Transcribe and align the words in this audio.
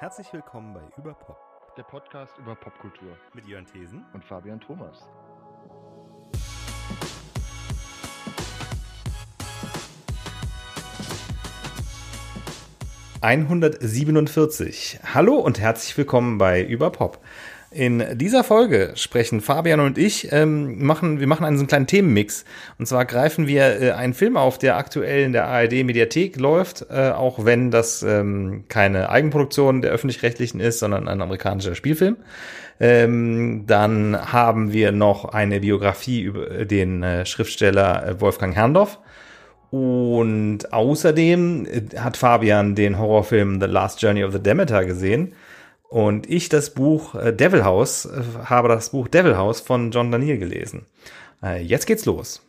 Herzlich 0.00 0.32
willkommen 0.32 0.72
bei 0.72 0.80
Überpop, 0.96 1.36
der 1.76 1.82
Podcast 1.82 2.32
über 2.38 2.54
Popkultur 2.54 3.18
mit 3.34 3.46
Jörn 3.46 3.66
Thesen 3.66 4.02
und 4.14 4.24
Fabian 4.24 4.58
Thomas. 4.58 5.06
»147. 13.20 15.00
Hallo 15.14 15.34
und 15.34 15.60
herzlich 15.60 15.98
willkommen 15.98 16.38
bei 16.38 16.64
Überpop. 16.64 17.18
In 17.72 18.04
dieser 18.18 18.42
Folge 18.42 18.92
sprechen 18.96 19.40
Fabian 19.40 19.78
und 19.78 19.96
ich, 19.96 20.32
ähm, 20.32 20.84
machen, 20.84 21.20
wir 21.20 21.28
machen 21.28 21.44
einen 21.44 21.56
so 21.56 21.60
einen 21.60 21.68
kleinen 21.68 21.86
Themenmix. 21.86 22.44
Und 22.78 22.86
zwar 22.86 23.04
greifen 23.04 23.46
wir 23.46 23.80
äh, 23.80 23.90
einen 23.92 24.12
Film 24.12 24.36
auf, 24.36 24.58
der 24.58 24.76
aktuell 24.76 25.22
in 25.22 25.32
der 25.32 25.46
ARD-Mediathek 25.46 26.36
läuft, 26.40 26.86
äh, 26.90 27.10
auch 27.10 27.44
wenn 27.44 27.70
das 27.70 28.02
ähm, 28.02 28.64
keine 28.66 29.08
Eigenproduktion 29.10 29.82
der 29.82 29.92
Öffentlich-Rechtlichen 29.92 30.58
ist, 30.58 30.80
sondern 30.80 31.06
ein 31.06 31.22
amerikanischer 31.22 31.76
Spielfilm. 31.76 32.16
Ähm, 32.80 33.66
dann 33.68 34.32
haben 34.32 34.72
wir 34.72 34.90
noch 34.90 35.26
eine 35.26 35.60
Biografie 35.60 36.22
über 36.22 36.64
den 36.64 37.04
äh, 37.04 37.24
Schriftsteller 37.24 38.04
äh, 38.04 38.20
Wolfgang 38.20 38.56
Herrndorf. 38.56 38.98
Und 39.70 40.72
außerdem 40.72 41.66
äh, 41.66 41.98
hat 41.98 42.16
Fabian 42.16 42.74
den 42.74 42.98
Horrorfilm 42.98 43.60
The 43.60 43.66
Last 43.66 44.02
Journey 44.02 44.24
of 44.24 44.32
the 44.32 44.42
Demeter 44.42 44.84
gesehen. 44.84 45.34
Und 45.90 46.30
ich 46.30 46.48
das 46.48 46.70
Buch 46.70 47.16
äh, 47.16 47.32
Devil 47.32 47.64
House, 47.64 48.06
äh, 48.06 48.22
habe 48.44 48.68
das 48.68 48.90
Buch 48.90 49.08
Devil 49.08 49.36
House 49.36 49.60
von 49.60 49.90
John 49.90 50.12
Daniel 50.12 50.38
gelesen. 50.38 50.86
Äh, 51.42 51.62
jetzt 51.62 51.86
geht's 51.86 52.06
los. 52.06 52.46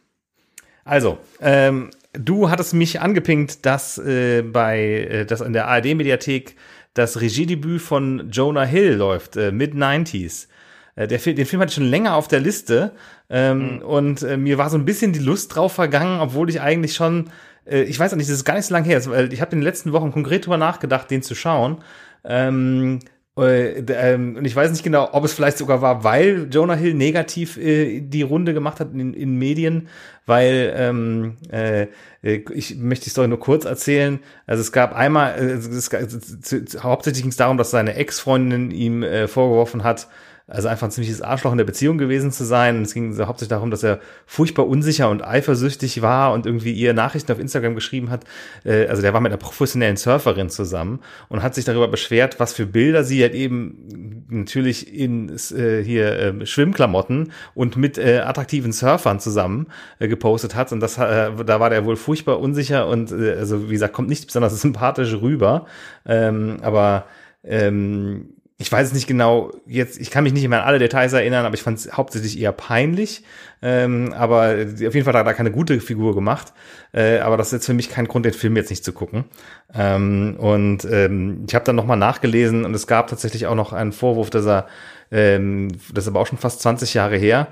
Also, 0.86 1.18
ähm, 1.42 1.90
du 2.14 2.52
hattest 2.52 2.76
mich 2.76 3.02
angepinkt, 3.02 3.66
dass 3.66 3.98
äh, 3.98 4.44
bei, 4.44 4.80
äh, 4.80 5.26
dass 5.26 5.42
in 5.42 5.54
der 5.54 5.68
ARD-Mediathek 5.68 6.56
das 6.94 7.20
Regiedebüt 7.20 7.82
von 7.82 8.30
Jonah 8.30 8.64
Hill 8.64 8.94
läuft, 8.94 9.38
äh, 9.38 9.52
Mid-90s. 9.52 10.48
Äh, 10.96 11.08
der, 11.08 11.18
den 11.18 11.46
Film 11.48 11.64
hatte 11.64 11.72
ich 11.72 11.76
schon 11.76 11.86
länger 11.86 12.14
auf 12.14 12.28
der 12.28 12.42
Liste 12.42 12.92
ähm, 13.32 13.78
mhm. 13.78 13.82
und 13.82 14.22
äh, 14.22 14.38
mir 14.38 14.60
war 14.60 14.70
so 14.70 14.78
ein 14.78 14.86
bisschen 14.86 15.14
die 15.14 15.20
Lust 15.20 15.56
drauf 15.56 15.74
vergangen, 15.74 16.20
obwohl 16.20 16.48
ich 16.52 16.62
eigentlich 16.62 16.94
schon, 16.94 17.32
äh, 17.66 17.82
ich 17.84 17.98
weiß 17.98 18.14
auch 18.14 18.18
nicht, 18.18 18.30
das 18.30 18.36
ist 18.36 18.46
gar 18.46 18.54
nicht 18.54 18.68
so 18.68 18.74
lange 18.76 18.86
her, 18.86 19.04
weil 19.08 19.34
ich 19.34 19.42
habe 19.42 19.54
in 19.54 19.62
den 19.62 19.66
letzten 19.66 19.94
Wochen 19.94 20.12
konkret 20.12 20.46
drüber 20.46 20.58
nachgedacht, 20.58 21.10
den 21.10 21.24
zu 21.24 21.34
schauen. 21.34 21.84
Ähm, 22.24 22.30
äh, 22.30 22.48
ähm, 22.48 23.00
und 23.42 24.46
ich 24.46 24.56
weiß 24.56 24.72
nicht 24.72 24.84
genau, 24.84 25.10
ob 25.14 25.24
es 25.26 25.34
vielleicht 25.34 25.58
sogar 25.58 25.82
war, 25.82 26.04
weil 26.04 26.48
Jonah 26.52 26.76
Hill 26.76 26.94
negativ 26.94 27.58
äh, 27.58 28.02
die 28.02 28.22
Runde 28.22 28.54
gemacht 28.54 28.80
hat 28.80 28.94
in, 28.94 29.14
in 29.14 29.38
Medien, 29.38 29.88
weil 30.26 30.74
ähm, 30.76 31.38
äh, 31.52 31.88
äh 32.24 32.44
ich 32.54 32.78
möchte 32.78 33.06
die 33.06 33.10
Story 33.10 33.28
nur 33.28 33.40
kurz 33.40 33.66
erzählen. 33.66 34.20
Also 34.46 34.62
es 34.62 34.72
gab 34.72 34.94
einmal, 34.96 35.34
äh, 35.40 35.54
es, 35.54 35.92
es, 35.92 36.84
hauptsächlich 36.84 37.24
ging 37.24 37.32
es 37.32 37.38
darum, 37.38 37.58
dass 37.58 37.72
seine 37.72 37.96
Ex-Freundin 37.96 38.72
ihm 38.72 39.04
äh, 39.04 39.28
vorgeworfen 39.28 39.84
hat, 39.84 40.08
also 40.52 40.68
einfach 40.68 40.88
ein 40.88 40.92
ziemliches 40.92 41.22
Arschloch 41.22 41.52
in 41.54 41.58
der 41.58 41.66
Beziehung 41.66 41.98
gewesen 41.98 42.32
zu 42.32 42.44
sein. 42.44 42.82
Es 42.82 42.94
ging 42.94 43.14
so 43.14 43.26
hauptsächlich 43.28 43.50
darum, 43.50 43.72
dass 43.72 43.84
er 43.84 44.00
furchtbar 44.26 44.68
unsicher 44.68 45.10
und 45.10 45.26
eifersüchtig 45.26 46.02
war 46.02 46.34
und 46.34 46.46
irgendwie 46.46 46.74
ihr 46.74 46.94
Nachrichten 46.94 47.32
auf 47.32 47.40
Instagram 47.40 47.74
geschrieben 47.74 48.10
hat. 48.10 48.26
Äh, 48.66 48.88
also 48.88 49.02
der 49.02 49.14
war 49.14 49.22
mit 49.22 49.32
einer 49.32 49.40
professionellen 49.40 49.96
Surferin 49.96 50.50
zusammen 50.50 51.00
und 51.30 51.42
hat 51.42 51.56
sich 51.56 51.64
darüber 51.64 51.88
beschwert, 51.88 52.40
was 52.40 52.54
für 52.54 52.66
Bilder 52.66 53.04
sie 53.06 53.22
halt 53.22 53.34
eben 53.34 54.26
natürlich 54.30 54.94
in 54.94 55.30
äh, 55.30 55.82
hier 55.84 56.20
äh, 56.20 56.46
Schwimmklamotten 56.46 57.32
und 57.56 57.78
mit 57.78 57.98
äh, 57.98 58.20
attraktiven 58.20 58.74
Surfern 58.74 59.20
zusammen 59.22 59.68
äh, 60.00 60.10
gepostet 60.10 60.56
hat. 60.56 60.74
Und 60.74 60.82
das, 60.82 60.98
äh, 60.98 61.32
da 61.46 61.60
war 61.62 61.70
der 61.70 61.86
wohl 61.86 61.96
furchtbar 61.96 62.40
unsicher 62.40 62.88
und 62.88 63.12
äh, 63.12 63.36
also 63.38 63.70
wie 63.70 63.74
gesagt, 63.74 63.94
kommt 63.94 64.10
nicht 64.10 64.26
besonders 64.26 64.60
sympathisch 64.62 65.14
rüber. 65.14 65.66
Ähm, 66.06 66.58
aber 66.62 67.06
ähm, 67.44 68.34
ich 68.62 68.72
weiß 68.72 68.90
es 68.90 68.94
nicht 68.94 69.08
genau, 69.08 69.52
jetzt, 69.66 70.00
ich 70.00 70.12
kann 70.12 70.24
mich 70.24 70.34
nicht 70.34 70.48
mehr 70.48 70.62
an 70.62 70.68
alle 70.68 70.80
Details 70.80 71.14
erinnern, 71.14 71.46
aber 71.46 71.56
ich 71.56 71.64
fand 71.64 71.80
es 71.80 71.98
hauptsächlich 71.98 72.40
eher 72.40 72.52
peinlich. 72.52 73.24
Ähm, 73.64 74.14
aber 74.16 74.56
auf 74.56 74.80
jeden 74.80 75.04
Fall 75.04 75.14
hat 75.16 75.26
er 75.26 75.34
keine 75.34 75.52
gute 75.52 75.80
Figur 75.80 76.14
gemacht. 76.14 76.54
Äh, 76.94 77.20
aber 77.20 77.38
das 77.38 77.48
ist 77.48 77.54
jetzt 77.54 77.66
für 77.66 77.74
mich 77.74 77.90
kein 77.90 78.08
Grund, 78.08 78.26
den 78.26 78.34
Film 78.34 78.56
jetzt 78.56 78.70
nicht 78.70 78.86
zu 78.86 78.94
gucken. 78.94 79.26
Ähm, 79.74 80.36
und 80.38 80.86
ähm, 80.86 81.46
ich 81.48 81.56
habe 81.56 81.66
dann 81.66 81.76
nochmal 81.76 81.98
nachgelesen 81.98 82.64
und 82.64 82.74
es 82.76 82.86
gab 82.86 83.08
tatsächlich 83.08 83.48
auch 83.48 83.56
noch 83.56 83.74
einen 83.74 83.94
Vorwurf, 83.94 84.30
dass 84.30 84.46
er, 84.46 84.68
ähm, 85.12 85.70
das 85.94 86.06
ist 86.06 86.10
aber 86.10 86.20
auch 86.20 86.28
schon 86.28 86.38
fast 86.38 86.62
20 86.62 86.94
Jahre 86.94 87.18
her, 87.18 87.48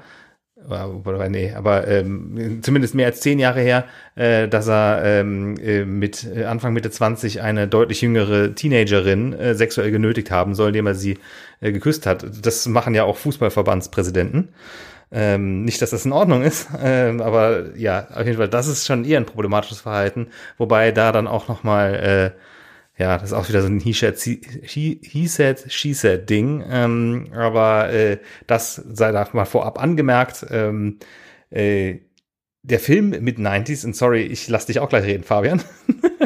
oder 0.67 1.29
nee, 1.29 1.53
aber 1.55 1.87
ähm, 1.87 2.59
zumindest 2.61 2.93
mehr 2.93 3.07
als 3.07 3.21
zehn 3.21 3.39
Jahre 3.39 3.61
her, 3.61 3.85
äh, 4.15 4.47
dass 4.47 4.67
er 4.67 5.01
ähm, 5.03 5.57
äh, 5.57 5.85
mit 5.85 6.27
äh, 6.35 6.45
Anfang 6.45 6.73
Mitte 6.73 6.91
20 6.91 7.41
eine 7.41 7.67
deutlich 7.67 8.01
jüngere 8.01 8.53
Teenagerin 8.53 9.33
äh, 9.33 9.55
sexuell 9.55 9.91
genötigt 9.91 10.31
haben 10.31 10.55
soll, 10.55 10.69
indem 10.69 10.87
er 10.87 10.95
sie 10.95 11.17
äh, 11.61 11.71
geküsst 11.71 12.05
hat. 12.05 12.25
Das 12.43 12.67
machen 12.67 12.93
ja 12.93 13.03
auch 13.03 13.17
Fußballverbandspräsidenten. 13.17 14.49
Ähm, 15.11 15.63
nicht, 15.63 15.81
dass 15.81 15.89
das 15.89 16.05
in 16.05 16.11
Ordnung 16.11 16.43
ist, 16.43 16.67
ähm, 16.83 17.21
aber 17.21 17.75
ja, 17.75 18.07
auf 18.13 18.25
jeden 18.25 18.37
Fall, 18.37 18.49
das 18.49 18.67
ist 18.67 18.85
schon 18.85 19.05
eher 19.05 19.19
ein 19.19 19.25
problematisches 19.25 19.81
Verhalten, 19.81 20.27
wobei 20.57 20.91
da 20.91 21.11
dann 21.11 21.27
auch 21.27 21.47
noch 21.47 21.63
mal 21.63 21.95
äh, 22.35 22.39
ja, 22.99 23.17
das 23.17 23.31
ist 23.31 23.33
auch 23.33 23.47
wieder 23.47 23.61
so 23.61 23.67
ein 23.67 23.79
He 23.79 23.93
said, 23.93 24.19
he, 24.19 24.99
he 25.01 25.27
said 25.27 25.71
she 25.71 25.93
said 25.93 26.29
Ding. 26.29 26.63
Ähm, 26.69 27.27
aber 27.33 27.91
äh, 27.91 28.17
das 28.45 28.75
sei 28.75 29.13
da 29.13 29.27
mal 29.31 29.45
vorab 29.45 29.81
angemerkt. 29.81 30.45
Ähm, 30.51 30.99
äh, 31.49 31.99
der 32.61 32.79
Film 32.79 33.11
mit 33.21 33.37
90s, 33.37 33.85
und 33.85 33.95
sorry, 33.95 34.23
ich 34.23 34.49
lass 34.49 34.65
dich 34.65 34.81
auch 34.81 34.89
gleich 34.89 35.05
reden, 35.05 35.23
Fabian. 35.23 35.63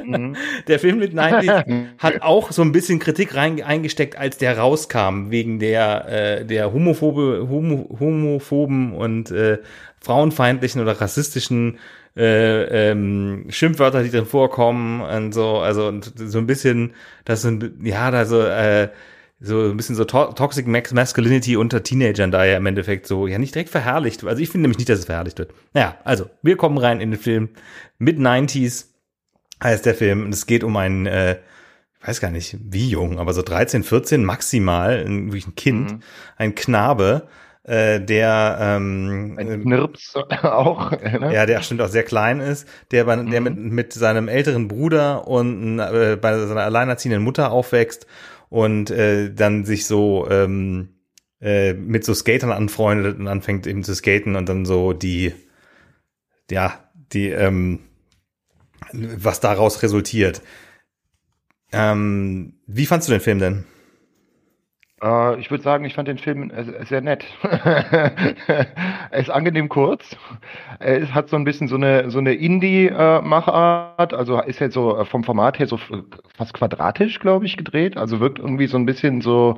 Mhm. 0.03 0.35
Der 0.67 0.79
Film 0.79 0.97
mit 0.97 1.13
90s 1.13 1.85
hat 1.99 2.21
auch 2.23 2.51
so 2.51 2.63
ein 2.63 2.71
bisschen 2.71 2.97
Kritik 2.97 3.35
rein, 3.35 3.61
eingesteckt, 3.61 4.17
als 4.17 4.37
der 4.37 4.57
rauskam, 4.57 5.29
wegen 5.29 5.59
der, 5.59 6.07
äh, 6.09 6.45
der 6.45 6.73
homophobe, 6.73 7.47
homo, 7.47 7.87
homophoben 7.99 8.93
und 8.93 9.29
äh, 9.29 9.59
frauenfeindlichen 10.01 10.81
oder 10.81 10.99
rassistischen 10.99 11.77
äh, 12.15 12.91
ähm, 12.91 13.45
Schimpfwörter, 13.49 14.03
die 14.03 14.11
drin 14.11 14.25
vorkommen 14.25 15.01
und 15.01 15.33
so, 15.33 15.57
also 15.57 15.87
und 15.87 16.13
so 16.15 16.37
ein 16.37 16.47
bisschen, 16.47 16.93
das 17.25 17.41
sind, 17.41 17.73
ja, 17.83 18.11
da 18.11 18.25
so, 18.25 18.41
äh, 18.41 18.89
so 19.39 19.69
ein 19.69 19.75
bisschen 19.75 19.95
so 19.95 20.05
to 20.05 20.31
Toxic 20.33 20.67
Masculinity 20.67 21.57
unter 21.57 21.83
Teenagern 21.83 22.31
da 22.31 22.45
ja 22.45 22.57
im 22.57 22.65
Endeffekt 22.65 23.07
so, 23.07 23.27
ja, 23.27 23.37
nicht 23.37 23.53
direkt 23.53 23.69
verherrlicht. 23.69 24.23
Also 24.23 24.41
ich 24.41 24.49
finde 24.49 24.63
nämlich 24.63 24.77
nicht, 24.77 24.89
dass 24.89 24.99
es 24.99 25.05
verherrlicht 25.05 25.37
wird. 25.37 25.53
Naja, 25.73 25.97
also, 26.05 26.29
wir 26.41 26.55
kommen 26.55 26.77
rein 26.77 27.01
in 27.01 27.11
den 27.11 27.19
Film. 27.19 27.49
Mid-90s 27.99 28.85
heißt 29.61 29.85
der 29.85 29.95
Film. 29.95 30.23
Und 30.25 30.33
es 30.33 30.45
geht 30.45 30.63
um 30.63 30.77
einen, 30.77 31.05
äh, 31.07 31.39
ich 32.01 32.07
weiß 32.07 32.21
gar 32.21 32.31
nicht, 32.31 32.57
wie 32.61 32.89
jung, 32.89 33.19
aber 33.19 33.33
so 33.33 33.41
13, 33.41 33.83
14 33.83 34.23
maximal, 34.23 35.03
ein, 35.05 35.27
wirklich 35.27 35.47
ein 35.47 35.55
Kind, 35.55 35.91
mhm. 35.91 35.99
ein 36.37 36.55
Knabe, 36.55 37.27
äh, 37.63 38.01
der 38.01 38.57
ähm, 38.59 39.35
ein 39.37 39.63
Knirps 39.63 40.15
auch. 40.43 40.91
Ne? 40.91 41.31
Ja, 41.33 41.45
der 41.45 41.61
stimmt 41.61 41.81
auch 41.81 41.87
sehr 41.87 42.03
klein 42.03 42.39
ist, 42.39 42.67
der, 42.91 43.05
bei, 43.05 43.15
mhm. 43.15 43.31
der 43.31 43.41
mit, 43.41 43.57
mit 43.57 43.93
seinem 43.93 44.27
älteren 44.27 44.67
Bruder 44.67 45.27
und 45.27 45.79
äh, 45.79 46.17
bei 46.19 46.37
seiner 46.45 46.63
alleinerziehenden 46.63 47.23
Mutter 47.23 47.51
aufwächst 47.51 48.05
und 48.49 48.91
äh, 48.91 49.33
dann 49.33 49.65
sich 49.65 49.85
so 49.85 50.27
ähm, 50.29 50.89
äh, 51.41 51.73
mit 51.73 52.05
so 52.05 52.13
Skatern 52.13 52.51
anfreundet 52.51 53.17
und 53.17 53.27
anfängt 53.27 53.65
eben 53.67 53.83
zu 53.83 53.95
skaten 53.95 54.35
und 54.35 54.47
dann 54.47 54.65
so 54.65 54.93
die, 54.93 55.33
ja, 56.51 56.79
die, 57.13 57.29
ähm, 57.29 57.79
was 58.91 59.39
daraus 59.39 59.83
resultiert. 59.83 60.41
Ähm, 61.71 62.59
wie 62.67 62.85
fandst 62.85 63.07
du 63.07 63.13
den 63.13 63.21
Film 63.21 63.39
denn? 63.39 63.65
Äh, 65.03 65.39
ich 65.39 65.51
würde 65.51 65.63
sagen, 65.63 65.85
ich 65.85 65.93
fand 65.93 66.07
den 66.07 66.17
Film 66.17 66.49
äh, 66.51 66.85
sehr 66.85 67.01
nett. 67.01 67.25
er 67.43 69.11
ist 69.11 69.29
angenehm 69.29 69.69
kurz. 69.69 70.15
Er 70.79 71.13
hat 71.13 71.29
so 71.29 71.35
ein 71.35 71.43
bisschen 71.43 71.67
so 71.67 71.75
eine, 71.75 72.09
so 72.09 72.19
eine 72.19 72.33
Indie-Machart. 72.33 74.13
Also 74.13 74.39
ist 74.41 74.59
jetzt 74.59 74.73
so 74.73 74.97
äh, 74.97 75.05
vom 75.05 75.23
Format 75.23 75.59
her 75.59 75.67
so 75.67 75.77
fast 76.37 76.53
quadratisch, 76.53 77.19
glaube 77.19 77.45
ich, 77.45 77.57
gedreht. 77.57 77.97
Also 77.97 78.19
wirkt 78.19 78.39
irgendwie 78.39 78.67
so 78.67 78.77
ein 78.77 78.85
bisschen 78.85 79.21
so, 79.21 79.57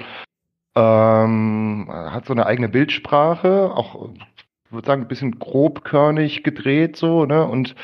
ähm, 0.76 1.88
hat 1.90 2.26
so 2.26 2.34
eine 2.34 2.48
eigene 2.48 2.70
Bildsprache. 2.70 3.72
Auch, 3.76 4.10
würde 4.72 4.88
sagen, 4.88 5.04
ein 5.04 5.08
bisschen 5.08 5.40
grobkörnig 5.40 6.44
gedreht 6.44 6.98
so, 6.98 7.26
ne? 7.26 7.46
Und 7.46 7.76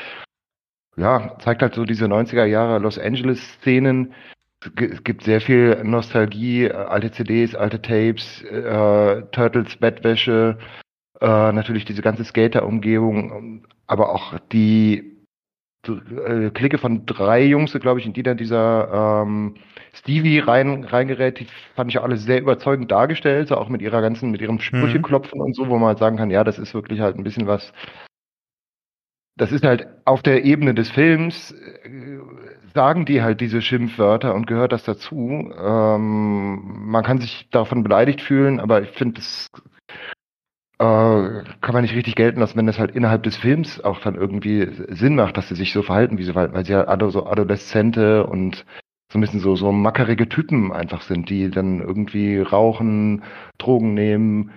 ja, 0.96 1.38
zeigt 1.38 1.62
halt 1.62 1.74
so 1.74 1.84
diese 1.84 2.04
90er 2.06 2.44
Jahre 2.44 2.78
Los 2.78 2.98
Angeles-Szenen 2.98 4.12
es 4.76 5.04
gibt 5.04 5.24
sehr 5.24 5.40
viel 5.40 5.82
Nostalgie, 5.84 6.64
äh, 6.64 6.72
alte 6.72 7.10
CDs, 7.10 7.54
alte 7.54 7.80
Tapes, 7.80 8.42
äh, 8.42 9.22
Turtles, 9.32 9.76
Bettwäsche, 9.76 10.58
äh, 11.20 11.52
natürlich 11.52 11.84
diese 11.84 12.02
ganze 12.02 12.24
Skater-Umgebung, 12.24 13.66
aber 13.86 14.14
auch 14.14 14.38
die 14.52 15.12
äh, 15.86 16.50
Clique 16.50 16.78
von 16.78 17.06
drei 17.06 17.44
Jungs, 17.44 17.72
glaube 17.72 18.00
ich, 18.00 18.06
in 18.06 18.12
die 18.12 18.22
dann 18.22 18.36
dieser 18.36 19.22
ähm, 19.24 19.54
Stevie 19.94 20.38
rein, 20.38 20.84
reingerät, 20.84 21.40
die 21.40 21.46
fand 21.74 21.90
ich 21.90 22.00
alle 22.00 22.16
sehr 22.16 22.40
überzeugend 22.40 22.90
dargestellt, 22.90 23.48
so 23.48 23.56
auch 23.56 23.68
mit 23.68 23.82
ihrer 23.82 24.00
ganzen, 24.00 24.30
mit 24.30 24.40
ihrem 24.40 24.60
Sprücheklopfen 24.60 25.38
mhm. 25.38 25.46
und 25.46 25.56
so, 25.56 25.68
wo 25.68 25.78
man 25.78 25.88
halt 25.88 25.98
sagen 25.98 26.16
kann, 26.16 26.30
ja, 26.30 26.44
das 26.44 26.58
ist 26.58 26.74
wirklich 26.74 27.00
halt 27.00 27.16
ein 27.16 27.24
bisschen 27.24 27.46
was, 27.46 27.72
das 29.36 29.50
ist 29.50 29.64
halt 29.64 29.88
auf 30.04 30.22
der 30.22 30.44
Ebene 30.44 30.74
des 30.74 30.90
Films, 30.90 31.52
äh, 31.52 32.18
sagen 32.74 33.04
die 33.04 33.22
halt 33.22 33.40
diese 33.40 33.62
Schimpfwörter 33.62 34.34
und 34.34 34.46
gehört 34.46 34.72
das 34.72 34.84
dazu. 34.84 35.52
Ähm, 35.56 36.90
man 36.90 37.04
kann 37.04 37.20
sich 37.20 37.48
davon 37.50 37.82
beleidigt 37.82 38.20
fühlen, 38.20 38.60
aber 38.60 38.82
ich 38.82 38.90
finde, 38.90 39.14
das 39.20 39.48
äh, 40.78 41.44
kann 41.60 41.74
man 41.74 41.82
nicht 41.82 41.94
richtig 41.94 42.16
gelten 42.16 42.40
lassen, 42.40 42.56
wenn 42.56 42.66
das 42.66 42.78
halt 42.78 42.94
innerhalb 42.94 43.22
des 43.22 43.36
Films 43.36 43.82
auch 43.82 44.00
dann 44.00 44.14
irgendwie 44.14 44.68
Sinn 44.88 45.14
macht, 45.16 45.36
dass 45.36 45.48
sie 45.48 45.54
sich 45.54 45.72
so 45.72 45.82
verhalten, 45.82 46.18
wie 46.18 46.24
sie 46.24 46.32
verhalten, 46.32 46.54
weil 46.54 46.64
sie 46.64 46.72
ja 46.72 46.86
halt 46.86 47.02
so 47.12 47.26
Adoleszente 47.26 48.26
und 48.26 48.64
so 49.12 49.18
ein 49.18 49.20
bisschen 49.20 49.40
so, 49.40 49.54
so 49.56 49.70
mackerige 49.72 50.28
Typen 50.28 50.72
einfach 50.72 51.02
sind, 51.02 51.28
die 51.28 51.50
dann 51.50 51.80
irgendwie 51.80 52.38
rauchen, 52.38 53.22
Drogen 53.58 53.94
nehmen, 53.94 54.50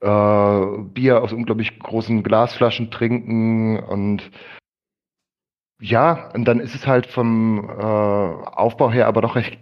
äh, 0.00 0.66
Bier 0.94 1.22
aus 1.22 1.32
unglaublich 1.32 1.78
großen 1.78 2.22
Glasflaschen 2.22 2.90
trinken 2.90 3.78
und 3.78 4.30
ja, 5.80 6.30
und 6.34 6.44
dann 6.44 6.60
ist 6.60 6.74
es 6.74 6.86
halt 6.86 7.06
vom 7.06 7.68
äh, 7.68 7.82
Aufbau 7.82 8.90
her 8.90 9.06
aber 9.06 9.22
doch 9.22 9.36
recht 9.36 9.58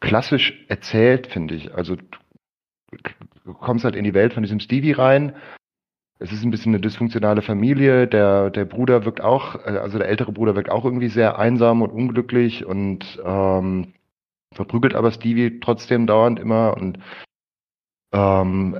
klassisch 0.00 0.64
erzählt, 0.68 1.28
finde 1.28 1.54
ich. 1.54 1.74
Also 1.74 1.96
du 1.96 3.54
kommst 3.54 3.84
halt 3.84 3.96
in 3.96 4.04
die 4.04 4.14
Welt 4.14 4.34
von 4.34 4.42
diesem 4.42 4.60
Stevie 4.60 4.92
rein. 4.92 5.34
Es 6.18 6.32
ist 6.32 6.44
ein 6.44 6.50
bisschen 6.50 6.72
eine 6.72 6.80
dysfunktionale 6.80 7.42
Familie. 7.42 8.06
Der, 8.06 8.50
der 8.50 8.64
Bruder 8.64 9.04
wirkt 9.04 9.20
auch, 9.20 9.56
äh, 9.66 9.78
also 9.78 9.98
der 9.98 10.08
ältere 10.08 10.32
Bruder 10.32 10.54
wirkt 10.54 10.70
auch 10.70 10.84
irgendwie 10.84 11.08
sehr 11.08 11.38
einsam 11.38 11.82
und 11.82 11.90
unglücklich 11.90 12.64
und 12.64 13.20
ähm, 13.24 13.94
verprügelt 14.54 14.94
aber 14.94 15.10
Stevie 15.12 15.60
trotzdem 15.60 16.06
dauernd 16.06 16.38
immer 16.38 16.76
und 16.76 16.98
ähm, 18.12 18.78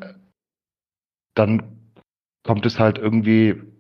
dann 1.34 1.62
kommt 2.44 2.66
es 2.66 2.78
halt 2.78 2.98
irgendwie, 2.98 3.71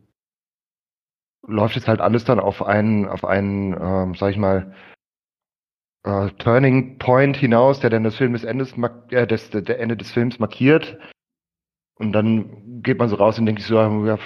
läuft 1.46 1.76
es 1.76 1.88
halt 1.88 2.00
alles 2.00 2.24
dann 2.24 2.40
auf 2.40 2.62
einen, 2.62 3.06
auf 3.06 3.24
einen, 3.24 3.74
ähm, 3.80 4.14
sag 4.14 4.30
ich 4.30 4.38
mal, 4.38 4.74
äh, 6.04 6.30
Turning 6.38 6.98
Point 6.98 7.36
hinaus, 7.36 7.80
der 7.80 7.90
dann 7.90 8.04
das 8.04 8.16
Film 8.16 8.32
des 8.32 8.44
Endes, 8.44 8.74
äh, 9.10 9.26
des, 9.26 9.50
der 9.50 9.80
Ende 9.80 9.96
des 9.96 10.10
Films 10.12 10.38
markiert. 10.38 10.98
Und 11.98 12.12
dann 12.12 12.82
geht 12.82 12.98
man 12.98 13.08
so 13.08 13.16
raus 13.16 13.38
und 13.38 13.46
denkt 13.46 13.60
sich 13.60 13.68
so, 13.68 13.76
ja, 13.76 14.18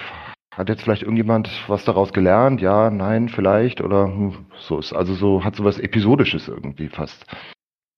hat 0.57 0.69
jetzt 0.71 0.83
vielleicht 0.83 1.03
irgendjemand 1.03 1.51
was 1.69 1.85
daraus 1.85 2.13
gelernt? 2.13 2.63
Ja, 2.63 2.91
nein, 2.91 3.29
vielleicht 3.29 3.83
oder 3.83 4.07
hm, 4.07 4.47
so 4.59 4.79
ist 4.79 4.95
also 4.95 5.15
so 5.15 5.45
hat 5.45 5.57
so 5.57 5.65
was 5.65 5.79
episodisches 5.79 6.49
irgendwie 6.49 6.89
fast. 6.89 7.27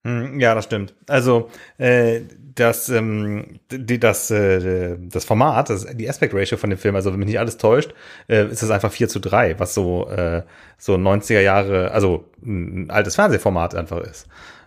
Hm, 0.09 0.41
ja, 0.41 0.55
das 0.55 0.65
stimmt. 0.65 0.95
Also 1.07 1.51
äh, 1.77 2.23
das, 2.55 2.89
ähm, 2.89 3.61
die, 3.71 4.01
das, 4.01 4.31
äh, 4.31 4.97
das 4.99 5.25
Format, 5.25 5.71
das, 5.71 5.87
die 5.95 6.09
Aspect 6.09 6.35
Ratio 6.35 6.57
von 6.57 6.71
dem 6.71 6.79
Film, 6.79 6.97
also 6.97 7.13
wenn 7.13 7.19
mich 7.19 7.29
nicht 7.29 7.39
alles 7.39 7.59
täuscht, 7.59 7.95
äh, 8.29 8.47
ist 8.47 8.63
es 8.63 8.71
einfach 8.71 8.91
4 8.91 9.09
zu 9.09 9.21
3, 9.21 9.59
was 9.59 9.75
so, 9.75 10.09
äh, 10.09 10.43
so 10.79 10.95
90er 10.95 11.41
Jahre, 11.41 11.91
also 11.91 12.25
ein 12.43 12.91
altes 12.91 13.17
Fernsehformat 13.17 13.75
einfach 13.75 14.01
ist. 14.01 14.27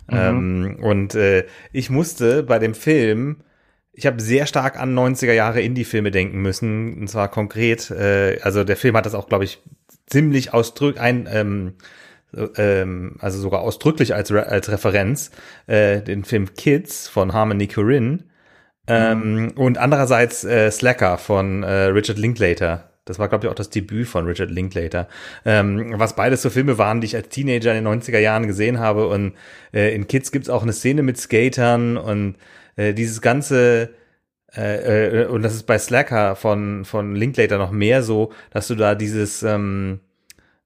Mhm. 0.10 0.18
Ähm, 0.18 0.78
und 0.82 1.16
äh, 1.16 1.46
ich 1.72 1.90
musste 1.90 2.44
bei 2.44 2.60
dem 2.60 2.76
Film, 2.76 3.38
ich 3.94 4.06
habe 4.06 4.22
sehr 4.22 4.46
stark 4.46 4.80
an 4.80 4.98
90er 4.98 5.34
Jahre 5.34 5.62
Indie-Filme 5.62 6.12
denken 6.12 6.42
müssen, 6.42 7.02
und 7.02 7.08
zwar 7.10 7.30
konkret, 7.30 7.90
äh, 7.92 8.40
also 8.44 8.64
der 8.64 8.78
Film 8.78 8.96
hat 8.96 9.06
das 9.06 9.16
auch, 9.16 9.28
glaube 9.28 9.44
ich, 9.44 9.60
ziemlich 10.06 10.54
ausdrück 10.54 11.00
ein 11.00 11.28
ähm, 11.32 11.74
ähm, 12.58 13.16
also 13.20 13.40
sogar 13.40 13.62
ausdrücklich 13.62 14.14
als, 14.14 14.32
Re 14.32 14.48
als 14.48 14.70
Referenz, 14.70 15.32
äh, 15.68 16.02
den 16.02 16.24
Film 16.24 16.54
Kids 16.56 17.08
von 17.08 17.34
Harmony 17.34 17.68
Korine 17.68 18.20
ähm, 18.88 19.36
mhm. 19.36 19.52
und 19.52 19.78
andererseits 19.78 20.44
äh, 20.44 20.72
Slacker 20.72 21.18
von 21.18 21.64
äh, 21.64 21.86
Richard 21.86 22.18
Linklater. 22.18 22.90
Das 23.06 23.18
war, 23.18 23.28
glaube 23.30 23.46
ich, 23.46 23.52
auch 23.52 23.56
das 23.56 23.70
Debüt 23.70 24.08
von 24.08 24.26
Richard 24.26 24.52
Linklater. 24.52 25.08
Ähm, 25.44 25.94
was 25.98 26.16
beides 26.16 26.42
so 26.44 26.50
Filme 26.50 26.78
waren, 26.78 27.02
die 27.02 27.08
ich 27.08 27.16
als 27.16 27.30
Teenager 27.30 27.76
in 27.76 27.84
den 27.84 28.02
90er 28.02 28.20
Jahren 28.20 28.46
gesehen 28.46 28.80
habe. 28.80 29.08
Und 29.08 29.34
äh, 29.74 29.94
in 29.94 30.08
Kids 30.08 30.32
gibt's 30.32 30.50
auch 30.50 30.62
eine 30.62 30.74
Szene 30.74 31.02
mit 31.02 31.18
Skatern 31.18 31.98
und 31.98 32.36
äh, 32.76 32.94
dieses 32.94 33.22
ganze 33.22 33.90
äh, 34.56 35.24
äh, 35.24 35.26
und 35.28 35.44
das 35.44 35.56
ist 35.56 35.64
bei 35.64 35.80
Slacker 35.80 36.36
von, 36.36 36.86
von 36.86 37.16
Linklater 37.16 37.58
noch 37.58 37.72
mehr 37.72 38.04
so, 38.04 38.32
dass 38.52 38.68
du 38.68 38.76
da 38.76 38.96
dieses 38.96 39.44
ähm, 39.44 40.02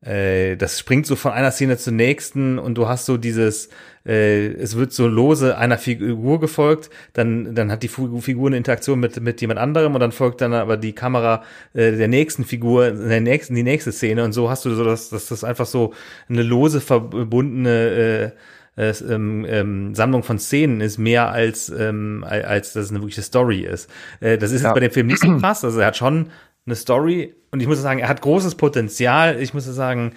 äh, 0.06 0.56
das 0.56 0.80
springt 0.80 1.06
so 1.08 1.16
von 1.16 1.32
einer 1.32 1.52
Szene 1.52 1.78
zur 1.78 1.94
nächsten 1.94 2.60
und 2.60 2.78
du 2.78 2.88
hast 2.88 3.06
so 3.06 3.18
dieses, 3.18 3.70
äh, 4.06 4.48
es 4.48 4.76
wird 4.76 4.94
so 4.94 5.08
lose 5.08 5.58
einer 5.58 5.78
Figur 5.78 6.40
gefolgt, 6.40 6.90
dann, 7.14 7.56
dann 7.56 7.72
hat 7.72 7.84
die 7.84 7.88
Figur 7.88 8.48
eine 8.48 8.58
Interaktion 8.58 9.00
mit, 9.00 9.20
mit 9.20 9.42
jemand 9.42 9.60
anderem 9.60 9.96
und 9.96 10.00
dann 10.00 10.12
folgt 10.12 10.42
dann 10.42 10.54
aber 10.54 10.78
die 10.78 10.94
Kamera 10.94 11.44
äh, 11.74 11.92
der 11.94 12.08
nächsten 12.08 12.46
Figur, 12.46 12.92
der 12.92 13.22
nächsten, 13.22 13.56
die 13.56 13.64
nächste 13.64 13.92
Szene 13.92 14.24
und 14.24 14.34
so 14.34 14.50
hast 14.50 14.66
du 14.66 14.76
so, 14.76 14.84
dass, 14.84 15.10
dass 15.10 15.28
das 15.28 15.44
einfach 15.44 15.66
so 15.66 15.94
eine 16.30 16.44
lose 16.44 16.82
verbundene 16.82 18.34
äh, 18.78 18.82
äh, 18.82 18.94
ähm, 19.10 19.46
ähm, 19.48 19.96
Sammlung 19.96 20.24
von 20.24 20.38
Szenen 20.38 20.82
ist 20.82 20.98
mehr 20.98 21.32
als 21.32 21.70
ähm, 21.70 22.26
als 22.28 22.74
dass 22.74 22.86
es 22.86 22.90
eine 22.92 23.00
wirkliche 23.00 23.22
Story 23.22 23.62
ist. 23.62 23.90
Äh, 24.20 24.38
das 24.38 24.52
ist 24.52 24.64
ja. 24.64 24.68
jetzt 24.68 24.74
bei 24.74 24.82
dem 24.82 24.92
Film 24.92 25.08
nicht 25.08 25.22
so 25.22 25.38
krass. 25.40 25.64
Also 25.64 25.80
er 25.80 25.88
hat 25.88 25.98
schon 25.98 26.28
eine 26.66 26.76
Story 26.76 27.36
und 27.52 27.62
ich 27.62 27.68
muss 27.68 27.82
sagen, 27.82 28.00
er 28.00 28.10
hat 28.10 28.22
großes 28.22 28.56
Potenzial. 28.56 29.42
Ich 29.42 29.54
muss 29.54 29.66
sagen, 29.66 30.14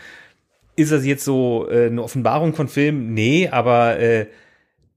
ist 0.76 0.92
das 0.92 1.04
jetzt 1.04 1.24
so 1.24 1.68
äh, 1.70 1.86
eine 1.86 2.02
Offenbarung 2.02 2.54
von 2.54 2.68
Film? 2.68 3.14
Nee, 3.14 3.48
aber 3.48 3.98
äh, 3.98 4.26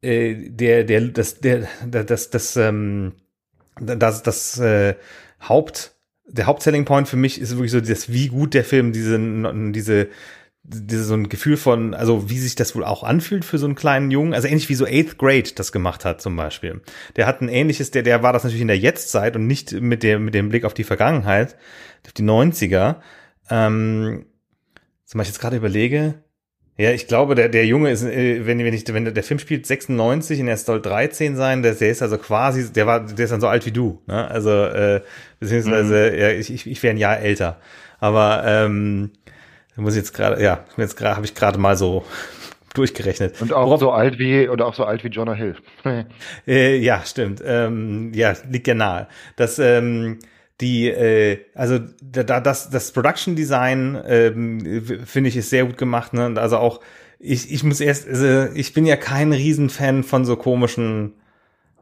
äh, 0.02 0.50
der, 0.50 0.84
der, 0.84 1.02
das, 1.02 1.40
der, 1.40 1.68
das, 1.86 2.30
das, 2.30 2.56
ähm, 2.56 3.14
das, 3.80 4.24
das 4.24 4.60
äh, 4.60 4.96
Haupt, 5.48 5.94
der 6.28 6.46
Hauptselling 6.46 6.86
Point 6.86 7.08
für 7.08 7.18
mich 7.18 7.40
ist 7.42 7.52
wirklich 7.52 7.72
so 7.72 7.82
das, 7.82 8.12
wie 8.12 8.30
gut 8.30 8.54
der 8.54 8.64
Film 8.64 8.94
diese, 8.94 9.20
diese 9.20 9.72
diese, 9.72 10.08
so 10.64 11.16
ein 11.16 11.28
Gefühl 11.28 11.58
von, 11.58 11.94
also 11.94 12.30
wie 12.30 12.38
sich 12.38 12.56
das 12.56 12.76
wohl 12.76 12.84
auch 12.84 13.04
anfühlt 13.04 13.46
für 13.46 13.58
so 13.58 13.66
einen 13.66 13.76
kleinen 13.76 14.12
Jungen, 14.12 14.34
also 14.34 14.48
ähnlich 14.48 14.70
wie 14.70 14.76
so 14.76 14.86
Eighth 14.86 15.18
Grade 15.18 15.52
das 15.56 15.72
gemacht 15.72 16.06
hat 16.06 16.22
zum 16.22 16.36
Beispiel. 16.36 16.82
Der 17.16 17.26
hat 17.26 17.42
ein 17.42 17.50
ähnliches, 17.50 17.92
der, 17.92 18.04
der 18.04 18.22
war 18.22 18.32
das 18.32 18.44
natürlich 18.44 18.62
in 18.62 18.68
der 18.68 18.78
Jetztzeit 18.78 19.36
und 19.36 19.48
nicht 19.48 19.72
mit 19.74 20.04
dem, 20.04 20.26
mit 20.26 20.36
dem 20.36 20.50
Blick 20.50 20.64
auf 20.64 20.74
die 20.74 20.84
Vergangenheit, 20.84 21.58
auf 22.06 22.14
die 22.14 22.24
90er. 22.24 22.98
Ähm, 23.50 24.26
zum 25.06 25.18
Beispiel 25.18 25.34
jetzt 25.34 25.42
gerade 25.42 25.58
überlege, 25.58 26.16
ja, 26.78 26.92
ich 26.92 27.08
glaube, 27.08 27.36
der, 27.36 27.50
der 27.50 27.66
Junge 27.66 27.92
ist, 27.92 28.04
äh, 28.04 28.46
wenn, 28.46 28.60
wenn 28.60 28.74
ich, 28.74 28.92
wenn 28.94 29.04
der, 29.04 29.14
der 29.14 29.24
Film 29.24 29.40
spielt 29.40 29.66
96 29.66 30.40
und 30.42 30.48
er 30.48 30.58
soll 30.58 30.82
13 30.82 31.36
sein, 31.36 31.64
der, 31.64 31.74
der 31.74 31.92
ist 31.92 32.02
also 32.02 32.18
quasi, 32.18 32.72
der 32.72 32.88
war, 32.88 33.06
der 33.06 33.26
ist 33.26 33.32
dann 33.32 33.42
so 33.42 33.48
alt 33.48 33.66
wie 33.66 33.72
du, 33.72 34.02
ne? 34.08 34.28
Also, 34.28 34.50
äh, 34.50 35.02
beziehungsweise, 35.40 36.12
mhm. 36.12 36.20
ja, 36.20 36.32
ich, 36.32 36.52
ich, 36.52 36.68
ich 36.68 36.82
wäre 36.82 36.94
ein 36.94 36.98
Jahr 36.98 37.20
älter. 37.20 37.60
Aber 38.00 38.44
ähm, 38.46 39.12
da 39.76 39.82
muss 39.82 39.94
ich 39.94 40.00
jetzt 40.00 40.14
gerade, 40.14 40.42
ja, 40.42 40.66
jetzt 40.78 40.98
gerade 40.98 41.16
habe 41.16 41.26
ich 41.26 41.36
gerade 41.36 41.58
mal 41.58 41.78
so 41.78 42.06
durchgerechnet. 42.74 43.42
Und 43.42 43.54
auch 43.54 43.66
Worauf, 43.66 43.80
so 43.80 43.92
alt 43.92 44.20
wie 44.20 44.48
oder 44.50 44.66
auch 44.66 44.74
so 44.74 44.86
alt 44.86 45.04
wie 45.04 45.10
Jonah 45.10 45.34
Hill. 45.34 45.56
äh, 46.48 46.78
ja, 46.78 47.02
stimmt. 47.06 47.42
Ähm, 47.46 48.12
ja, 48.14 48.34
liegt 48.50 48.68
ja 48.68 48.74
nahe. 48.74 49.08
Das 49.36 49.60
ähm, 49.60 50.20
die 50.62 50.88
äh, 50.88 51.40
also 51.56 51.80
da 52.02 52.40
das 52.40 52.70
das 52.70 52.92
Production 52.92 53.36
Design 53.36 54.02
ähm, 54.06 54.84
finde 55.06 55.30
ich 55.30 55.36
ist 55.36 55.50
sehr 55.50 55.66
gut 55.66 55.78
gemacht 55.78 56.14
ne? 56.14 56.28
Und 56.28 56.38
also 56.38 56.58
auch 56.58 56.80
ich 57.20 57.52
ich 57.52 57.64
muss 57.64 57.82
erst 57.82 58.08
also 58.08 58.54
ich 58.54 58.74
bin 58.74 58.86
ja 58.86 58.96
kein 58.96 59.34
Riesenfan 59.34 60.04
von 60.04 60.24
so 60.24 60.36
komischen 60.36 61.14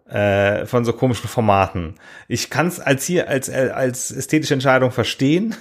äh, 0.10 0.65
von 0.65 0.86
so 0.86 0.93
komischen 0.93 1.29
Formaten. 1.29 1.96
Ich 2.27 2.50
kann 2.50 2.67
es 2.67 2.79
als 2.79 3.05
hier 3.05 3.27
als 3.27 3.50
als 3.50 4.12
ästhetische 4.12 4.53
Entscheidung 4.53 4.91
verstehen, 4.91 5.55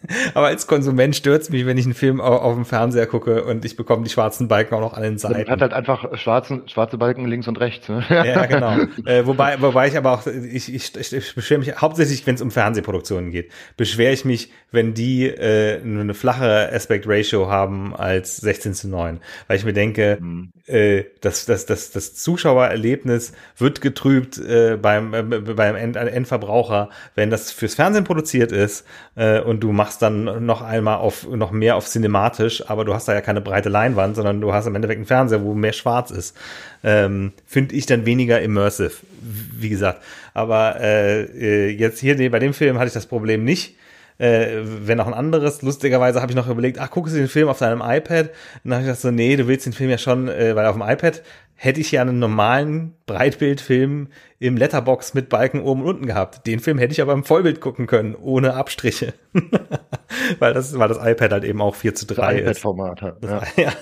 aber 0.34 0.46
als 0.46 0.66
Konsument 0.66 1.16
stört's 1.16 1.50
mich, 1.50 1.66
wenn 1.66 1.76
ich 1.76 1.84
einen 1.84 1.94
Film 1.94 2.20
auf, 2.20 2.40
auf, 2.40 2.54
dem 2.54 2.64
Fernseher 2.64 3.06
gucke 3.06 3.44
und 3.44 3.64
ich 3.64 3.76
bekomme 3.76 4.04
die 4.04 4.10
schwarzen 4.10 4.48
Balken 4.48 4.74
auch 4.74 4.80
noch 4.80 4.94
an 4.94 5.02
den 5.02 5.18
Seiten. 5.18 5.38
Man 5.38 5.48
hat 5.48 5.60
halt 5.60 5.72
einfach 5.72 6.16
schwarzen, 6.16 6.68
schwarze 6.68 6.98
Balken 6.98 7.26
links 7.26 7.48
und 7.48 7.58
rechts. 7.58 7.88
Ne? 7.88 8.04
Ja, 8.08 8.46
genau. 8.46 8.76
äh, 9.04 9.26
wobei, 9.26 9.60
wobei 9.60 9.88
ich 9.88 9.96
aber 9.96 10.12
auch, 10.12 10.26
ich, 10.26 10.72
ich, 10.72 10.94
ich, 10.94 11.34
beschwere 11.34 11.58
mich 11.58 11.76
hauptsächlich, 11.76 12.26
wenn 12.26 12.36
es 12.36 12.42
um 12.42 12.50
Fernsehproduktionen 12.50 13.30
geht, 13.30 13.50
beschwere 13.76 14.12
ich 14.12 14.24
mich, 14.24 14.52
wenn 14.70 14.94
die 14.94 15.26
äh, 15.26 15.80
nur 15.82 16.02
eine 16.02 16.14
flache 16.14 16.70
Aspect 16.72 17.06
Ratio 17.08 17.50
haben 17.50 17.94
als 17.96 18.36
16 18.38 18.74
zu 18.74 18.88
9. 18.88 19.20
Weil 19.46 19.56
ich 19.56 19.64
mir 19.64 19.72
denke, 19.72 20.18
mhm. 20.20 20.52
Äh, 20.68 21.04
das, 21.20 21.46
das, 21.46 21.66
das, 21.66 21.90
das 21.90 22.14
Zuschauererlebnis 22.14 23.32
wird 23.56 23.80
getrübt 23.80 24.38
äh, 24.38 24.76
beim, 24.80 25.14
äh, 25.14 25.22
beim 25.22 25.76
End, 25.76 25.96
Endverbraucher, 25.96 26.90
wenn 27.14 27.30
das 27.30 27.50
fürs 27.50 27.74
Fernsehen 27.74 28.04
produziert 28.04 28.52
ist 28.52 28.84
äh, 29.16 29.40
und 29.40 29.60
du 29.60 29.72
machst 29.72 30.02
dann 30.02 30.44
noch 30.44 30.62
einmal 30.62 30.98
auf, 30.98 31.26
noch 31.28 31.50
mehr 31.50 31.76
auf 31.76 31.86
cinematisch, 31.86 32.68
aber 32.68 32.84
du 32.84 32.94
hast 32.94 33.08
da 33.08 33.14
ja 33.14 33.20
keine 33.20 33.40
breite 33.40 33.68
Leinwand, 33.68 34.16
sondern 34.16 34.40
du 34.40 34.52
hast 34.52 34.66
im 34.66 34.74
Endeffekt 34.74 34.98
einen 34.98 35.06
Fernseher, 35.06 35.42
wo 35.42 35.54
mehr 35.54 35.72
schwarz 35.72 36.10
ist. 36.10 36.36
Ähm, 36.84 37.32
Finde 37.46 37.74
ich 37.74 37.86
dann 37.86 38.06
weniger 38.06 38.40
immersive, 38.40 38.92
wie 39.20 39.68
gesagt. 39.68 40.02
Aber 40.34 40.80
äh, 40.80 41.22
äh, 41.22 41.68
jetzt 41.70 41.98
hier 41.98 42.14
nee, 42.14 42.28
bei 42.28 42.38
dem 42.38 42.54
Film 42.54 42.78
hatte 42.78 42.88
ich 42.88 42.94
das 42.94 43.06
Problem 43.06 43.42
nicht. 43.44 43.74
Äh, 44.18 44.62
wenn 44.62 45.00
auch 45.00 45.06
ein 45.06 45.14
anderes. 45.14 45.62
Lustigerweise 45.62 46.20
habe 46.20 46.32
ich 46.32 46.36
noch 46.36 46.48
überlegt, 46.48 46.78
ach, 46.78 46.90
guckst 46.90 47.14
du 47.14 47.18
den 47.18 47.28
Film 47.28 47.48
auf 47.48 47.58
deinem 47.60 47.80
iPad? 47.80 48.30
Und 48.64 48.70
dann 48.70 48.72
habe 48.72 48.82
ich 48.82 48.86
gedacht 48.86 49.00
so, 49.00 49.10
nee, 49.10 49.36
du 49.36 49.46
willst 49.46 49.66
den 49.66 49.72
Film 49.72 49.90
ja 49.90 49.98
schon, 49.98 50.28
äh, 50.28 50.56
weil 50.56 50.66
auf 50.66 50.76
dem 50.76 50.82
iPad 50.82 51.22
hätte 51.54 51.80
ich 51.80 51.90
ja 51.92 52.02
einen 52.02 52.18
normalen 52.18 52.94
Breitbildfilm 53.06 54.08
im 54.38 54.56
Letterbox 54.56 55.14
mit 55.14 55.28
Balken 55.28 55.60
oben 55.60 55.82
und 55.82 55.88
unten 55.88 56.06
gehabt. 56.06 56.46
Den 56.46 56.60
Film 56.60 56.78
hätte 56.78 56.92
ich 56.92 57.02
aber 57.02 57.12
im 57.12 57.24
Vollbild 57.24 57.60
gucken 57.60 57.86
können, 57.86 58.14
ohne 58.14 58.54
Abstriche. 58.54 59.14
weil 60.38 60.54
das, 60.54 60.78
weil 60.78 60.88
das 60.88 60.98
iPad 60.98 61.32
halt 61.32 61.44
eben 61.44 61.60
auch 61.60 61.74
4 61.74 61.94
zu 61.94 62.06
3 62.06 62.36
ist. 62.36 62.42
iPad-Format 62.42 63.02
hat. 63.02 63.24
Ja. 63.24 63.42
ja. 63.56 63.72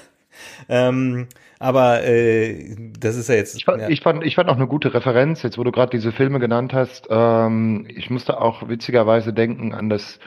Ähm, 0.69 1.29
aber 1.59 2.05
äh, 2.05 2.77
das 2.99 3.17
ist 3.17 3.29
ja 3.29 3.35
jetzt. 3.35 3.57
Ich 3.57 3.65
fand, 3.65 3.83
ja. 3.83 3.89
ich, 3.89 4.01
fand, 4.01 4.25
ich 4.25 4.35
fand 4.35 4.49
auch 4.49 4.57
eine 4.57 4.67
gute 4.67 4.93
Referenz, 4.93 5.43
jetzt 5.43 5.59
wo 5.59 5.65
du 5.65 5.73
gerade 5.73 5.91
diese 5.91 6.13
Filme 6.13 6.39
genannt 6.39 6.73
hast. 6.73 7.09
Ähm, 7.11 7.87
ich 7.89 8.11
musste 8.11 8.41
auch 8.41 8.69
witzigerweise 8.69 9.33
denken 9.33 9.73
an 9.73 9.89
das 9.89 10.19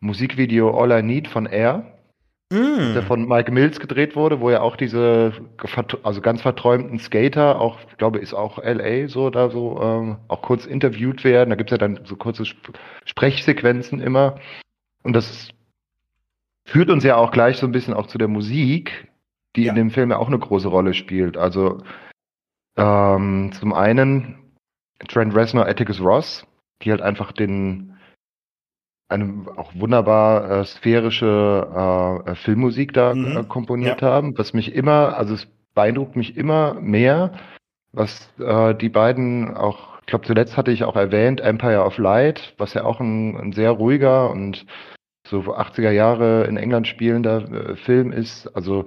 Musikvideo 0.00 0.78
All 0.78 0.92
I 0.98 1.02
Need 1.02 1.28
von 1.28 1.46
Air, 1.46 1.96
Mm. 2.52 2.94
der 2.94 3.02
von 3.02 3.26
Mike 3.26 3.50
Mills 3.50 3.80
gedreht 3.80 4.14
wurde, 4.14 4.38
wo 4.40 4.50
ja 4.50 4.60
auch 4.60 4.76
diese 4.76 5.32
also 6.04 6.20
ganz 6.20 6.42
verträumten 6.42 7.00
Skater, 7.00 7.60
auch, 7.60 7.80
ich 7.90 7.96
glaube, 7.96 8.20
ist 8.20 8.34
auch 8.34 8.58
LA 8.62 9.08
so 9.08 9.30
da 9.30 9.50
so 9.50 9.80
ähm, 9.82 10.18
auch 10.28 10.42
kurz 10.42 10.64
interviewt 10.64 11.24
werden. 11.24 11.50
Da 11.50 11.56
gibt's 11.56 11.72
ja 11.72 11.78
dann 11.78 12.00
so 12.04 12.14
kurze 12.14 12.44
Sp 12.46 12.70
Sprechsequenzen 13.04 14.00
immer. 14.00 14.36
Und 15.02 15.14
das 15.14 15.48
führt 16.64 16.88
uns 16.90 17.02
ja 17.02 17.16
auch 17.16 17.32
gleich 17.32 17.56
so 17.56 17.66
ein 17.66 17.72
bisschen 17.72 17.94
auch 17.94 18.06
zu 18.06 18.16
der 18.16 18.28
Musik, 18.28 19.08
die 19.56 19.64
Ja. 19.64 19.72
in 19.72 19.76
dem 19.76 19.90
Film 19.90 20.10
ja 20.10 20.18
auch 20.18 20.28
eine 20.28 20.38
große 20.38 20.68
Rolle 20.68 20.94
spielt. 20.94 21.36
Also 21.36 21.78
ähm, 22.76 23.50
zum 23.52 23.72
einen 23.72 24.36
Trent 25.08 25.34
Reznor, 25.34 25.66
Atticus 25.66 26.00
Ross, 26.00 26.46
die 26.82 26.90
halt 26.90 27.02
einfach 27.02 27.32
den 27.32 27.92
eine 29.08 29.44
auch 29.56 29.72
wunderbar 29.74 30.50
äh, 30.50 30.64
sphärische 30.64 32.22
äh, 32.26 32.34
Filmmusik 32.34 32.92
da 32.92 33.14
Mhm. 33.14 33.36
äh, 33.36 33.44
komponiert 33.44 34.02
haben, 34.02 34.36
was 34.36 34.52
mich 34.52 34.74
immer, 34.74 35.16
also 35.16 35.34
es 35.34 35.46
beeindruckt 35.74 36.16
mich 36.16 36.36
immer 36.36 36.74
mehr, 36.74 37.32
was 37.92 38.28
äh, 38.40 38.74
die 38.74 38.88
beiden 38.88 39.54
auch, 39.56 40.00
ich 40.00 40.06
glaube 40.06 40.26
zuletzt 40.26 40.56
hatte 40.56 40.72
ich 40.72 40.82
auch 40.84 40.96
erwähnt, 40.96 41.40
Empire 41.40 41.84
of 41.84 41.98
Light, 41.98 42.54
was 42.58 42.74
ja 42.74 42.84
auch 42.84 42.98
ein, 43.00 43.36
ein 43.36 43.52
sehr 43.52 43.70
ruhiger 43.70 44.28
und 44.30 44.66
so 45.28 45.40
80er 45.56 45.90
Jahre 45.90 46.44
in 46.44 46.56
England 46.56 46.88
spielender 46.88 47.44
äh, 47.50 47.76
Film 47.76 48.10
ist. 48.12 48.48
Also 48.56 48.86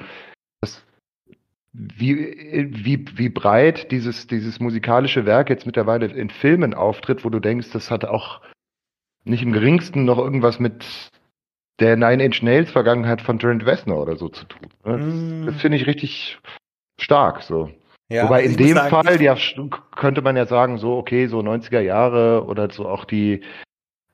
wie, 1.74 2.68
wie, 2.72 3.06
wie 3.16 3.30
breit 3.30 3.92
dieses, 3.92 4.28
dieses 4.28 4.60
musikalische 4.60 5.26
Werk 5.26 5.50
jetzt 5.50 5.66
mittlerweile 5.66 6.08
in 6.08 6.30
Filmen 6.30 6.74
auftritt, 6.74 7.24
wo 7.24 7.30
du 7.30 7.40
denkst, 7.40 7.72
das 7.72 7.92
hat 7.92 8.06
auch 8.06 8.42
nicht 9.24 9.44
im 9.44 9.52
geringsten 9.54 10.06
noch 10.06 10.18
irgendwas 10.18 10.60
mit 10.60 11.12
der 11.80 11.96
Nine 11.96 12.24
Inch 12.24 12.42
Nails 12.42 12.72
Vergangenheit 12.72 13.22
von 13.22 13.40
Trent 13.40 13.66
Reznor 13.66 14.02
oder 14.02 14.16
so 14.16 14.30
zu 14.30 14.46
tun. 14.46 14.68
ne? 14.86 14.98
Das, 14.98 15.06
Mm. 15.06 15.46
das 15.46 15.62
finde 15.62 15.78
ich 15.78 15.88
richtig 15.88 16.40
stark 17.00 17.42
so. 17.44 17.70
Ja, 18.10 18.24
Wobei 18.26 18.38
also 18.38 18.50
in 18.50 18.58
dem 18.58 18.76
sagen, 18.76 18.90
Fall 18.90 19.22
ja 19.22 19.38
könnte 19.96 20.22
man 20.22 20.36
ja 20.36 20.48
sagen, 20.48 20.80
so 20.80 20.98
okay, 20.98 21.28
so 21.28 21.40
90er 21.40 21.80
Jahre 21.80 22.46
oder 22.46 22.70
so 22.72 22.88
auch 22.88 23.06
die 23.06 23.42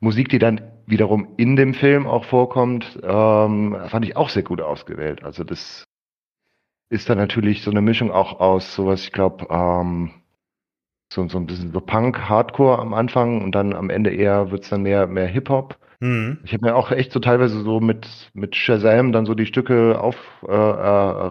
Musik, 0.01 0.29
die 0.29 0.39
dann 0.39 0.61
wiederum 0.85 1.29
in 1.37 1.55
dem 1.55 1.73
Film 1.73 2.05
auch 2.05 2.25
vorkommt, 2.25 2.99
ähm, 3.01 3.77
fand 3.87 4.05
ich 4.05 4.17
auch 4.17 4.29
sehr 4.29 4.43
gut 4.43 4.61
ausgewählt. 4.61 5.23
Also 5.23 5.43
das 5.43 5.85
ist 6.89 7.09
dann 7.09 7.17
natürlich 7.17 7.61
so 7.63 7.71
eine 7.71 7.81
Mischung 7.81 8.11
auch 8.11 8.39
aus 8.39 8.75
sowas, 8.75 9.01
ich 9.03 9.11
glaube, 9.11 9.47
ähm, 9.49 10.11
so, 11.11 11.27
so 11.29 11.37
ein 11.37 11.45
bisschen 11.45 11.71
so 11.71 11.81
Punk, 11.81 12.19
Hardcore 12.29 12.79
am 12.79 12.93
Anfang 12.93 13.41
und 13.43 13.53
dann 13.53 13.73
am 13.73 13.89
Ende 13.89 14.11
eher 14.11 14.51
wird's 14.51 14.69
dann 14.69 14.81
mehr, 14.83 15.07
mehr 15.07 15.27
Hip-Hop. 15.27 15.77
Mhm. 16.01 16.39
Ich 16.43 16.51
habe 16.53 16.65
mir 16.65 16.75
auch 16.75 16.91
echt 16.91 17.11
so 17.13 17.19
teilweise 17.19 17.61
so 17.61 17.79
mit, 17.79 18.05
mit 18.33 18.55
Shazam 18.55 19.13
dann 19.13 19.25
so 19.25 19.33
die 19.33 19.45
Stücke 19.45 19.97
auf 20.01 20.15
äh, 20.45 20.51
äh, 20.51 21.27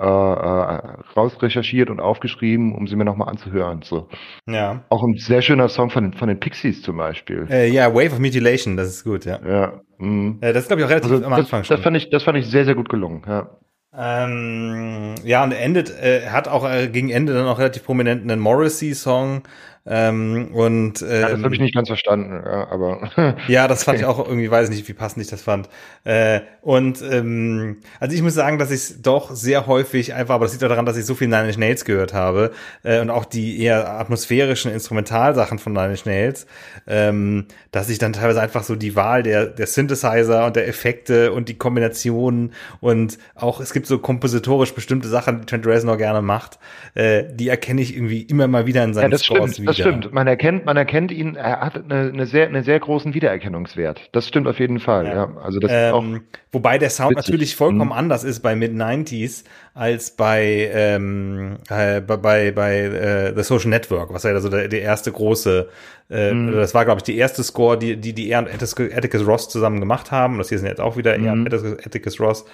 äh, 0.00 0.04
äh, 0.04 0.96
rausrecherchiert 1.16 1.88
und 1.88 2.00
aufgeschrieben, 2.00 2.74
um 2.74 2.86
sie 2.86 2.96
mir 2.96 3.04
nochmal 3.06 3.28
anzuhören. 3.30 3.80
So. 3.82 4.08
Ja. 4.46 4.82
Auch 4.90 5.02
ein 5.02 5.16
sehr 5.16 5.40
schöner 5.40 5.68
Song 5.70 5.88
von, 5.88 6.04
den- 6.10 6.12
von 6.14 6.28
den 6.28 6.38
Pixies 6.40 6.82
zum 6.82 6.98
Beispiel. 6.98 7.46
Äh, 7.48 7.70
ja, 7.70 7.94
Wave 7.94 8.12
of 8.12 8.18
Mutilation, 8.18 8.76
das 8.76 8.88
ist 8.88 9.04
gut, 9.04 9.24
ja. 9.24 9.40
Ja. 9.46 9.80
mm. 9.98 10.38
Äh, 10.42 10.52
das 10.52 10.64
ist, 10.64 10.68
glaube 10.68 10.80
ich, 10.82 10.86
auch 10.86 10.90
relativ 10.90 11.10
Also 11.10 11.24
am 11.24 11.30
das, 11.30 11.40
Anfang 11.40 11.64
schon. 11.64 11.76
das 11.76 11.82
fand 11.84 11.96
ich, 11.96 12.10
das 12.10 12.22
fand 12.22 12.36
ich 12.38 12.46
sehr, 12.48 12.64
sehr 12.66 12.74
gut 12.74 12.90
gelungen. 12.90 13.22
Ja. 13.26 13.48
Ähm, 13.94 15.14
ja, 15.22 15.44
und 15.44 15.52
er 15.52 15.60
endet, 15.60 15.90
äh, 15.90 16.28
hat 16.30 16.48
auch 16.48 16.64
äh, 16.68 16.88
gegen 16.88 17.10
Ende 17.10 17.34
dann 17.34 17.46
auch 17.46 17.58
relativ 17.58 17.84
prominent 17.84 18.22
einen 18.22 18.40
Morrissey-Song. 18.40 19.42
Ähm, 19.84 20.50
und 20.52 21.00
Ja, 21.00 21.22
das 21.22 21.32
ähm, 21.32 21.44
habe 21.44 21.54
ich 21.54 21.60
nicht 21.60 21.74
ganz 21.74 21.88
verstanden, 21.88 22.40
ja, 22.44 22.68
aber 22.70 23.10
Ja, 23.48 23.66
das 23.66 23.82
fand 23.82 23.98
ich 23.98 24.04
auch 24.06 24.24
irgendwie, 24.24 24.48
weiß 24.48 24.70
nicht, 24.70 24.86
wie 24.88 24.92
passend 24.92 25.22
ich 25.22 25.28
das 25.28 25.42
fand. 25.42 25.68
Äh, 26.04 26.40
und 26.60 27.02
ähm, 27.02 27.78
also 27.98 28.14
ich 28.14 28.22
muss 28.22 28.34
sagen, 28.34 28.58
dass 28.58 28.70
ich 28.70 28.76
es 28.76 29.02
doch 29.02 29.32
sehr 29.32 29.66
häufig 29.66 30.14
einfach, 30.14 30.36
aber 30.36 30.44
das 30.44 30.52
liegt 30.52 30.62
auch 30.62 30.68
daran, 30.68 30.86
dass 30.86 30.96
ich 30.96 31.04
so 31.04 31.16
viel 31.16 31.26
Nine 31.26 31.48
Inch 31.48 31.58
Nails 31.58 31.84
gehört 31.84 32.14
habe 32.14 32.52
äh, 32.84 33.00
und 33.00 33.10
auch 33.10 33.24
die 33.24 33.60
eher 33.60 33.90
atmosphärischen 33.90 34.70
Instrumentalsachen 34.70 35.58
von 35.58 35.72
Nine 35.72 35.90
Inch 35.90 36.06
Nails, 36.06 36.46
ähm, 36.86 37.46
dass 37.72 37.88
ich 37.88 37.98
dann 37.98 38.12
teilweise 38.12 38.40
einfach 38.40 38.62
so 38.62 38.76
die 38.76 38.94
Wahl 38.94 39.24
der, 39.24 39.46
der 39.46 39.66
Synthesizer 39.66 40.46
und 40.46 40.54
der 40.54 40.68
Effekte 40.68 41.32
und 41.32 41.48
die 41.48 41.54
Kombinationen 41.58 42.52
und 42.80 43.18
auch 43.34 43.58
es 43.58 43.72
gibt 43.72 43.86
so 43.86 43.98
kompositorisch 43.98 44.74
bestimmte 44.74 45.08
Sachen, 45.08 45.40
die 45.40 45.46
Trent 45.46 45.66
Reznor 45.66 45.96
gerne 45.96 46.22
macht, 46.22 46.60
äh, 46.94 47.24
die 47.32 47.48
erkenne 47.48 47.82
ich 47.82 47.96
irgendwie 47.96 48.22
immer 48.22 48.46
mal 48.46 48.66
wieder 48.66 48.84
in 48.84 48.94
seinen 48.94 49.10
ja, 49.10 49.18
Scores 49.18 49.54
stimmt, 49.54 49.71
das 49.78 49.86
stimmt. 49.86 50.12
Man 50.12 50.26
erkennt, 50.26 50.64
man 50.66 50.76
erkennt 50.76 51.10
ihn, 51.12 51.36
er 51.36 51.60
hat 51.60 51.76
eine, 51.76 52.08
eine 52.12 52.26
sehr, 52.26 52.46
einen 52.46 52.62
sehr 52.64 52.78
großen 52.80 53.14
Wiedererkennungswert. 53.14 54.08
Das 54.12 54.28
stimmt 54.28 54.46
auf 54.48 54.58
jeden 54.58 54.80
Fall, 54.80 55.06
Ja. 55.06 55.14
ja. 55.14 55.36
Also 55.42 55.58
das 55.60 55.70
ist 55.70 55.92
auch, 55.92 56.02
Ähm, 56.02 56.22
wobei 56.52 56.78
der 56.78 56.90
Sound 56.90 57.10
witzig. 57.16 57.26
natürlich 57.32 57.56
vollkommen 57.56 57.86
Mhm. 57.86 57.92
anders 57.92 58.24
ist 58.24 58.40
bei 58.40 58.54
Mid-90s 58.56 59.44
als 59.74 60.10
bei, 60.16 60.70
ähm, 60.72 61.58
äh, 61.68 62.00
bei, 62.00 62.52
bei, 62.52 62.78
äh, 62.80 63.32
The 63.36 63.42
Social 63.42 63.70
Network, 63.70 64.12
was 64.12 64.22
ja 64.24 64.30
also 64.32 64.48
der, 64.48 64.68
der 64.68 64.82
erste 64.82 65.12
große, 65.12 65.68
äh, 66.10 66.32
Mhm. 66.32 66.52
das 66.52 66.74
war, 66.74 66.84
glaube 66.84 66.98
ich, 66.98 67.02
die 67.04 67.16
erste 67.16 67.42
Score, 67.42 67.78
die 67.78 67.96
die, 67.96 68.12
die 68.12 68.28
er 68.30 68.40
und 68.40 68.48
Atticus, 68.52 69.26
Ross 69.26 69.48
zusammen 69.48 69.80
gemacht 69.80 70.10
haben. 70.10 70.38
Das 70.38 70.48
hier 70.48 70.58
sind 70.58 70.68
jetzt 70.68 70.80
auch 70.80 70.96
wieder 70.96 71.14
er 71.16 71.32
und 71.32 71.40
Mhm. 71.40 71.46
Atticus, 71.46 71.86
Atticus 71.86 72.20
Ross. 72.20 72.44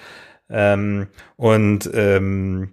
Ähm, 0.49 1.07
und 1.35 1.89
ähm, 1.93 2.71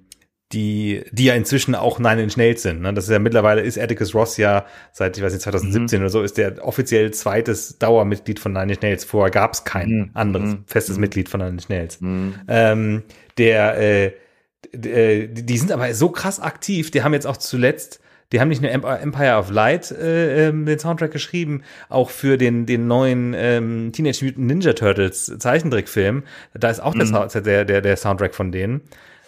die, 0.53 1.03
die 1.11 1.25
ja 1.25 1.35
inzwischen 1.35 1.75
auch 1.75 1.99
Nine 1.99 2.23
Inch 2.23 2.37
Nails 2.37 2.63
sind. 2.63 2.81
Ne? 2.83 2.95
Das 2.95 3.05
ist 3.05 3.11
ja 3.11 3.19
mittlerweile 3.19 3.63
ist 3.63 3.79
Atticus 3.79 4.15
Ross 4.15 4.37
ja 4.37 4.65
seit, 4.93 5.17
ich 5.17 5.23
weiß 5.25 5.33
nicht, 5.33 5.43
2017 5.43 6.01
oder 6.01 6.09
so, 6.11 6.23
ist 6.23 6.39
der 6.39 6.65
offiziell 6.65 7.11
zweites 7.13 7.79
Dauermitglied 7.79 8.39
von 8.39 8.53
Nine 8.53 8.73
Inch 8.75 8.83
Nails. 8.83 9.05
Vorher 9.05 9.31
gab 9.33 9.55
es 9.55 9.65
kein 9.65 9.89
Mhm. 9.91 10.11
anderes 10.15 10.51
Mhm. 10.51 10.65
festes 10.67 10.97
Mhm. 10.97 11.01
Mitglied 11.01 11.29
von 11.29 11.41
Nine 11.41 11.53
Inch 11.53 11.69
Nails. 11.69 11.99
mh. 12.01 12.33
Ähm, 12.47 13.03
der, 13.39 13.77
äh, 13.79 14.07
äh, 14.73 15.27
die 15.29 15.45
die 15.45 15.59
sind 15.59 15.73
aber 15.73 15.93
so 15.95 16.11
krass 16.11 16.39
aktiv. 16.41 16.91
Die 16.93 17.03
haben 17.03 17.13
jetzt 17.13 17.27
auch 17.27 17.37
zuletzt, 17.37 18.01
die 18.33 18.41
haben 18.41 18.49
nicht 18.49 18.63
nur 18.63 18.71
Emp- 18.71 19.03
Empire 19.03 19.37
of 19.39 19.51
Light 19.51 19.91
äh, 19.91 20.49
ähm, 20.49 20.65
den 20.67 20.79
Soundtrack 20.79 21.11
geschrieben, 21.13 21.63
auch 21.89 22.11
für 22.11 22.37
den 22.39 22.67
den 22.67 22.87
neuen 22.87 23.35
ähm, 23.37 23.91
Teenage 23.93 24.25
Mutant 24.25 24.47
Ninja 24.47 24.73
Turtles 24.75 25.33
Zeichentrickfilm. 25.39 26.23
Da 26.55 26.71
ist 26.71 26.81
auch 26.81 26.95
Sound, 27.05 27.35
der, 27.47 27.65
der 27.65 27.81
der 27.81 27.97
Soundtrack 27.97 28.35
von 28.35 28.53
denen. 28.53 28.81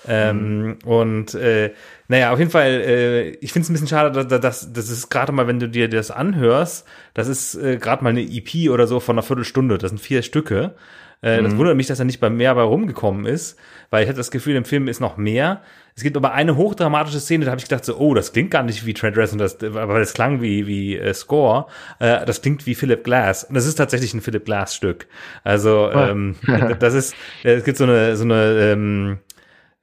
Ähm, 0.09 0.77
Und 0.85 1.35
äh, 1.35 1.73
naja, 2.09 2.33
auf 2.33 2.39
jeden 2.39 2.51
Fall, 2.51 2.69
äh, 2.71 3.29
ich 3.41 3.53
finde 3.53 3.65
es 3.65 3.71
ein 3.71 3.75
bisschen 3.75 3.89
schade, 3.89 4.25
dass, 4.27 4.41
dass 4.41 4.73
das 4.73 4.91
ist 4.91 5.11
gerade 5.11 5.33
mal, 5.33 5.47
wenn 5.47 5.61
du 5.61 5.69
dir 5.69 5.89
das 5.89 6.11
anhörst, 6.11 6.87
das 7.15 7.29
ist 7.29 7.55
äh, 7.57 7.77
gerade 7.77 8.03
mal 8.03 8.11
eine 8.11 8.23
EP 8.23 8.71
oder 8.71 8.87
so 8.87 9.01
von 9.01 9.15
einer 9.17 9.23
Viertelstunde. 9.23 9.79
Das 9.79 9.91
sind 9.91 9.99
vier 9.99 10.23
Stücke. 10.23 10.75
Äh, 11.21 11.43
Das 11.43 11.57
wundert 11.57 11.77
mich, 11.77 11.89
dass 11.89 11.99
er 11.99 12.05
nicht 12.05 12.21
bei 12.21 12.31
mehr 12.31 12.55
bei 12.55 12.63
rumgekommen 12.63 13.27
ist, 13.27 13.59
weil 13.91 14.03
ich 14.05 14.09
hatte 14.09 14.19
das 14.19 14.31
Gefühl, 14.31 14.55
im 14.57 14.65
Film 14.65 14.87
ist 14.89 15.01
noch 15.01 15.17
mehr. 15.17 15.63
Es 15.97 16.05
gibt 16.05 16.17
aber 16.17 16.33
eine 16.33 16.55
hochdramatische 16.57 17.19
Szene, 17.19 17.45
da 17.45 17.51
habe 17.51 17.59
ich 17.61 17.67
gedacht 17.69 17.85
so, 17.85 17.97
oh, 17.99 18.15
das 18.15 18.33
klingt 18.33 18.53
gar 18.53 18.63
nicht 18.63 18.87
wie 18.87 18.95
Trent 18.95 19.17
Reznor, 19.17 19.41
das, 19.41 19.61
aber 19.63 19.99
das 19.99 20.15
klang 20.15 20.41
wie 20.41 20.69
wie 20.69 20.97
äh, 20.97 21.13
Score. 21.13 21.67
Äh, 21.99 22.25
das 22.25 22.41
klingt 22.41 22.67
wie 22.67 22.77
Philip 22.77 23.03
Glass 23.03 23.43
und 23.43 23.57
das 23.57 23.67
ist 23.67 23.75
tatsächlich 23.75 24.15
ein 24.15 24.21
Philip 24.21 24.45
Glass 24.45 24.77
Stück. 24.77 25.09
Also 25.43 25.91
ähm, 25.91 26.37
das 26.79 26.95
ist, 26.95 27.15
äh, 27.43 27.55
es 27.55 27.65
gibt 27.65 27.79
so 27.79 27.85
eine 27.85 28.17
so 28.17 28.23
eine 28.23 28.71
ähm, 28.73 29.19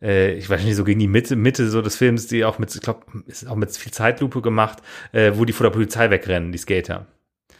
äh, 0.05 0.33
ich 0.33 0.49
weiß 0.49 0.63
nicht, 0.63 0.75
so 0.75 0.83
gegen 0.83 0.99
die 0.99 1.07
Mitte, 1.07 1.35
Mitte 1.35 1.67
so 1.69 1.81
des 1.81 1.95
Films, 1.97 2.27
die 2.27 2.45
auch 2.45 2.59
mit, 2.59 2.73
ich 2.75 2.81
glaube, 2.81 3.01
ist 3.27 3.47
auch 3.47 3.55
mit 3.55 3.75
viel 3.75 3.91
Zeitlupe 3.91 4.41
gemacht, 4.41 4.79
äh, 5.11 5.31
wo 5.35 5.43
die 5.45 5.53
vor 5.53 5.65
der 5.65 5.71
Polizei 5.71 6.09
wegrennen, 6.09 6.51
die 6.51 6.57
Skater. 6.59 7.07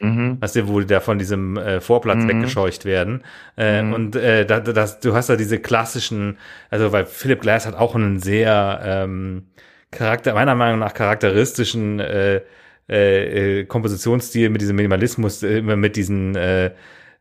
Mhm. 0.02 0.38
Weißt 0.42 0.58
du, 0.58 0.68
wo 0.68 0.80
die 0.82 0.86
da 0.88 1.00
von 1.00 1.18
diesem 1.18 1.56
äh, 1.58 1.80
Vorplatz 1.80 2.24
Mhm. 2.24 2.28
weggescheucht 2.30 2.84
werden. 2.86 3.24
Äh, 3.58 3.82
Mhm. 3.82 3.94
Und 3.94 4.16
äh, 4.18 4.46
da, 4.46 4.60
da- 4.60 4.74
das, 4.74 5.00
du 5.00 5.14
hast 5.16 5.30
da 5.30 5.36
diese 5.38 5.58
klassischen, 5.60 6.38
also 6.70 6.92
weil 6.92 7.06
Philip 7.06 7.42
Glass 7.42 7.66
hat 7.66 7.75
auch 7.75 7.96
einen 7.96 8.20
sehr 8.20 8.82
ähm, 8.84 9.44
Charakter, 9.92 10.34
meiner 10.34 10.54
Meinung 10.56 10.80
nach 10.80 10.94
charakteristischen 10.94 12.00
äh, 12.02 12.42
äh, 12.90 13.62
äh, 13.62 13.66
Kompositionsstil 13.66 14.50
mit 14.50 14.62
diesem 14.62 14.75
Minimalismus, 14.75 15.42
äh, 15.44 15.60
immer 15.60 15.78
mit 15.78 15.96
diesen 15.96 16.36
äh, 16.36 16.72